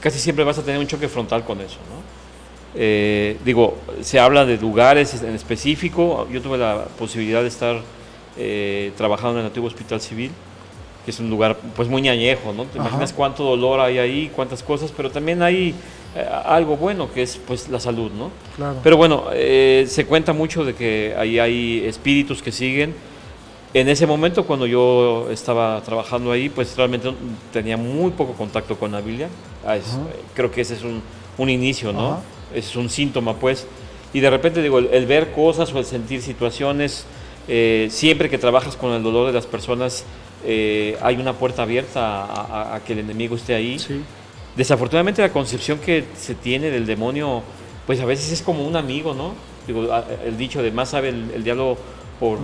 casi 0.00 0.18
siempre 0.18 0.44
vas 0.44 0.58
a 0.58 0.62
tener 0.62 0.78
un 0.78 0.86
choque 0.86 1.08
frontal 1.08 1.42
con 1.44 1.60
eso, 1.60 1.78
¿no? 1.88 2.01
Eh, 2.74 3.36
digo, 3.44 3.76
se 4.00 4.18
habla 4.18 4.44
de 4.46 4.56
lugares 4.58 5.22
en 5.22 5.34
específico. 5.34 6.26
Yo 6.30 6.40
tuve 6.40 6.58
la 6.58 6.84
posibilidad 6.98 7.42
de 7.42 7.48
estar 7.48 7.80
eh, 8.38 8.92
trabajando 8.96 9.34
en 9.34 9.40
el 9.40 9.46
antiguo 9.46 9.68
hospital 9.68 10.00
civil, 10.00 10.30
que 11.04 11.10
es 11.10 11.20
un 11.20 11.28
lugar 11.28 11.56
pues 11.76 11.88
muy 11.88 12.00
ñañejo, 12.02 12.52
¿no? 12.52 12.64
Te 12.64 12.78
Ajá. 12.78 12.88
imaginas 12.88 13.12
cuánto 13.12 13.44
dolor 13.44 13.80
hay 13.80 13.98
ahí, 13.98 14.30
cuántas 14.34 14.62
cosas, 14.62 14.92
pero 14.96 15.10
también 15.10 15.42
hay 15.42 15.74
eh, 16.16 16.26
algo 16.44 16.76
bueno 16.76 17.12
que 17.12 17.22
es 17.22 17.36
pues 17.46 17.68
la 17.68 17.78
salud, 17.80 18.10
¿no? 18.12 18.30
Claro. 18.56 18.76
Pero 18.82 18.96
bueno, 18.96 19.24
eh, 19.32 19.84
se 19.88 20.06
cuenta 20.06 20.32
mucho 20.32 20.64
de 20.64 20.74
que 20.74 21.14
ahí 21.18 21.38
hay 21.38 21.84
espíritus 21.86 22.42
que 22.42 22.52
siguen. 22.52 22.94
En 23.74 23.88
ese 23.88 24.06
momento, 24.06 24.44
cuando 24.44 24.66
yo 24.66 25.28
estaba 25.30 25.80
trabajando 25.82 26.30
ahí, 26.30 26.50
pues 26.50 26.76
realmente 26.76 27.10
tenía 27.54 27.76
muy 27.78 28.10
poco 28.10 28.34
contacto 28.34 28.78
con 28.78 28.92
la 28.92 29.00
Biblia. 29.00 29.28
Ah, 29.66 29.76
es- 29.76 29.98
Creo 30.34 30.50
que 30.50 30.60
ese 30.60 30.74
es 30.74 30.82
un, 30.82 31.02
un 31.38 31.48
inicio, 31.50 31.90
¿no? 31.92 32.12
Ajá. 32.12 32.20
Es 32.54 32.76
un 32.76 32.88
síntoma, 32.90 33.34
pues. 33.34 33.66
Y 34.12 34.20
de 34.20 34.30
repente, 34.30 34.62
digo, 34.62 34.78
el, 34.78 34.88
el 34.92 35.06
ver 35.06 35.32
cosas 35.32 35.72
o 35.72 35.78
el 35.78 35.84
sentir 35.84 36.20
situaciones, 36.22 37.04
eh, 37.48 37.88
siempre 37.90 38.28
que 38.28 38.38
trabajas 38.38 38.76
con 38.76 38.92
el 38.92 39.02
dolor 39.02 39.26
de 39.26 39.32
las 39.32 39.46
personas, 39.46 40.04
eh, 40.44 40.96
hay 41.02 41.16
una 41.16 41.32
puerta 41.34 41.62
abierta 41.62 42.24
a, 42.24 42.72
a- 42.72 42.74
a 42.76 42.84
que 42.84 42.92
el 42.92 42.98
enemigo 43.00 43.36
esté 43.36 43.54
ahí. 43.54 43.78
Sí. 43.78 44.00
Desafortunadamente 44.56 45.22
la 45.22 45.32
concepción 45.32 45.78
que 45.78 46.04
se 46.16 46.34
tiene 46.34 46.70
del 46.70 46.84
demonio, 46.84 47.42
pues 47.86 48.00
a 48.00 48.04
veces 48.04 48.30
es 48.32 48.42
como 48.42 48.66
un 48.66 48.76
amigo, 48.76 49.14
¿no? 49.14 49.34
Digo, 49.66 49.90
a- 49.92 50.04
el 50.26 50.36
dicho 50.36 50.62
de 50.62 50.70
más 50.72 50.90
sabe 50.90 51.08
el, 51.08 51.30
el 51.34 51.42
diablo 51.44 51.78
por 52.20 52.38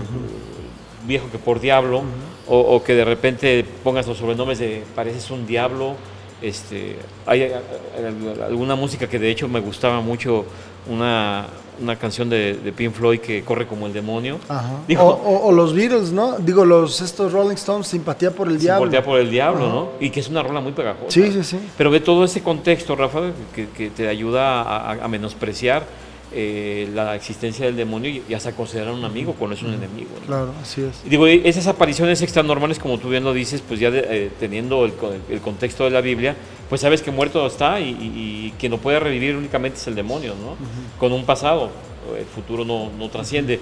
viejo 1.06 1.30
que 1.30 1.38
por 1.38 1.60
diablo, 1.60 2.02
o, 2.46 2.58
o 2.58 2.82
que 2.82 2.94
de 2.94 3.04
repente 3.04 3.64
pongas 3.84 4.06
los 4.06 4.18
sobrenombres 4.18 4.58
de 4.58 4.82
pareces 4.94 5.30
un 5.30 5.46
diablo. 5.46 5.96
Este, 6.40 6.96
hay 7.26 7.42
eh, 7.42 7.52
eh, 7.96 8.42
alguna 8.46 8.76
música 8.76 9.08
que 9.08 9.18
de 9.18 9.30
hecho 9.30 9.48
me 9.48 9.60
gustaba 9.60 10.00
mucho, 10.00 10.44
una, 10.88 11.46
una 11.82 11.96
canción 11.96 12.30
de, 12.30 12.54
de 12.54 12.72
Pink 12.72 12.92
Floyd 12.92 13.18
que 13.20 13.42
corre 13.42 13.66
como 13.66 13.86
el 13.86 13.92
demonio. 13.92 14.38
Ajá. 14.48 14.70
Digo- 14.88 15.02
o, 15.02 15.08
o- 15.10 15.48
o 15.48 15.52
los 15.52 15.74
Beatles, 15.74 16.12
¿no? 16.12 16.38
Digo, 16.38 16.64
los 16.64 17.00
estos 17.00 17.32
Rolling 17.32 17.54
Stones, 17.56 17.88
simpatía 17.88 18.30
por 18.30 18.48
el 18.48 18.58
diablo. 18.58 18.80
voltea 18.84 19.02
por 19.02 19.18
el 19.18 19.30
diablo, 19.30 19.64
Ajá. 19.66 19.74
¿no? 19.74 19.88
Y 20.00 20.10
que 20.10 20.20
es 20.20 20.28
una 20.28 20.42
rola 20.42 20.60
muy 20.60 20.72
pegajosa. 20.72 21.10
Sí, 21.10 21.30
sí, 21.32 21.42
sí. 21.42 21.58
Pero 21.76 21.90
ve 21.90 22.00
todo 22.00 22.24
ese 22.24 22.42
contexto, 22.42 22.94
Rafa, 22.94 23.32
que, 23.54 23.68
que 23.70 23.90
te 23.90 24.06
ayuda 24.08 24.62
a, 24.62 24.92
a- 24.92 25.04
a 25.04 25.08
menospreciar 25.08 25.84
eh, 26.32 26.88
la 26.94 27.14
existencia 27.16 27.66
del 27.66 27.76
demonio 27.76 28.10
y, 28.10 28.22
y 28.28 28.34
hasta 28.34 28.52
considerar 28.52 28.92
un 28.92 29.04
amigo 29.04 29.34
cuando 29.38 29.56
es 29.56 29.62
un 29.62 29.72
enemigo. 29.72 30.10
¿no? 30.20 30.26
Claro, 30.26 30.52
así 30.62 30.82
es. 30.82 31.02
Y 31.04 31.08
Digo, 31.08 31.26
esas 31.26 31.66
apariciones 31.66 32.20
extranormales, 32.22 32.78
como 32.78 32.98
tú 32.98 33.08
bien 33.08 33.24
lo 33.24 33.32
dices, 33.32 33.62
pues 33.66 33.80
ya 33.80 33.90
de- 33.90 34.04
eh, 34.08 34.30
teniendo 34.38 34.84
el, 34.84 34.92
co- 34.94 35.12
el 35.28 35.40
contexto 35.40 35.84
de 35.84 35.90
la 35.90 36.00
Biblia, 36.00 36.36
pues 36.68 36.80
sabes 36.80 37.02
que 37.02 37.10
muerto 37.10 37.46
está 37.46 37.80
y, 37.80 37.90
y- 37.90 38.46
y 38.48 38.54
quien 38.58 38.72
lo 38.72 38.78
puede 38.78 39.00
revivir 39.00 39.36
únicamente 39.36 39.78
es 39.78 39.86
el 39.86 39.94
demonio, 39.94 40.34
¿no? 40.34 40.56
Con 40.98 41.12
un 41.12 41.24
pasado, 41.24 41.70
el 42.18 42.24
futuro 42.26 42.64
no, 42.64 42.90
no 42.98 43.08
trasciende. 43.08 43.58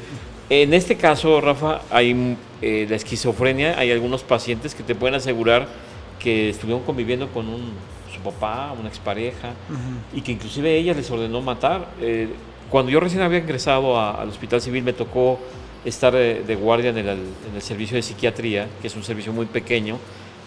En 0.50 0.74
este 0.74 0.96
caso, 0.96 1.40
Rafa, 1.40 1.80
hay 1.90 2.36
eh, 2.62 2.86
la 2.88 2.96
esquizofrenia, 2.96 3.78
hay 3.78 3.90
algunos 3.90 4.22
pacientes 4.22 4.74
que 4.74 4.82
te 4.82 4.94
pueden 4.94 5.14
asegurar 5.16 5.66
que 6.20 6.50
estuvieron 6.50 6.82
conviviendo 6.84 7.28
con 7.28 7.48
un, 7.48 7.72
su 8.14 8.20
papá, 8.22 8.72
una 8.78 8.88
expareja, 8.88 9.50
y 10.14 10.20
que 10.22 10.32
inclusive 10.32 10.76
ella 10.76 10.94
les 10.94 11.10
ordenó 11.10 11.42
matar. 11.42 11.88
Eh, 12.66 12.68
cuando 12.70 12.90
yo 12.90 13.00
recién 13.00 13.22
había 13.22 13.38
ingresado 13.38 13.98
a- 13.98 14.20
al 14.20 14.28
hospital 14.28 14.60
civil 14.60 14.82
me 14.82 14.92
tocó 14.92 15.38
estar 15.84 16.14
eh, 16.16 16.42
de 16.46 16.56
guardia 16.56 16.90
en 16.90 16.98
el, 16.98 17.08
en 17.08 17.54
el 17.54 17.62
servicio 17.62 17.96
de 17.96 18.02
psiquiatría, 18.02 18.68
que 18.80 18.88
es 18.88 18.96
un 18.96 19.04
servicio 19.04 19.32
muy 19.32 19.46
pequeño, 19.46 19.98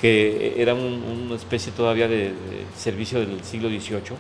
que 0.01 0.55
era 0.57 0.74
un- 0.74 1.03
una 1.28 1.36
especie 1.36 1.72
todavía 1.72 2.07
de, 2.07 2.17
de 2.30 2.65
servicio 2.78 3.20
del 3.20 3.43
siglo 3.43 3.70
XVIII, 3.70 4.17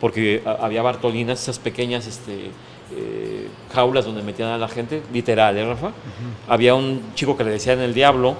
porque 0.00 0.42
a- 0.44 0.64
había 0.64 0.82
bartolinas, 0.82 1.42
esas 1.42 1.58
pequeñas 1.58 2.06
este, 2.06 2.50
eh, 2.96 3.48
jaulas 3.74 4.04
donde 4.04 4.22
metían 4.22 4.48
a 4.50 4.58
la 4.58 4.68
gente, 4.68 5.02
literal, 5.12 5.56
¿eh, 5.56 5.64
Rafa? 5.66 5.92
Había 6.48 6.74
un 6.74 7.00
chico 7.14 7.36
que 7.36 7.44
le 7.44 7.50
decían 7.50 7.80
el 7.80 7.94
diablo, 7.94 8.36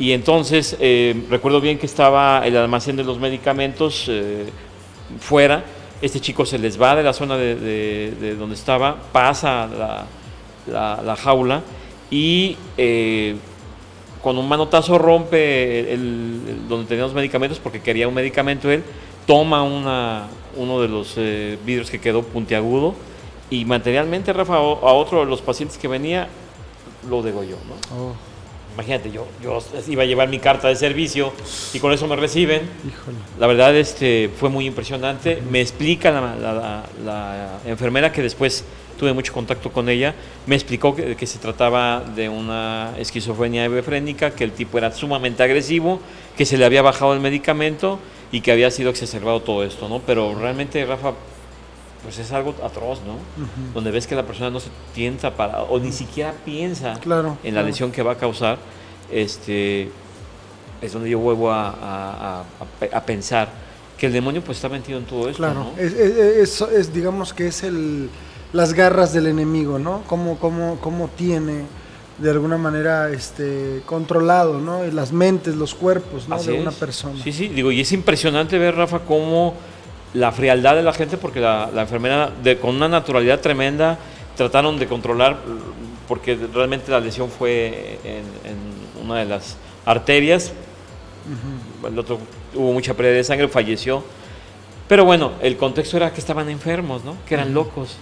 y 0.00 0.12
entonces 0.12 0.76
eh, 0.80 1.24
recuerdo 1.28 1.60
bien 1.60 1.76
que 1.78 1.86
estaba 1.86 2.42
el 2.46 2.56
almacén 2.56 2.94
de 2.96 3.02
los 3.04 3.18
medicamentos 3.18 4.06
eh, 4.08 4.46
fuera, 5.20 5.64
este 6.00 6.20
chico 6.20 6.46
se 6.46 6.58
les 6.58 6.80
va 6.80 6.94
de 6.96 7.02
la 7.02 7.12
zona 7.12 7.36
de, 7.36 7.54
de- 7.56 8.10
de 8.20 8.34
donde 8.36 8.54
estaba, 8.54 8.96
pasa 9.12 9.66
la, 9.66 10.06
la- 10.66 11.02
la 11.02 11.16
jaula 11.16 11.62
y 12.10 12.56
eh, 12.76 13.36
con 14.22 14.36
un 14.38 14.48
manotazo 14.48 14.98
rompe 14.98 15.96
donde 16.68 16.86
tenía 16.86 17.04
los 17.04 17.14
medicamentos 17.14 17.58
porque 17.58 17.80
quería 17.80 18.08
un 18.08 18.14
medicamento 18.14 18.70
él, 18.70 18.82
toma 19.26 19.62
uno 19.62 20.80
de 20.80 20.88
los 20.88 21.14
eh, 21.16 21.58
vidrios 21.64 21.90
que 21.90 22.00
quedó 22.00 22.22
puntiagudo 22.22 22.94
y 23.50 23.64
materialmente, 23.64 24.32
Rafa, 24.32 24.54
a 24.54 24.58
a 24.58 24.62
otro 24.92 25.20
de 25.20 25.26
los 25.26 25.40
pacientes 25.40 25.78
que 25.78 25.88
venía 25.88 26.28
lo 27.08 27.22
degolló, 27.22 27.56
¿no? 27.68 27.96
Oh, 27.96 28.12
Imagínate, 28.74 29.10
yo, 29.10 29.26
yo 29.42 29.58
iba 29.88 30.02
a 30.04 30.06
llevar 30.06 30.28
mi 30.28 30.38
carta 30.38 30.68
de 30.68 30.76
servicio 30.76 31.32
y 31.72 31.80
con 31.80 31.92
eso 31.92 32.06
me 32.06 32.14
reciben. 32.16 32.62
híjole. 32.86 33.16
La 33.38 33.46
verdad 33.48 33.76
este, 33.76 34.30
fue 34.38 34.48
muy 34.50 34.66
impresionante. 34.66 35.42
Me 35.50 35.60
explica 35.60 36.10
la, 36.12 36.20
la- 36.36 36.52
la- 36.54 36.84
la 37.04 37.60
enfermera 37.66 38.12
que 38.12 38.22
después 38.22 38.64
tuve 38.98 39.12
mucho 39.12 39.32
contacto 39.32 39.72
con 39.72 39.88
ella. 39.88 40.14
Me 40.46 40.54
explicó 40.54 40.94
que, 40.94 41.16
que 41.16 41.26
se 41.26 41.38
trataba 41.38 42.02
de 42.14 42.28
una 42.28 42.92
esquizofrenia 42.98 43.64
hebefrénica, 43.64 44.30
que 44.32 44.44
el 44.44 44.52
tipo 44.52 44.78
era 44.78 44.92
sumamente 44.92 45.42
agresivo, 45.42 46.00
que 46.36 46.44
se 46.44 46.56
le 46.56 46.64
había 46.64 46.82
bajado 46.82 47.14
el 47.14 47.20
medicamento 47.20 47.98
y 48.30 48.40
que 48.42 48.52
había 48.52 48.70
sido 48.70 48.90
exacerbado 48.90 49.40
todo 49.42 49.64
esto, 49.64 49.88
¿no? 49.88 50.00
Pero 50.00 50.34
realmente, 50.38 50.84
Rafa, 50.84 51.14
pues 52.02 52.18
es 52.18 52.30
algo 52.32 52.54
atroz, 52.64 53.00
¿no? 53.06 53.16
Donde 53.74 53.90
ves 53.90 54.06
que 54.06 54.14
la 54.14 54.24
persona 54.24 54.50
no 54.50 54.60
se 54.60 54.68
tienta 54.94 55.34
para, 55.34 55.62
o 55.62 55.78
ni 55.78 55.92
siquiera 55.92 56.32
piensa 56.44 56.94
Claro, 57.00 57.36
en 57.42 57.54
la 57.54 57.60
claro. 57.60 57.66
lesión 57.66 57.90
que 57.92 58.02
va 58.02 58.12
a 58.12 58.16
causar, 58.16 58.58
este, 59.10 59.90
es 60.80 60.92
donde 60.92 61.10
yo 61.10 61.18
vuelvo 61.18 61.50
a, 61.50 61.68
a- 61.70 61.72
a- 61.72 62.40
a 62.40 62.64
pe- 62.80 62.90
a 62.92 63.00
pensar 63.04 63.48
que 63.98 64.06
el 64.06 64.12
demonio 64.12 64.42
pues 64.42 64.58
está 64.58 64.68
metido 64.68 64.98
en 64.98 65.04
todo 65.06 65.28
esto, 65.28 65.38
Claro, 65.38 65.64
¿no? 65.64 65.70
es, 65.76 65.92
es- 65.92 66.60
es- 66.60 66.60
es, 66.72 66.92
digamos 66.94 67.32
que 67.34 67.48
es 67.48 67.62
el, 67.64 68.08
las 68.52 68.72
garras 68.74 69.12
del 69.12 69.26
enemigo, 69.26 69.78
¿no? 69.78 70.02
Cómo, 70.06 70.38
cómo, 70.38 70.78
cómo 70.80 71.08
tiene 71.08 71.64
de 72.18 72.30
alguna 72.30 72.58
manera 72.58 73.10
este, 73.10 73.82
controlado, 73.86 74.60
¿no? 74.60 74.84
Las 74.84 75.12
mentes, 75.12 75.54
los 75.56 75.74
cuerpos, 75.74 76.28
¿no? 76.28 76.36
Así 76.36 76.50
de 76.52 76.60
una 76.60 76.70
persona. 76.72 77.20
Sí, 77.22 77.32
sí, 77.32 77.48
digo, 77.48 77.70
y 77.72 77.80
es 77.80 77.90
impresionante 77.92 78.58
ver, 78.58 78.74
Rafa, 78.76 79.00
cómo 79.00 79.54
la 80.14 80.32
frialdad 80.32 80.74
de 80.76 80.82
la 80.82 80.92
gente, 80.92 81.16
porque 81.16 81.40
la, 81.40 81.70
la 81.74 81.82
enfermera, 81.82 82.30
de, 82.42 82.58
con 82.58 82.74
una 82.76 82.88
naturalidad 82.88 83.40
tremenda, 83.40 83.98
trataron 84.36 84.78
de 84.78 84.86
controlar, 84.86 85.36
porque 86.06 86.38
realmente 86.54 86.90
la 86.90 87.00
lesión 87.00 87.28
fue 87.30 87.98
en, 88.04 88.50
en 88.50 89.04
una 89.04 89.16
de 89.18 89.26
las 89.26 89.56
arterias, 89.84 90.52
el 91.86 91.98
otro 91.98 92.18
hubo 92.54 92.72
mucha 92.72 92.94
pérdida 92.94 93.14
de 93.16 93.24
sangre, 93.24 93.48
falleció. 93.48 94.02
Pero 94.88 95.04
bueno, 95.04 95.32
el 95.42 95.58
contexto 95.58 95.98
era 95.98 96.10
que 96.14 96.20
estaban 96.20 96.48
enfermos, 96.48 97.04
¿no? 97.04 97.16
Que 97.26 97.34
eran 97.34 97.52
locos. 97.52 97.98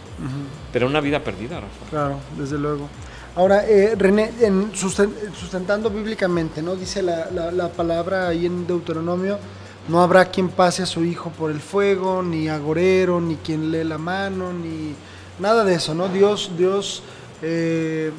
Pero 0.73 0.87
una 0.87 1.01
vida 1.01 1.19
perdida, 1.19 1.57
Rafa. 1.57 1.91
Claro, 1.91 2.19
desde 2.39 2.57
luego. 2.59 2.89
Ahora, 3.35 3.67
eh, 3.67 3.95
René, 3.99 4.31
en 4.41 4.73
susten- 4.73 5.13
sustentando 5.39 5.91
bíblicamente, 5.91 6.63
¿no? 6.63 6.77
Dice 6.77 7.03
la, 7.03 7.29
la- 7.33 7.51
la 7.51 7.69
palabra 7.71 8.29
ahí 8.29 8.47
en 8.47 8.67
Deuteronomio, 8.69 9.39
no 9.89 10.03
habrá 10.03 10.27
quien 10.27 10.49
pase 10.49 10.83
a 10.83 10.87
su 10.87 11.05
hijo 11.05 11.31
por 11.31 11.51
el 11.51 11.61
fuego, 11.61 12.23
ni 12.23 12.49
agorero, 12.49 13.21
ni 13.21 13.37
quien 13.37 13.71
lee 13.71 13.85
la 13.85 13.99
mano, 13.99 14.53
ni 14.53 14.95
nada 15.39 15.65
de 15.65 15.75
eso, 15.75 15.95
¿no? 15.95 16.09
Dios, 16.09 16.51
Dios 16.59 17.03
eh, 17.43 18.11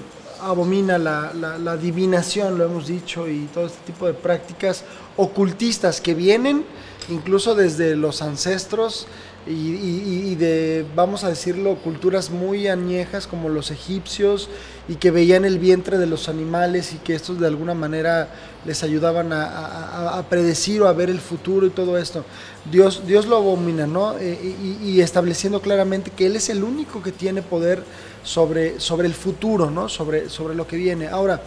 abomina 0.42 0.98
la, 0.98 1.34
la- 1.34 1.58
la 1.58 1.72
adivinación, 1.72 2.58
lo 2.58 2.64
hemos 2.66 2.88
dicho, 2.88 3.28
y 3.28 3.48
todo 3.54 3.66
este 3.66 3.80
tipo 3.86 4.06
de 4.08 4.14
prácticas 4.14 4.84
ocultistas 5.18 6.00
que 6.00 6.14
vienen 6.14 6.64
incluso 7.10 7.56
desde 7.56 7.96
los 7.96 8.22
ancestros 8.22 9.08
y, 9.50 10.36
de, 10.36 10.86
vamos 10.96 11.24
a 11.24 11.30
decirlo, 11.30 11.76
culturas 11.76 12.30
muy 12.30 12.68
añejas 12.68 13.28
como 13.28 13.50
los 13.50 13.72
egipcios 13.72 14.50
y 14.88 14.96
que 14.96 15.12
veían 15.12 15.46
el 15.46 15.60
vientre 15.60 15.98
de 15.98 16.06
los 16.06 16.30
animales 16.30 16.94
y 16.94 16.98
que 16.98 17.16
estos 17.16 17.40
de 17.40 17.48
alguna 17.48 17.74
manera 17.74 18.30
les 18.66 18.84
ayudaban 18.84 19.32
a, 19.32 20.24
predecir 20.30 20.82
o 20.82 20.88
a 20.88 20.94
ver 20.94 21.10
el 21.10 21.20
futuro 21.20 21.66
y 21.66 21.70
todo 21.70 21.98
esto. 21.98 22.26
Dios, 22.72 23.04
Dios 23.08 23.26
lo 23.26 23.38
abomina, 23.38 23.88
¿no? 23.88 24.18
Eh, 24.18 24.56
y, 24.82 24.90
y 24.90 25.02
estableciendo 25.02 25.62
claramente 25.62 26.12
que 26.12 26.26
Él 26.26 26.36
es 26.36 26.50
el 26.50 26.64
único 26.64 27.02
que 27.02 27.12
tiene 27.12 27.42
poder 27.42 27.84
sobre, 28.24 28.80
sobre 28.80 29.08
el 29.08 29.14
futuro, 29.14 29.72
¿no? 29.72 29.88
Sobre, 29.90 30.30
sobre 30.30 30.54
lo 30.54 30.68
que 30.68 30.76
viene. 30.76 31.08
Ahora, 31.08 31.42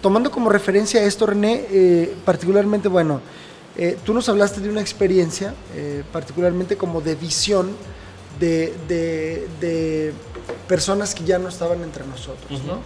tomando 0.00 0.30
como 0.30 0.50
referencia 0.50 1.02
esto, 1.02 1.26
René, 1.26 1.66
eh, 1.70 2.14
particularmente, 2.24 2.88
bueno, 2.88 3.20
eh, 3.76 3.96
tú 4.04 4.14
nos 4.14 4.28
hablaste 4.28 4.60
de 4.60 4.68
una 4.68 4.80
experiencia, 4.80 5.54
eh, 5.74 6.02
particularmente 6.12 6.76
como 6.76 7.00
de 7.00 7.14
visión 7.14 7.70
de, 8.40 8.74
de- 8.88 9.48
de 9.60 10.12
personas 10.68 11.14
que 11.14 11.24
ya 11.24 11.38
no 11.38 11.48
estaban 11.48 11.82
entre 11.82 12.06
nosotros, 12.06 12.62
¿no? 12.64 12.78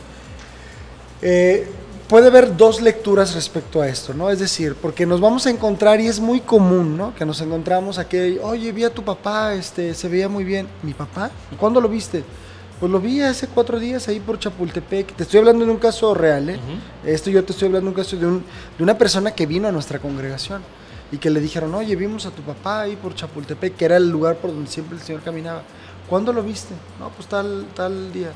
Eh, 1.22 1.66
puede 2.09 2.28
haber 2.28 2.57
dos 2.57 2.80
lecturas 2.80 3.34
respecto 3.34 3.80
a 3.82 3.89
esto, 3.89 4.14
¿no? 4.14 4.30
Es 4.30 4.39
decir, 4.39 4.74
porque 4.80 5.05
nos 5.07 5.20
vamos 5.20 5.47
a 5.47 5.51
encontrar 5.51 6.01
y 6.01 6.07
es 6.07 6.20
muy 6.20 6.41
común, 6.41 6.97
¿no? 6.97 7.14
Que 7.14 7.24
nos 7.26 7.41
encontramos 7.41 7.99
aquel, 7.99 8.41
oye, 8.43 8.72
vi 8.72 8.84
a 8.84 8.91
tu 8.91 9.03
papá, 9.05 9.55
este, 9.55 9.95
se 9.95 10.09
veía 10.09 10.28
muy 10.28 10.45
bien. 10.45 10.68
¿Mi 10.82 10.95
papá? 10.95 11.30
¿Cuándo 11.59 11.80
lo 11.80 11.89
viste? 11.89 12.24
Pues 12.80 12.93
lo 12.93 13.01
vi 13.01 13.20
hace 13.20 13.49
cuatro 13.49 13.78
días 13.80 14.07
ahí 14.07 14.20
por 14.20 14.39
Chapultepec. 14.39 15.14
Te 15.16 15.24
estoy 15.24 15.41
hablando 15.41 15.64
de 15.64 15.70
un 15.72 15.78
caso 15.78 16.14
real, 16.14 16.49
¿eh? 16.51 16.61
Esto 17.05 17.28
yo 17.30 17.45
te 17.45 17.53
estoy 17.53 17.66
hablando 17.66 17.91
de 17.91 17.97
un 17.97 18.03
caso 18.05 18.16
de, 18.16 18.26
un- 18.26 18.45
de 18.76 18.82
una 18.84 18.97
persona 18.97 19.32
que 19.32 19.47
vino 19.47 19.66
a 19.66 19.72
nuestra 19.72 19.99
congregación 19.99 20.62
y 21.11 21.19
que 21.19 21.31
le 21.31 21.41
dijeron, 21.41 21.75
oye, 21.75 21.97
vimos 21.97 22.27
a 22.27 22.31
tu 22.31 22.43
papá 22.43 22.83
ahí 22.83 22.97
por 22.97 23.15
Chapultepec, 23.15 23.77
que 23.77 23.85
era 23.85 23.97
el 23.97 24.09
lugar 24.11 24.37
por 24.37 24.51
donde 24.51 24.71
siempre 24.71 24.97
el 24.99 25.03
Señor 25.03 25.23
caminaba. 25.23 25.63
¿Cuándo 26.09 26.33
lo 26.33 26.43
viste? 26.43 26.75
No, 26.99 27.11
pues 27.11 27.29
tal, 27.29 27.67
tal 27.75 28.13
día. 28.13 28.31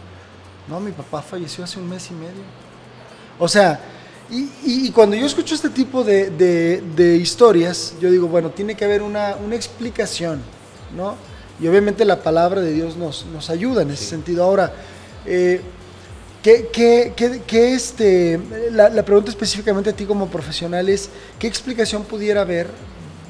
No, 0.68 0.80
mi 0.80 0.92
papá 0.92 1.22
falleció 1.22 1.64
hace 1.64 1.78
un 1.78 1.88
mes 1.88 2.10
y 2.10 2.14
medio. 2.14 2.42
O 3.38 3.48
sea, 3.48 3.80
y, 4.30 4.42
y- 4.64 4.86
y 4.86 4.90
cuando 4.90 5.16
yo 5.16 5.26
escucho 5.26 5.54
este 5.54 5.68
tipo 5.70 6.02
de, 6.04 6.30
de- 6.30 6.82
de 6.96 7.16
historias, 7.16 7.94
yo 8.00 8.10
digo, 8.10 8.28
bueno, 8.28 8.50
tiene 8.50 8.74
que 8.74 8.84
haber 8.84 9.02
una, 9.02 9.36
una 9.44 9.54
explicación, 9.56 10.40
¿no? 10.96 11.16
Y 11.60 11.68
obviamente 11.68 12.04
la 12.04 12.22
palabra 12.22 12.60
de 12.60 12.72
Dios 12.72 12.96
nos, 12.96 13.26
nos 13.26 13.50
ayuda 13.50 13.82
en 13.82 13.90
ese 13.90 14.04
sentido. 14.04 14.44
Ahora, 14.44 14.72
eh, 15.26 15.60
¿qué, 16.42 16.68
qué- 16.72 17.12
qué- 17.16 17.42
qué, 17.46 17.74
este, 17.74 18.40
la, 18.70 18.88
la 18.88 19.04
pregunta 19.04 19.30
específicamente 19.30 19.90
a 19.90 19.92
ti 19.92 20.04
como 20.04 20.28
profesional 20.28 20.88
es, 20.88 21.08
¿qué 21.38 21.46
explicación 21.46 22.04
pudiera 22.04 22.42
haber, 22.42 22.68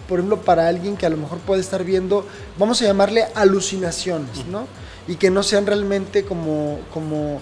por 0.09 0.19
ejemplo, 0.19 0.41
para 0.43 0.67
alguien 0.69 0.97
que 0.97 1.07
a 1.07 1.11
lo 1.11 1.17
mejor 1.17 1.39
puede 1.39 1.61
estar 1.61 1.85
viendo, 1.85 2.27
vamos 2.59 2.81
a 2.83 2.85
llamarle 2.87 3.25
alucinaciones, 3.35 4.47
¿no? 4.51 4.67
Y 5.09 5.17
que 5.17 5.31
no 5.31 5.43
sean 5.43 5.67
realmente 5.67 6.25
como, 6.25 6.79
como, 6.93 7.41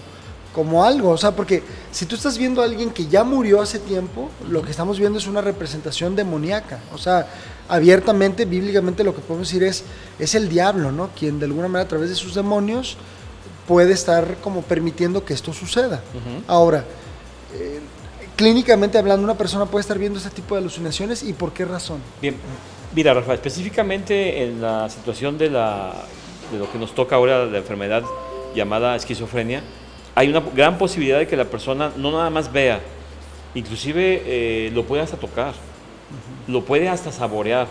como 0.53 0.83
algo, 0.83 1.09
o 1.11 1.17
sea, 1.17 1.31
porque 1.31 1.63
si 1.91 2.05
tú 2.05 2.15
estás 2.15 2.37
viendo 2.37 2.61
a 2.61 2.65
alguien 2.65 2.89
que 2.89 3.07
ya 3.07 3.23
murió 3.23 3.61
hace 3.61 3.79
tiempo, 3.79 4.29
lo 4.49 4.61
que 4.63 4.71
estamos 4.71 4.99
viendo 4.99 5.19
es 5.19 5.27
una 5.27 5.41
representación 5.41 6.15
demoníaca, 6.15 6.79
o 6.93 6.97
sea, 6.97 7.27
abiertamente, 7.69 8.45
bíblicamente 8.45 9.03
lo 9.03 9.15
que 9.15 9.21
podemos 9.21 9.47
decir 9.47 9.63
es, 9.63 9.83
es 10.19 10.35
el 10.35 10.49
diablo, 10.49 10.91
¿no? 10.91 11.09
Quien 11.17 11.39
de 11.39 11.45
alguna 11.45 11.67
manera 11.69 11.85
a 11.85 11.87
través 11.87 12.09
de 12.09 12.15
sus 12.15 12.35
demonios 12.35 12.97
puede 13.67 13.93
estar 13.93 14.37
como 14.37 14.61
permitiendo 14.61 15.23
que 15.23 15.33
esto 15.33 15.53
suceda. 15.53 16.01
Ahora, 16.47 16.83
eh, 17.53 17.79
clínicamente 18.35 18.97
hablando, 18.97 19.23
una 19.23 19.37
persona 19.37 19.65
puede 19.65 19.81
estar 19.81 19.97
viendo 19.97 20.17
este 20.17 20.31
tipo 20.31 20.55
de 20.55 20.61
alucinaciones 20.61 21.23
y 21.23 21.33
por 21.33 21.53
qué 21.53 21.65
razón. 21.65 21.99
Bien, 22.21 22.35
mira, 22.95 23.13
Rafa, 23.13 23.33
específicamente 23.33 24.43
en 24.43 24.61
la 24.61 24.89
situación 24.89 25.37
de, 25.37 25.49
la, 25.49 25.93
de 26.51 26.59
lo 26.59 26.71
que 26.71 26.77
nos 26.77 26.95
toca 26.95 27.15
ahora, 27.15 27.45
la 27.45 27.57
enfermedad 27.59 28.03
llamada 28.55 28.95
esquizofrenia, 28.95 29.61
hay 30.15 30.29
una 30.29 30.41
gran 30.53 30.77
posibilidad 30.77 31.19
de 31.19 31.27
que 31.27 31.37
la 31.37 31.45
persona 31.45 31.91
no 31.95 32.11
nada 32.11 32.29
más 32.29 32.51
vea, 32.51 32.81
inclusive 33.55 34.23
eh, 34.25 34.71
lo 34.73 34.83
puede 34.85 35.03
hasta 35.03 35.17
tocar, 35.17 35.53
lo 36.47 36.65
puede 36.65 36.89
hasta 36.89 37.11
saborear, 37.11 37.67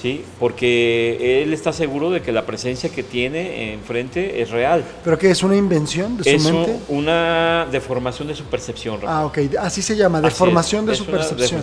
¿sí? 0.00 0.24
Porque 0.38 1.42
él 1.42 1.52
está 1.52 1.72
seguro 1.72 2.10
de 2.10 2.22
que 2.22 2.32
la 2.32 2.44
presencia 2.46 2.90
que 2.90 3.02
tiene 3.02 3.72
enfrente 3.72 4.40
es 4.42 4.50
real. 4.50 4.84
¿Pero 5.04 5.18
qué 5.18 5.30
es 5.30 5.42
una 5.42 5.56
invención 5.56 6.16
de 6.16 6.24
su 6.24 6.30
Es 6.30 6.44
un- 6.46 6.52
mente? 6.62 6.78
una 6.88 7.66
deformación 7.70 8.28
de 8.28 8.34
su 8.34 8.44
percepción. 8.44 9.00
Ah, 9.06 9.24
ok, 9.26 9.38
así 9.60 9.82
se 9.82 9.96
llama, 9.96 10.20
deformación 10.20 10.86
de 10.86 10.94
su 10.94 11.06
percepción. 11.06 11.62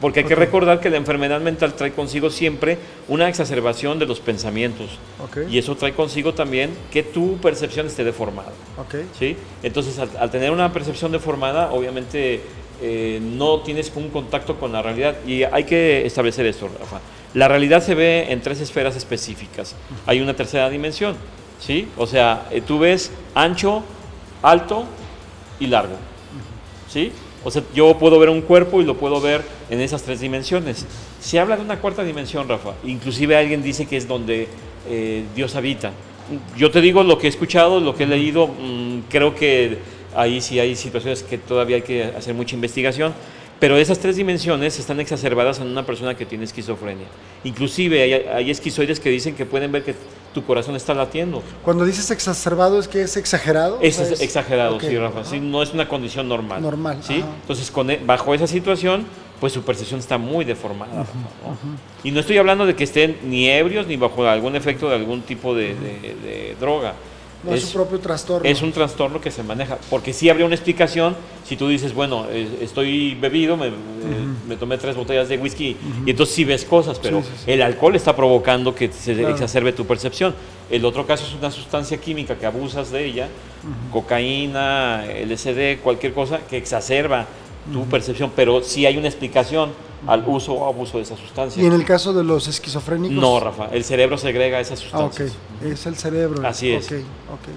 Porque 0.00 0.20
hay 0.20 0.26
que 0.26 0.34
recordar 0.34 0.80
que 0.80 0.88
la 0.88 0.96
enfermedad 0.96 1.42
mental 1.42 1.74
trae 1.74 1.92
consigo 1.92 2.30
siempre 2.30 2.78
una 3.06 3.28
exacerbación 3.28 3.98
de 3.98 4.06
los 4.06 4.18
pensamientos. 4.18 4.98
Ok. 5.22 5.50
Y 5.50 5.58
eso 5.58 5.76
trae 5.76 5.92
consigo 5.92 6.32
también 6.32 6.70
que 6.90 7.02
tu 7.02 7.36
percepción 7.36 7.86
esté 7.86 8.02
deformada. 8.02 8.48
Ok. 8.78 8.94
¿sí? 9.18 9.36
Entonces, 9.62 9.98
al, 9.98 10.08
al 10.18 10.30
tener 10.30 10.52
una 10.52 10.72
percepción 10.72 11.12
deformada, 11.12 11.70
obviamente 11.72 12.40
eh, 12.82 13.20
no 13.22 13.60
tienes 13.60 13.92
un 13.94 14.08
contacto 14.08 14.58
con 14.58 14.72
la 14.72 14.82
realidad. 14.82 15.16
Y 15.26 15.42
hay 15.42 15.64
que 15.64 16.06
establecer 16.06 16.46
esto, 16.46 16.68
Rafa. 16.68 17.00
La 17.34 17.46
realidad 17.46 17.82
se 17.82 17.94
ve 17.94 18.32
en 18.32 18.40
tres 18.40 18.60
esferas 18.60 18.96
específicas. 18.96 19.76
Hay 20.06 20.20
una 20.20 20.34
tercera 20.34 20.68
dimensión, 20.68 21.14
¿sí? 21.60 21.88
O 21.96 22.06
sea, 22.06 22.48
eh, 22.50 22.60
tú 22.60 22.78
ves 22.78 23.12
ancho, 23.34 23.82
alto 24.42 24.84
y 25.60 25.66
largo, 25.66 25.94
¿sí? 26.88 27.12
O 27.44 27.50
sea, 27.50 27.62
yo 27.74 27.96
puedo 27.98 28.18
ver 28.18 28.28
un 28.28 28.42
cuerpo 28.42 28.80
y 28.82 28.84
lo 28.84 28.96
puedo 28.96 29.20
ver 29.20 29.42
en 29.70 29.80
esas 29.80 30.02
tres 30.02 30.20
dimensiones. 30.20 30.86
Se 31.20 31.38
habla 31.38 31.56
de 31.56 31.62
una 31.62 31.78
cuarta 31.78 32.02
dimensión, 32.02 32.48
Rafa. 32.48 32.74
Inclusive 32.84 33.36
alguien 33.36 33.62
dice 33.62 33.86
que 33.86 33.96
es 33.96 34.08
donde 34.08 34.48
eh, 34.88 35.24
Dios 35.34 35.54
habita. 35.54 35.92
Yo 36.56 36.70
te 36.70 36.80
digo 36.80 37.02
lo 37.02 37.18
que 37.18 37.26
he 37.26 37.30
escuchado, 37.30 37.80
lo 37.80 37.94
que 37.94 38.04
he 38.04 38.06
leído, 38.06 38.48
mm, 38.48 39.00
creo 39.08 39.34
que 39.34 39.78
ahí 40.16 40.40
sí 40.40 40.58
hay 40.60 40.76
situaciones 40.76 41.22
que 41.22 41.38
todavía 41.38 41.76
hay 41.76 41.82
que 41.82 42.04
hacer 42.04 42.34
mucha 42.34 42.54
investigación. 42.54 43.12
Pero 43.58 43.76
esas 43.76 43.98
tres 43.98 44.16
dimensiones 44.16 44.78
están 44.78 45.00
exacerbadas 45.00 45.58
en 45.60 45.66
una 45.66 45.84
persona 45.84 46.14
que 46.16 46.24
tiene 46.24 46.44
esquizofrenia. 46.44 47.04
Inclusive 47.44 48.02
hay, 48.02 48.12
hay 48.14 48.50
esquizoides 48.50 48.98
que 49.00 49.10
dicen 49.10 49.34
que 49.34 49.44
pueden 49.44 49.70
ver 49.70 49.84
que 49.84 49.94
tu 50.32 50.42
corazón 50.44 50.76
está 50.76 50.94
latiendo. 50.94 51.42
Cuando 51.62 51.84
dices 51.84 52.10
exacerbado 52.10 52.80
es 52.80 52.88
que 52.88 53.02
es 53.02 53.18
exagerado. 53.18 53.78
Es 53.82 53.98
o 53.98 54.04
sea, 54.04 54.14
es 54.14 54.22
exagerado, 54.22 54.76
ok, 54.76 54.82
sí, 54.82 54.96
Rafa. 54.96 55.24
Sí, 55.24 55.40
no 55.40 55.62
es 55.62 55.74
una 55.74 55.86
condición 55.88 56.26
normal. 56.26 56.62
Normal, 56.62 57.00
¿sí? 57.02 57.18
ajá. 57.20 57.28
Entonces, 57.42 57.70
con 57.70 57.90
e- 57.90 57.98
bajo 58.02 58.32
esa 58.32 58.46
situación, 58.46 59.04
pues 59.40 59.52
su 59.52 59.62
percepción 59.62 60.00
está 60.00 60.16
muy 60.16 60.46
deformada. 60.46 61.04
Y 62.02 62.12
no 62.12 62.20
estoy 62.20 62.38
hablando 62.38 62.64
de 62.64 62.74
que 62.74 62.84
estén 62.84 63.18
ni 63.24 63.46
ebrios 63.50 63.86
ni 63.86 63.96
bajo 63.96 64.26
algún 64.26 64.56
efecto 64.56 64.88
de 64.88 64.94
algún 64.96 65.20
tipo 65.20 65.54
de, 65.54 65.74
de- 65.74 66.16
de 66.22 66.56
droga. 66.58 66.94
No 67.42 67.54
es, 67.54 67.64
su 67.64 67.72
propio 67.72 67.98
trastorno. 68.00 68.48
es 68.48 68.60
un 68.60 68.70
trastorno 68.72 69.20
que 69.20 69.30
se 69.30 69.42
maneja. 69.42 69.78
Porque 69.88 70.12
sí 70.12 70.28
habría 70.28 70.44
una 70.46 70.54
explicación 70.54 71.16
si 71.46 71.56
tú 71.56 71.68
dices, 71.68 71.94
bueno, 71.94 72.26
eh, 72.30 72.58
estoy 72.60 73.14
bebido, 73.14 73.56
me, 73.56 73.68
eh, 73.68 73.72
me 74.46 74.56
tomé 74.56 74.76
tres 74.78 74.94
botellas 74.94 75.28
de 75.28 75.38
whisky 75.38 75.76
y 76.06 76.10
entonces 76.10 76.34
sí 76.34 76.44
ves 76.44 76.64
cosas, 76.64 76.98
pero 76.98 77.22
Sí, 77.22 77.28
sí, 77.38 77.42
sí. 77.46 77.50
el 77.52 77.62
alcohol 77.62 77.96
está 77.96 78.14
provocando 78.14 78.74
que 78.74 78.92
se 78.92 79.14
Claro. 79.14 79.30
exacerbe 79.30 79.72
tu 79.72 79.86
percepción. 79.86 80.34
El 80.70 80.84
otro 80.84 81.06
caso 81.06 81.26
es 81.26 81.34
una 81.34 81.50
sustancia 81.50 81.96
química 81.98 82.36
que 82.36 82.46
abusas 82.46 82.90
de 82.92 83.04
ella, 83.06 83.28
cocaína, 83.90 85.04
LSD, 85.06 85.78
cualquier 85.82 86.12
cosa 86.12 86.40
que 86.48 86.56
exacerba 86.56 87.26
tu 87.72 87.84
percepción, 87.86 88.32
pero 88.34 88.62
sí 88.62 88.86
hay 88.86 88.96
una 88.96 89.08
explicación 89.08 89.70
al 90.06 90.24
uso 90.26 90.54
o 90.54 90.66
abuso 90.66 90.96
de 90.96 91.02
esa 91.04 91.16
sustancia. 91.16 91.62
Y 91.62 91.66
en 91.66 91.72
el 91.74 91.84
caso 91.84 92.12
de 92.12 92.24
los 92.24 92.48
esquizofrénicos. 92.48 93.16
No, 93.16 93.38
Rafa, 93.38 93.66
el 93.72 93.84
cerebro 93.84 94.16
segrega 94.16 94.58
esas 94.60 94.80
Ah, 94.92 95.00
ok. 95.04 95.12
sustancias. 95.12 95.32
Es 95.64 95.86
el 95.86 95.96
cerebro. 95.96 96.46
Así 96.46 96.72
es. 96.72 96.86
Ok, 96.86 96.92
ok. 97.34 97.48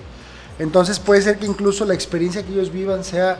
Entonces 0.59 0.99
puede 0.99 1.21
ser 1.21 1.39
que 1.39 1.45
incluso 1.45 1.85
la 1.85 1.93
experiencia 1.93 2.43
que 2.43 2.51
ellos 2.51 2.71
vivan 2.71 3.03
sea 3.03 3.37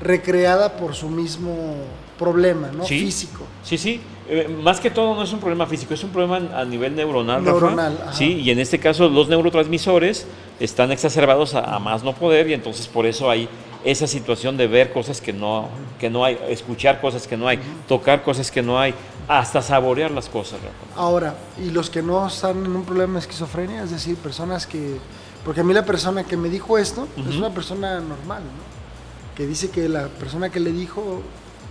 recreada 0.00 0.76
por 0.76 0.94
su 0.94 1.08
mismo 1.08 1.76
problema, 2.18 2.70
¿no? 2.72 2.84
Sí. 2.86 3.00
Físico. 3.00 3.44
Sí, 3.62 3.76
sí. 3.78 4.00
Eh, 4.28 4.48
más 4.48 4.80
que 4.80 4.90
todo 4.90 5.14
no 5.14 5.22
es 5.22 5.32
un 5.32 5.40
problema 5.40 5.66
físico, 5.66 5.92
es 5.92 6.02
un 6.02 6.10
problema 6.10 6.40
a 6.58 6.64
nivel 6.64 6.96
neuronal. 6.96 7.44
Neuronal. 7.44 8.10
Sí, 8.12 8.40
y 8.40 8.50
en 8.50 8.58
este 8.58 8.78
caso 8.78 9.08
los 9.08 9.28
neurotransmisores 9.28 10.26
están 10.60 10.92
exacerbados 10.92 11.54
a, 11.54 11.74
a 11.74 11.78
más 11.78 12.02
no 12.02 12.14
poder 12.14 12.48
y 12.48 12.54
entonces 12.54 12.88
por 12.88 13.04
eso 13.04 13.28
hay 13.28 13.48
esa 13.84 14.06
situación 14.06 14.56
de 14.56 14.66
ver 14.66 14.92
cosas 14.92 15.20
que 15.20 15.32
no, 15.32 15.68
que 16.00 16.08
no 16.08 16.24
hay, 16.24 16.38
escuchar 16.48 17.00
cosas 17.00 17.26
que 17.26 17.36
no 17.36 17.46
hay, 17.46 17.58
tocar 17.86 18.22
cosas 18.22 18.50
que 18.50 18.62
no 18.62 18.78
hay, 18.80 18.94
hasta 19.28 19.62
saborear 19.62 20.10
las 20.10 20.28
cosas. 20.28 20.58
Rafa. 20.60 21.00
Ahora, 21.00 21.34
y 21.62 21.70
los 21.70 21.90
que 21.90 22.02
no 22.02 22.26
están 22.26 22.64
en 22.64 22.74
un 22.74 22.84
problema 22.84 23.14
de 23.14 23.18
esquizofrenia, 23.20 23.82
es 23.82 23.90
decir, 23.90 24.16
personas 24.16 24.66
que. 24.66 24.98
Porque 25.44 25.60
a 25.60 25.64
mí 25.64 25.74
la 25.74 25.84
persona 25.84 26.24
que 26.24 26.38
me 26.38 26.48
dijo 26.48 26.78
esto 26.78 27.06
es 27.28 27.36
una 27.36 27.50
persona 27.50 28.00
normal, 28.00 28.42
¿no? 28.42 29.34
Que 29.36 29.46
dice 29.46 29.68
que 29.68 29.90
la 29.90 30.08
persona 30.08 30.48
que 30.48 30.58
le 30.58 30.72
dijo 30.72 31.20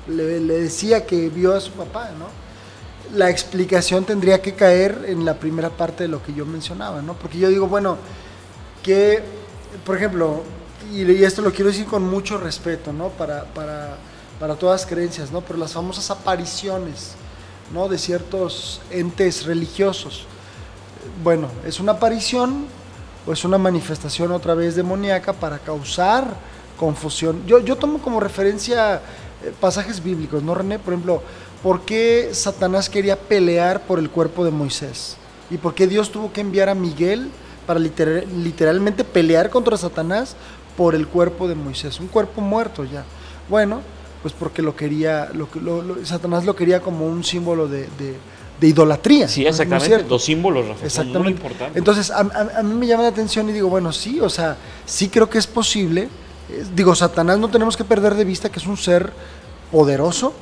le, 0.07 0.39
le 0.39 0.59
decía 0.59 1.07
que 1.07 1.29
vio 1.29 1.55
a 1.55 1.59
su 1.59 1.71
papá, 1.71 2.11
¿no? 2.19 2.42
La 3.13 3.29
explicación 3.29 4.05
tendría 4.05 4.41
que 4.41 4.53
caer 4.53 5.05
en 5.07 5.25
la 5.25 5.35
primera 5.35 5.69
parte 5.69 6.03
de 6.03 6.09
lo 6.09 6.23
que 6.23 6.33
yo 6.33 6.45
mencionaba, 6.45 7.01
¿no? 7.01 7.13
Porque 7.13 7.37
yo 7.37 7.49
digo, 7.49 7.67
bueno, 7.67 7.97
que, 8.81 9.23
por 9.85 9.97
ejemplo, 9.97 10.43
y, 10.91 11.23
esto 11.23 11.41
lo 11.41 11.51
quiero 11.51 11.71
decir 11.71 11.85
con 11.85 12.03
mucho 12.03 12.37
respeto, 12.37 12.91
¿no? 12.91 13.09
Para, 13.09 13.45
para, 13.45 13.97
para 14.39 14.55
todas 14.55 14.81
las 14.81 14.89
creencias, 14.89 15.31
¿no? 15.31 15.41
Pero 15.41 15.59
las 15.59 15.73
famosas 15.73 16.09
apariciones, 16.11 17.13
¿no? 17.73 17.87
De 17.87 17.97
ciertos 17.97 18.81
entes 18.91 19.45
religiosos. 19.45 20.25
Bueno, 21.23 21.49
es 21.65 21.79
una 21.79 21.93
aparición 21.93 22.65
o 23.25 23.33
es 23.33 23.45
una 23.45 23.57
manifestación 23.57 24.31
otra 24.31 24.53
vez 24.53 24.75
demoníaca 24.75 25.33
para 25.33 25.59
causar 25.59 26.35
confusión. 26.77 27.45
Yo, 27.45 27.59
yo 27.59 27.75
tomo 27.75 27.99
como 27.99 28.19
referencia 28.19 29.01
eh, 29.43 29.53
pasajes 29.59 30.03
bíblicos, 30.03 30.43
¿no, 30.43 30.55
René? 30.55 30.79
Por 30.79 30.93
ejemplo, 30.93 31.21
¿por 31.63 31.81
qué 31.81 32.29
Satanás 32.33 32.89
quería 32.89 33.17
pelear 33.17 33.81
por 33.81 33.97
el 33.97 34.09
cuerpo 34.09 34.43
de 34.45 34.51
Moisés? 34.51 35.15
¿Y 35.49 35.57
por 35.57 35.73
qué 35.73 35.87
Dios 35.87 36.11
tuvo 36.11 36.31
que 36.33 36.41
enviar 36.41 36.69
a 36.69 36.75
Miguel 36.75 37.29
para 37.65 37.79
literal- 37.79 38.25
literalmente 38.43 39.03
pelear 39.03 39.49
contra 39.49 39.77
Satanás 39.77 40.35
por 40.77 40.93
el 40.95 41.07
cuerpo 41.07 41.47
de 41.47 41.55
Moisés? 41.55 41.99
Un 41.99 42.07
cuerpo 42.07 42.41
muerto 42.41 42.83
ya. 42.83 43.03
Bueno, 43.49 43.81
pues 44.21 44.33
porque 44.37 44.61
lo 44.61 44.75
quería, 44.75 45.29
lo, 45.33 45.49
que- 45.49 45.59
lo- 45.61 45.81
lo- 45.81 46.05
Satanás 46.05 46.45
lo 46.45 46.55
quería 46.55 46.81
como 46.81 47.05
un 47.07 47.23
símbolo 47.23 47.67
de, 47.67 47.81
de- 47.97 48.17
de 48.59 48.67
idolatría. 48.67 49.27
Sí, 49.27 49.41
¿no? 49.41 49.45
¿No 49.45 49.49
es 49.49 49.59
exactamente. 49.59 50.19
símbolos, 50.19 50.67
Rafa, 50.67 50.73
son 50.75 50.81
muy 50.81 50.87
Exactamente. 50.87 51.31
importantes. 51.31 51.77
Entonces, 51.77 52.11
a, 52.11 52.19
a- 52.19 52.59
a 52.59 52.63
mí 52.63 52.73
me 52.75 52.87
llama 52.87 53.03
la 53.03 53.09
atención 53.09 53.49
y 53.49 53.51
digo, 53.51 53.67
bueno, 53.69 53.91
sí, 53.91 54.19
o 54.21 54.29
sea, 54.29 54.55
sí 54.85 55.09
creo 55.09 55.29
que 55.29 55.37
es 55.37 55.47
posible. 55.47 56.07
Eh, 56.49 56.63
digo, 56.75 56.95
Satanás 56.95 57.37
no 57.39 57.49
tenemos 57.49 57.75
que 57.77 57.83
perder 57.83 58.15
de 58.15 58.23
vista 58.25 58.49
que 58.49 58.59
es 58.59 58.65
un 58.67 58.77
ser 58.77 59.11
poderoso 59.71 60.33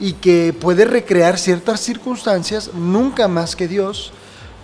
y 0.00 0.14
que 0.14 0.52
puede 0.58 0.84
recrear 0.84 1.38
ciertas 1.38 1.80
circunstancias, 1.80 2.70
nunca 2.74 3.28
más 3.28 3.54
que 3.56 3.68
Dios, 3.68 4.12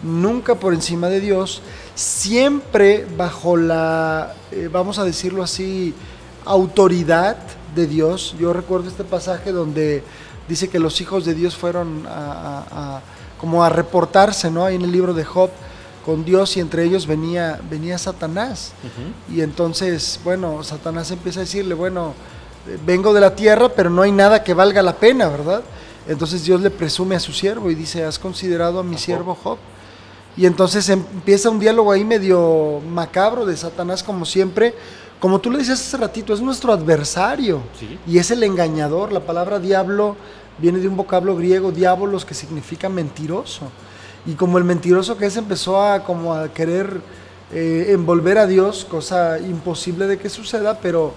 nunca 0.02 0.54
por 0.56 0.74
encima 0.74 1.08
de 1.08 1.20
Dios, 1.20 1.62
siempre 1.94 3.06
bajo 3.16 3.56
la, 3.56 4.34
eh, 4.52 4.68
vamos 4.72 4.98
a 4.98 5.04
decirlo 5.04 5.42
así, 5.42 5.94
autoridad 6.44 7.36
de 7.74 7.86
Dios. 7.86 8.34
Yo 8.38 8.52
recuerdo 8.52 8.88
este 8.88 9.04
pasaje 9.04 9.52
donde 9.52 10.02
dice 10.48 10.68
que 10.68 10.78
los 10.78 11.00
hijos 11.00 11.24
de 11.24 11.34
Dios 11.34 11.56
fueron 11.56 12.06
a, 12.06 12.10
a- 12.10 12.96
a- 12.96 13.00
como 13.38 13.64
a 13.64 13.68
reportarse, 13.70 14.50
¿no? 14.50 14.64
Ahí 14.64 14.74
en 14.76 14.82
el 14.82 14.92
libro 14.92 15.14
de 15.14 15.24
Job 15.24 15.50
con 16.04 16.24
Dios 16.24 16.56
y 16.56 16.60
entre 16.60 16.84
ellos 16.84 17.06
venía, 17.06 17.60
venía 17.70 17.96
Satanás. 17.98 18.72
Y 19.32 19.40
entonces, 19.42 20.18
bueno, 20.24 20.62
Satanás 20.64 21.10
empieza 21.10 21.40
a 21.40 21.44
decirle, 21.44 21.74
bueno, 21.74 22.14
vengo 22.86 23.12
de 23.12 23.20
la 23.20 23.34
tierra, 23.34 23.68
pero 23.70 23.90
no 23.90 24.02
hay 24.02 24.12
nada 24.12 24.42
que 24.44 24.54
valga 24.54 24.82
la 24.82 24.96
pena, 24.96 25.28
¿verdad? 25.28 25.62
Entonces 26.08 26.44
Dios 26.44 26.60
le 26.60 26.70
presume 26.70 27.14
a 27.16 27.20
su 27.20 27.32
siervo 27.32 27.70
y 27.70 27.74
dice, 27.74 28.04
¿has 28.04 28.18
considerado 28.18 28.80
a 28.80 28.82
mi 28.82 28.98
siervo 28.98 29.34
Job? 29.42 29.58
Y 30.36 30.46
entonces 30.46 30.88
em- 30.88 31.04
empieza 31.12 31.50
un 31.50 31.58
diálogo 31.60 31.92
ahí 31.92 32.04
medio 32.04 32.80
macabro 32.88 33.44
de 33.44 33.56
Satanás, 33.56 34.02
como 34.02 34.24
siempre. 34.24 34.74
Como 35.18 35.38
tú 35.40 35.50
le 35.50 35.58
decías 35.58 35.80
hace 35.80 35.96
ratito, 35.98 36.32
es 36.32 36.40
nuestro 36.40 36.72
adversario 36.72 37.60
Sí. 37.78 37.98
y 38.06 38.18
es 38.18 38.30
el 38.30 38.42
engañador. 38.42 39.12
La 39.12 39.20
palabra 39.20 39.58
diablo 39.58 40.16
viene 40.58 40.78
de 40.78 40.88
un 40.88 40.96
vocablo 40.96 41.36
griego, 41.36 41.72
diabolos, 41.72 42.24
que 42.24 42.34
significa 42.34 42.88
mentiroso. 42.88 43.66
Y 44.26 44.32
como 44.34 44.58
el 44.58 44.64
mentiroso 44.64 45.16
que 45.16 45.26
es 45.26 45.36
empezó 45.36 45.82
a 45.82 46.04
como 46.04 46.34
a 46.34 46.48
querer 46.52 47.00
eh, 47.52 47.86
envolver 47.90 48.38
a 48.38 48.46
Dios, 48.46 48.86
cosa 48.88 49.38
imposible 49.38 50.06
de 50.06 50.18
que 50.18 50.30
suceda, 50.30 50.78
pero 50.80 51.12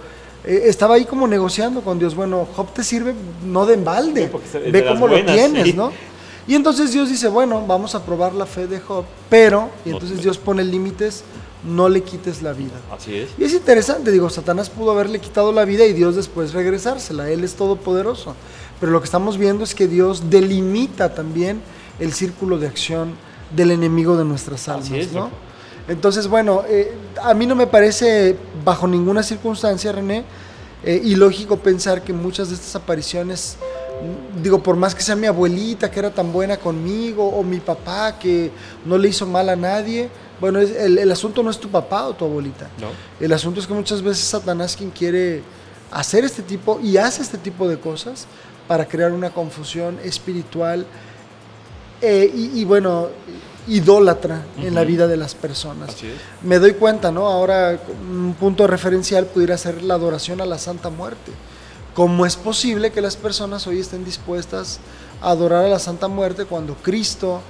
eh, 0.45 0.63
estaba 0.65 0.95
ahí 0.95 1.05
como 1.05 1.27
negociando 1.27 1.81
con 1.81 1.99
Dios. 1.99 2.15
Bueno, 2.15 2.47
Job 2.55 2.73
te 2.73 2.83
sirve 2.83 3.13
no 3.45 3.65
de 3.65 3.75
embalde, 3.75 4.31
Sí, 4.51 4.57
de 4.57 4.71
ve 4.71 4.85
cómo 4.85 5.07
buenas, 5.07 5.27
lo 5.27 5.33
tienes, 5.33 5.63
sí. 5.65 5.73
¿no? 5.73 5.91
Y 6.47 6.55
entonces 6.55 6.91
Dios 6.91 7.09
dice, 7.09 7.29
bueno, 7.29 7.65
vamos 7.65 7.95
a 7.95 8.03
probar 8.03 8.33
la 8.33 8.45
fe 8.45 8.67
de 8.67 8.79
Job, 8.79 9.05
pero, 9.29 9.69
y 9.85 9.91
entonces 9.91 10.21
Dios 10.21 10.37
pone 10.37 10.63
límites, 10.63 11.23
no 11.63 11.87
le 11.87 12.03
quites 12.03 12.41
la 12.41 12.51
vida. 12.51 12.73
Así 12.91 13.15
es. 13.15 13.29
Y 13.37 13.45
es 13.45 13.53
interesante, 13.53 14.11
digo, 14.11 14.29
Satanás 14.29 14.69
pudo 14.69 14.91
haberle 14.91 15.19
quitado 15.19 15.53
la 15.53 15.63
vida 15.63 15.85
y 15.85 15.93
Dios 15.93 16.17
después 16.17 16.51
regresársela, 16.53 17.29
Él 17.29 17.45
es 17.45 17.53
todopoderoso. 17.53 18.35
Pero 18.81 18.91
lo 18.91 18.99
que 18.99 19.05
estamos 19.05 19.37
viendo 19.37 19.63
es 19.63 19.73
que 19.73 19.87
Dios 19.87 20.29
delimita 20.29 21.13
también 21.13 21.61
el 21.99 22.11
círculo 22.11 22.57
de 22.57 22.67
acción 22.67 23.13
del 23.55 23.71
enemigo 23.71 24.17
de 24.17 24.25
nuestras 24.25 24.67
almas, 24.67 24.87
Así 24.87 24.99
es, 24.99 25.13
¿no? 25.13 25.29
Entonces, 25.88 26.27
bueno, 26.27 26.63
eh, 26.67 26.93
a 27.21 27.34
mí 27.34 27.45
no 27.45 27.55
me 27.55 27.67
parece 27.67 28.38
bajo 28.63 28.88
ninguna 28.88 29.21
circunstancia, 29.23 29.91
René, 29.91 30.23
eh, 30.84 31.01
ilógico 31.03 31.57
pensar 31.57 32.01
que 32.03 32.13
muchas 32.13 32.49
de 32.49 32.55
estas 32.55 32.75
apariciones, 32.75 33.57
mm, 34.38 34.41
digo, 34.41 34.63
por 34.63 34.75
más 34.77 34.95
que 34.95 35.01
sea 35.01 35.15
mi 35.15 35.27
abuelita 35.27 35.91
que 35.91 35.99
era 35.99 36.09
tan 36.13 36.31
buena 36.31 36.57
conmigo, 36.57 37.27
o 37.27 37.43
mi 37.43 37.59
papá 37.59 38.17
que 38.17 38.51
no 38.86 38.97
le 38.97 39.09
hizo 39.09 39.25
mal 39.25 39.49
a 39.49 39.55
nadie, 39.55 40.09
bueno, 40.39 40.59
es- 40.59 40.71
el, 40.71 40.97
el 40.97 41.11
asunto 41.11 41.43
no 41.43 41.49
es 41.51 41.59
tu 41.59 41.69
papá 41.69 42.05
o 42.07 42.13
tu 42.13 42.25
abuelita. 42.25 42.69
¿No? 42.79 42.88
El 43.19 43.31
asunto 43.34 43.59
es 43.59 43.67
que 43.67 43.73
muchas 43.73 44.01
veces 44.01 44.23
Satanás 44.25 44.75
quien 44.77 44.89
quiere 44.89 45.41
hacer 45.91 46.23
este 46.23 46.41
tipo 46.41 46.79
y 46.81 46.97
hace 46.97 47.21
este 47.21 47.38
tipo 47.38 47.67
de 47.67 47.77
cosas 47.77 48.25
para 48.67 48.86
crear 48.88 49.11
una 49.11 49.29
confusión 49.31 49.99
espiritual 50.03 50.86
eh, 52.01 52.29
y, 52.34 52.59
y, 52.61 52.65
bueno, 52.65 53.09
idólatra 53.68 54.43
en 54.61 54.76
la 54.76 54.84
vida 54.84 55.07
de 55.07 55.18
las 55.18 55.36
personas. 55.36 55.89
Así 55.89 56.07
es. 56.07 56.14
Me 56.41 56.59
doy 56.59 56.74
cuenta, 56.74 57.11
¿no? 57.11 57.28
Ahora 57.28 57.80
un 58.09 58.36
punto 58.39 58.68
referencial 58.68 59.26
pudiera 59.26 59.57
ser 59.57 59.82
la 59.84 59.93
adoración 59.95 60.41
a 60.41 60.45
la 60.45 60.57
Santa 60.57 60.89
Muerte. 60.89 61.32
¿Cómo 61.93 62.26
es 62.26 62.36
posible 62.36 62.91
que 62.91 63.01
las 63.01 63.16
personas 63.16 63.66
hoy 63.68 63.80
estén 63.80 64.03
dispuestas 64.03 64.80
a 65.22 65.30
adorar 65.30 65.64
a 65.66 65.68
la 65.70 65.80
Santa 65.80 66.07
Muerte 66.07 66.45
cuando 66.45 66.74
Cristo 66.76 67.41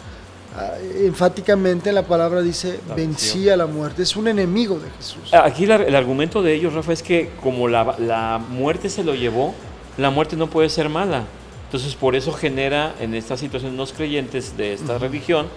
ah, 0.57 0.71
enfáticamente 1.03 1.89
en 1.89 1.95
la 1.95 2.03
palabra 2.03 2.41
dice 2.41 2.79
La 2.87 2.95
vencía 2.95 3.55
la 3.57 3.65
muerte? 3.67 4.03
Es 4.03 4.15
un 4.15 4.27
enemigo 4.27 4.79
de 4.79 4.89
Jesús. 4.97 5.33
Aquí 5.33 5.65
la- 5.65 5.75
el 5.77 5.95
argumento 5.95 6.41
de 6.41 6.53
ellos, 6.55 6.73
Rafa, 6.73 6.93
es 6.93 7.01
que 7.01 7.31
como 7.41 7.67
la, 7.67 7.95
la 7.99 8.37
muerte 8.49 8.89
se 8.89 9.03
lo 9.03 9.15
llevó, 9.15 9.55
la 9.97 10.09
muerte 10.09 10.35
no 10.35 10.47
puede 10.49 10.69
ser 10.69 10.89
mala. 10.89 11.23
Entonces, 11.65 11.95
por 11.95 12.15
eso 12.15 12.31
genera 12.33 12.93
en 12.99 13.15
esta 13.15 13.35
situación 13.37 13.77
los 13.77 13.93
creyentes 13.93 14.55
de 14.57 14.73
esta 14.73 14.97
religión, 14.99 15.47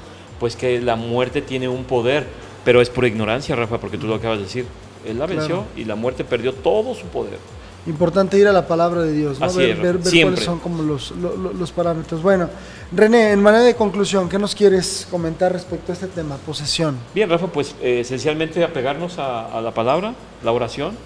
pues 0.40 0.56
que 0.56 0.80
la 0.80 0.96
muerte 0.96 1.42
tiene 1.42 1.68
un 1.68 1.84
poder, 1.84 2.26
pero 2.64 2.80
es 2.80 2.90
por 2.90 3.04
ignorancia, 3.06 3.54
Rafa, 3.56 3.78
porque 3.78 3.98
tú 3.98 4.06
lo 4.06 4.14
acabas 4.16 4.38
de 4.38 4.44
decir. 4.44 4.66
Él 5.06 5.18
la 5.18 5.26
venció 5.26 5.46
Claro. 5.46 5.64
y 5.76 5.84
la 5.84 5.94
muerte 5.94 6.24
perdió 6.24 6.52
todo 6.52 6.94
su 6.94 7.06
poder. 7.06 7.38
Importante 7.86 8.36
ir 8.36 8.48
a 8.48 8.52
la 8.52 8.66
palabra 8.66 9.02
de 9.02 9.12
Dios, 9.12 9.38
¿no? 9.38 9.46
Así 9.46 9.58
ver, 9.58 9.70
es, 9.70 9.80
ver- 9.80 9.98
ver 9.98 10.22
cuáles 10.24 10.40
son 10.44 10.58
como 10.58 10.82
los, 10.82 11.12
lo- 11.12 11.36
lo- 11.36 11.52
los 11.52 11.70
parámetros. 11.70 12.20
Bueno, 12.20 12.48
René, 12.90 13.30
en 13.30 13.40
manera 13.40 13.62
de 13.62 13.76
conclusión, 13.76 14.28
¿qué 14.28 14.40
nos 14.40 14.56
quieres 14.56 15.06
comentar 15.08 15.52
respecto 15.52 15.92
a 15.92 15.94
este 15.94 16.08
tema, 16.08 16.36
posesión? 16.44 16.96
Bien, 17.14 17.30
Rafa, 17.30 17.46
pues 17.46 17.76
eh, 17.80 18.00
esencialmente 18.00 18.64
apegarnos 18.64 19.20
a, 19.20 19.46
a 19.56 19.60
la 19.60 19.70
palabra, 19.72 20.14
la 20.42 20.50
oración, 20.50 20.96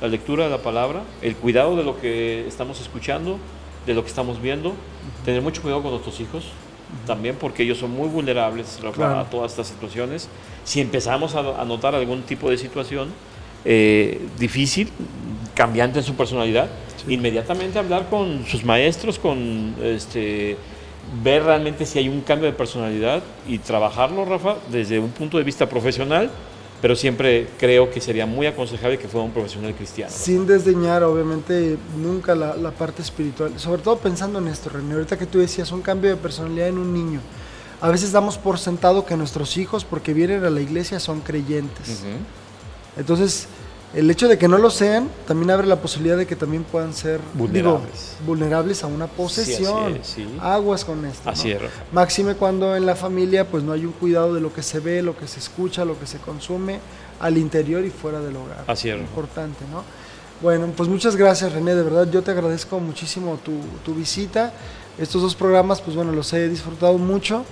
la 0.00 0.08
lectura 0.08 0.44
de 0.44 0.50
la 0.50 0.58
palabra, 0.58 1.02
el 1.22 1.36
cuidado 1.36 1.76
de 1.76 1.84
lo 1.84 2.00
que 2.00 2.48
estamos 2.48 2.80
escuchando, 2.80 3.38
de 3.86 3.94
lo 3.94 4.02
que 4.02 4.08
estamos 4.08 4.42
viendo, 4.42 4.72
tener 5.24 5.40
mucho 5.40 5.62
cuidado 5.62 5.82
con 5.82 5.92
nuestros 5.92 6.18
hijos 6.18 6.46
también, 7.06 7.36
porque 7.38 7.62
ellos 7.62 7.78
son 7.78 7.90
muy 7.90 8.08
vulnerables 8.08 8.78
Claro. 8.94 9.18
a 9.20 9.24
todas 9.24 9.52
estas 9.52 9.68
situaciones. 9.68 10.28
Si 10.64 10.80
empezamos 10.80 11.34
a, 11.34 11.60
a 11.60 11.64
notar 11.64 11.94
algún 11.94 12.22
tipo 12.22 12.50
de 12.50 12.56
situación 12.58 13.08
eh, 13.64 14.20
difícil, 14.38 14.88
cambiante 15.54 15.98
en 16.00 16.04
su 16.04 16.14
personalidad, 16.14 16.68
inmediatamente 17.08 17.78
hablar 17.78 18.08
con 18.08 18.44
sus 18.46 18.64
maestros, 18.64 19.18
con 19.18 19.74
este 19.82 20.56
ver 21.22 21.42
realmente 21.44 21.84
si 21.84 21.98
hay 21.98 22.08
un 22.08 22.22
cambio 22.22 22.46
de 22.46 22.54
personalidad 22.54 23.22
y 23.46 23.58
trabajarlo, 23.58 24.24
Rafa, 24.24 24.56
desde 24.70 24.98
un 24.98 25.10
punto 25.10 25.36
de 25.38 25.44
vista 25.44 25.68
profesional, 25.68 26.30
pero 26.84 26.94
siempre 26.96 27.48
creo 27.58 27.90
que 27.90 27.98
sería 27.98 28.26
muy 28.26 28.46
aconsejable 28.46 28.98
que 28.98 29.08
fuera 29.08 29.24
un 29.24 29.32
profesional 29.32 29.74
cristiano. 29.74 30.12
Sin 30.14 30.46
desdeñar, 30.46 31.02
obviamente, 31.02 31.78
nunca 31.96 32.34
la, 32.34 32.56
la 32.56 32.72
parte 32.72 33.00
espiritual. 33.00 33.58
Sobre 33.58 33.80
todo 33.80 33.96
pensando 33.96 34.38
en 34.38 34.48
esto, 34.48 34.68
René, 34.68 34.92
ahorita 34.92 35.16
que 35.16 35.24
tú 35.24 35.38
decías, 35.38 35.72
un 35.72 35.80
cambio 35.80 36.10
de 36.10 36.16
personalidad 36.16 36.68
en 36.68 36.76
un 36.76 36.92
niño. 36.92 37.20
A 37.80 37.88
veces 37.88 38.12
damos 38.12 38.36
por 38.36 38.58
sentado 38.58 39.06
que 39.06 39.16
nuestros 39.16 39.56
hijos, 39.56 39.82
porque 39.82 40.12
vienen 40.12 40.44
a 40.44 40.50
la 40.50 40.60
iglesia, 40.60 41.00
son 41.00 41.22
creyentes. 41.22 42.02
Entonces, 42.98 43.48
el 43.94 44.10
hecho 44.10 44.28
de 44.28 44.38
que 44.38 44.48
no 44.48 44.58
lo 44.58 44.70
sean 44.70 45.08
también 45.26 45.50
abre 45.50 45.66
la 45.66 45.76
posibilidad 45.76 46.16
de 46.16 46.26
que 46.26 46.34
también 46.36 46.64
puedan 46.64 46.92
ser 46.92 47.20
digo, 47.20 47.38
Vulnerables. 47.46 48.16
vulnerables 48.26 48.82
a 48.84 48.86
una 48.88 49.06
posesión. 49.06 49.92
así 49.92 50.00
es, 50.00 50.06
sí. 50.06 50.38
Aguas 50.40 50.84
con 50.84 51.04
esto. 51.04 51.30
Así 51.30 51.48
¿no? 51.50 51.56
es, 51.56 51.62
Rafa. 51.62 51.82
Máxime 51.92 52.34
cuando 52.34 52.74
en 52.76 52.86
la 52.86 52.96
familia 52.96 53.48
pues 53.48 53.62
no 53.62 53.72
hay 53.72 53.84
un 53.84 53.92
cuidado 53.92 54.34
de 54.34 54.40
lo 54.40 54.52
que 54.52 54.62
se 54.62 54.80
ve, 54.80 55.02
lo 55.02 55.16
que 55.16 55.28
se 55.28 55.38
escucha, 55.38 55.84
lo 55.84 55.98
que 55.98 56.06
se 56.06 56.18
consume 56.18 56.80
al 57.20 57.38
interior 57.38 57.84
y 57.84 57.90
fuera 57.90 58.20
del 58.20 58.36
hogar. 58.36 58.64
Así 58.66 58.90
es. 58.90 58.98
Importante, 58.98 59.64
¿no? 59.70 59.84
Bueno, 60.42 60.66
pues 60.76 60.88
muchas 60.88 61.14
gracias 61.16 61.52
René, 61.52 61.74
de 61.74 61.82
verdad 61.84 62.10
yo 62.10 62.22
te 62.22 62.32
agradezco 62.32 62.80
muchísimo 62.80 63.38
tu, 63.44 63.52
tu 63.84 63.94
visita. 63.94 64.52
Estos 64.98 65.22
dos 65.22 65.34
programas, 65.34 65.80
pues 65.80 65.96
bueno, 65.96 66.12
los 66.12 66.32
he 66.32 66.48
disfrutado 66.48 66.98
mucho. 66.98 67.44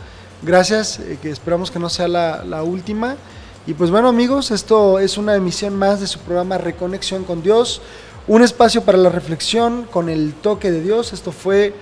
Gracias, 0.43 0.99
eh, 0.99 1.19
que 1.23 1.31
esperamos 1.31 1.71
que 1.71 1.79
no 1.79 1.89
sea 1.89 2.09
la, 2.09 2.45
la 2.45 2.63
última. 2.65 3.17
Y 3.65 3.75
pues 3.75 3.91
bueno 3.93 4.09
amigos, 4.09 4.51
esto 4.51 4.99
es 4.99 5.17
una 5.17 5.37
emisión 5.37 5.77
más 5.77 6.01
de 6.01 6.09
su 6.09 6.19
programa 6.19 6.59
Reconexión 6.59 7.23
con 7.23 7.43
Dios, 7.43 7.81
un 8.27 8.43
espacio 8.43 8.83
para 8.83 8.99
la 8.99 9.09
reflexión 9.09 9.85
con 9.85 10.09
el 10.09 10.35
toque 10.35 10.73
de 10.73 10.81
Dios. 10.81 11.13
Esto 11.13 11.31
fue 11.31 11.73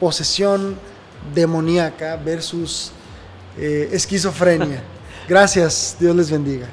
posesión 0.00 0.76
demoníaca 1.34 2.16
versus 2.16 2.90
eh, 3.58 3.90
esquizofrenia. 3.92 4.82
Gracias, 5.28 5.96
Dios 6.00 6.16
les 6.16 6.30
bendiga. 6.30 6.68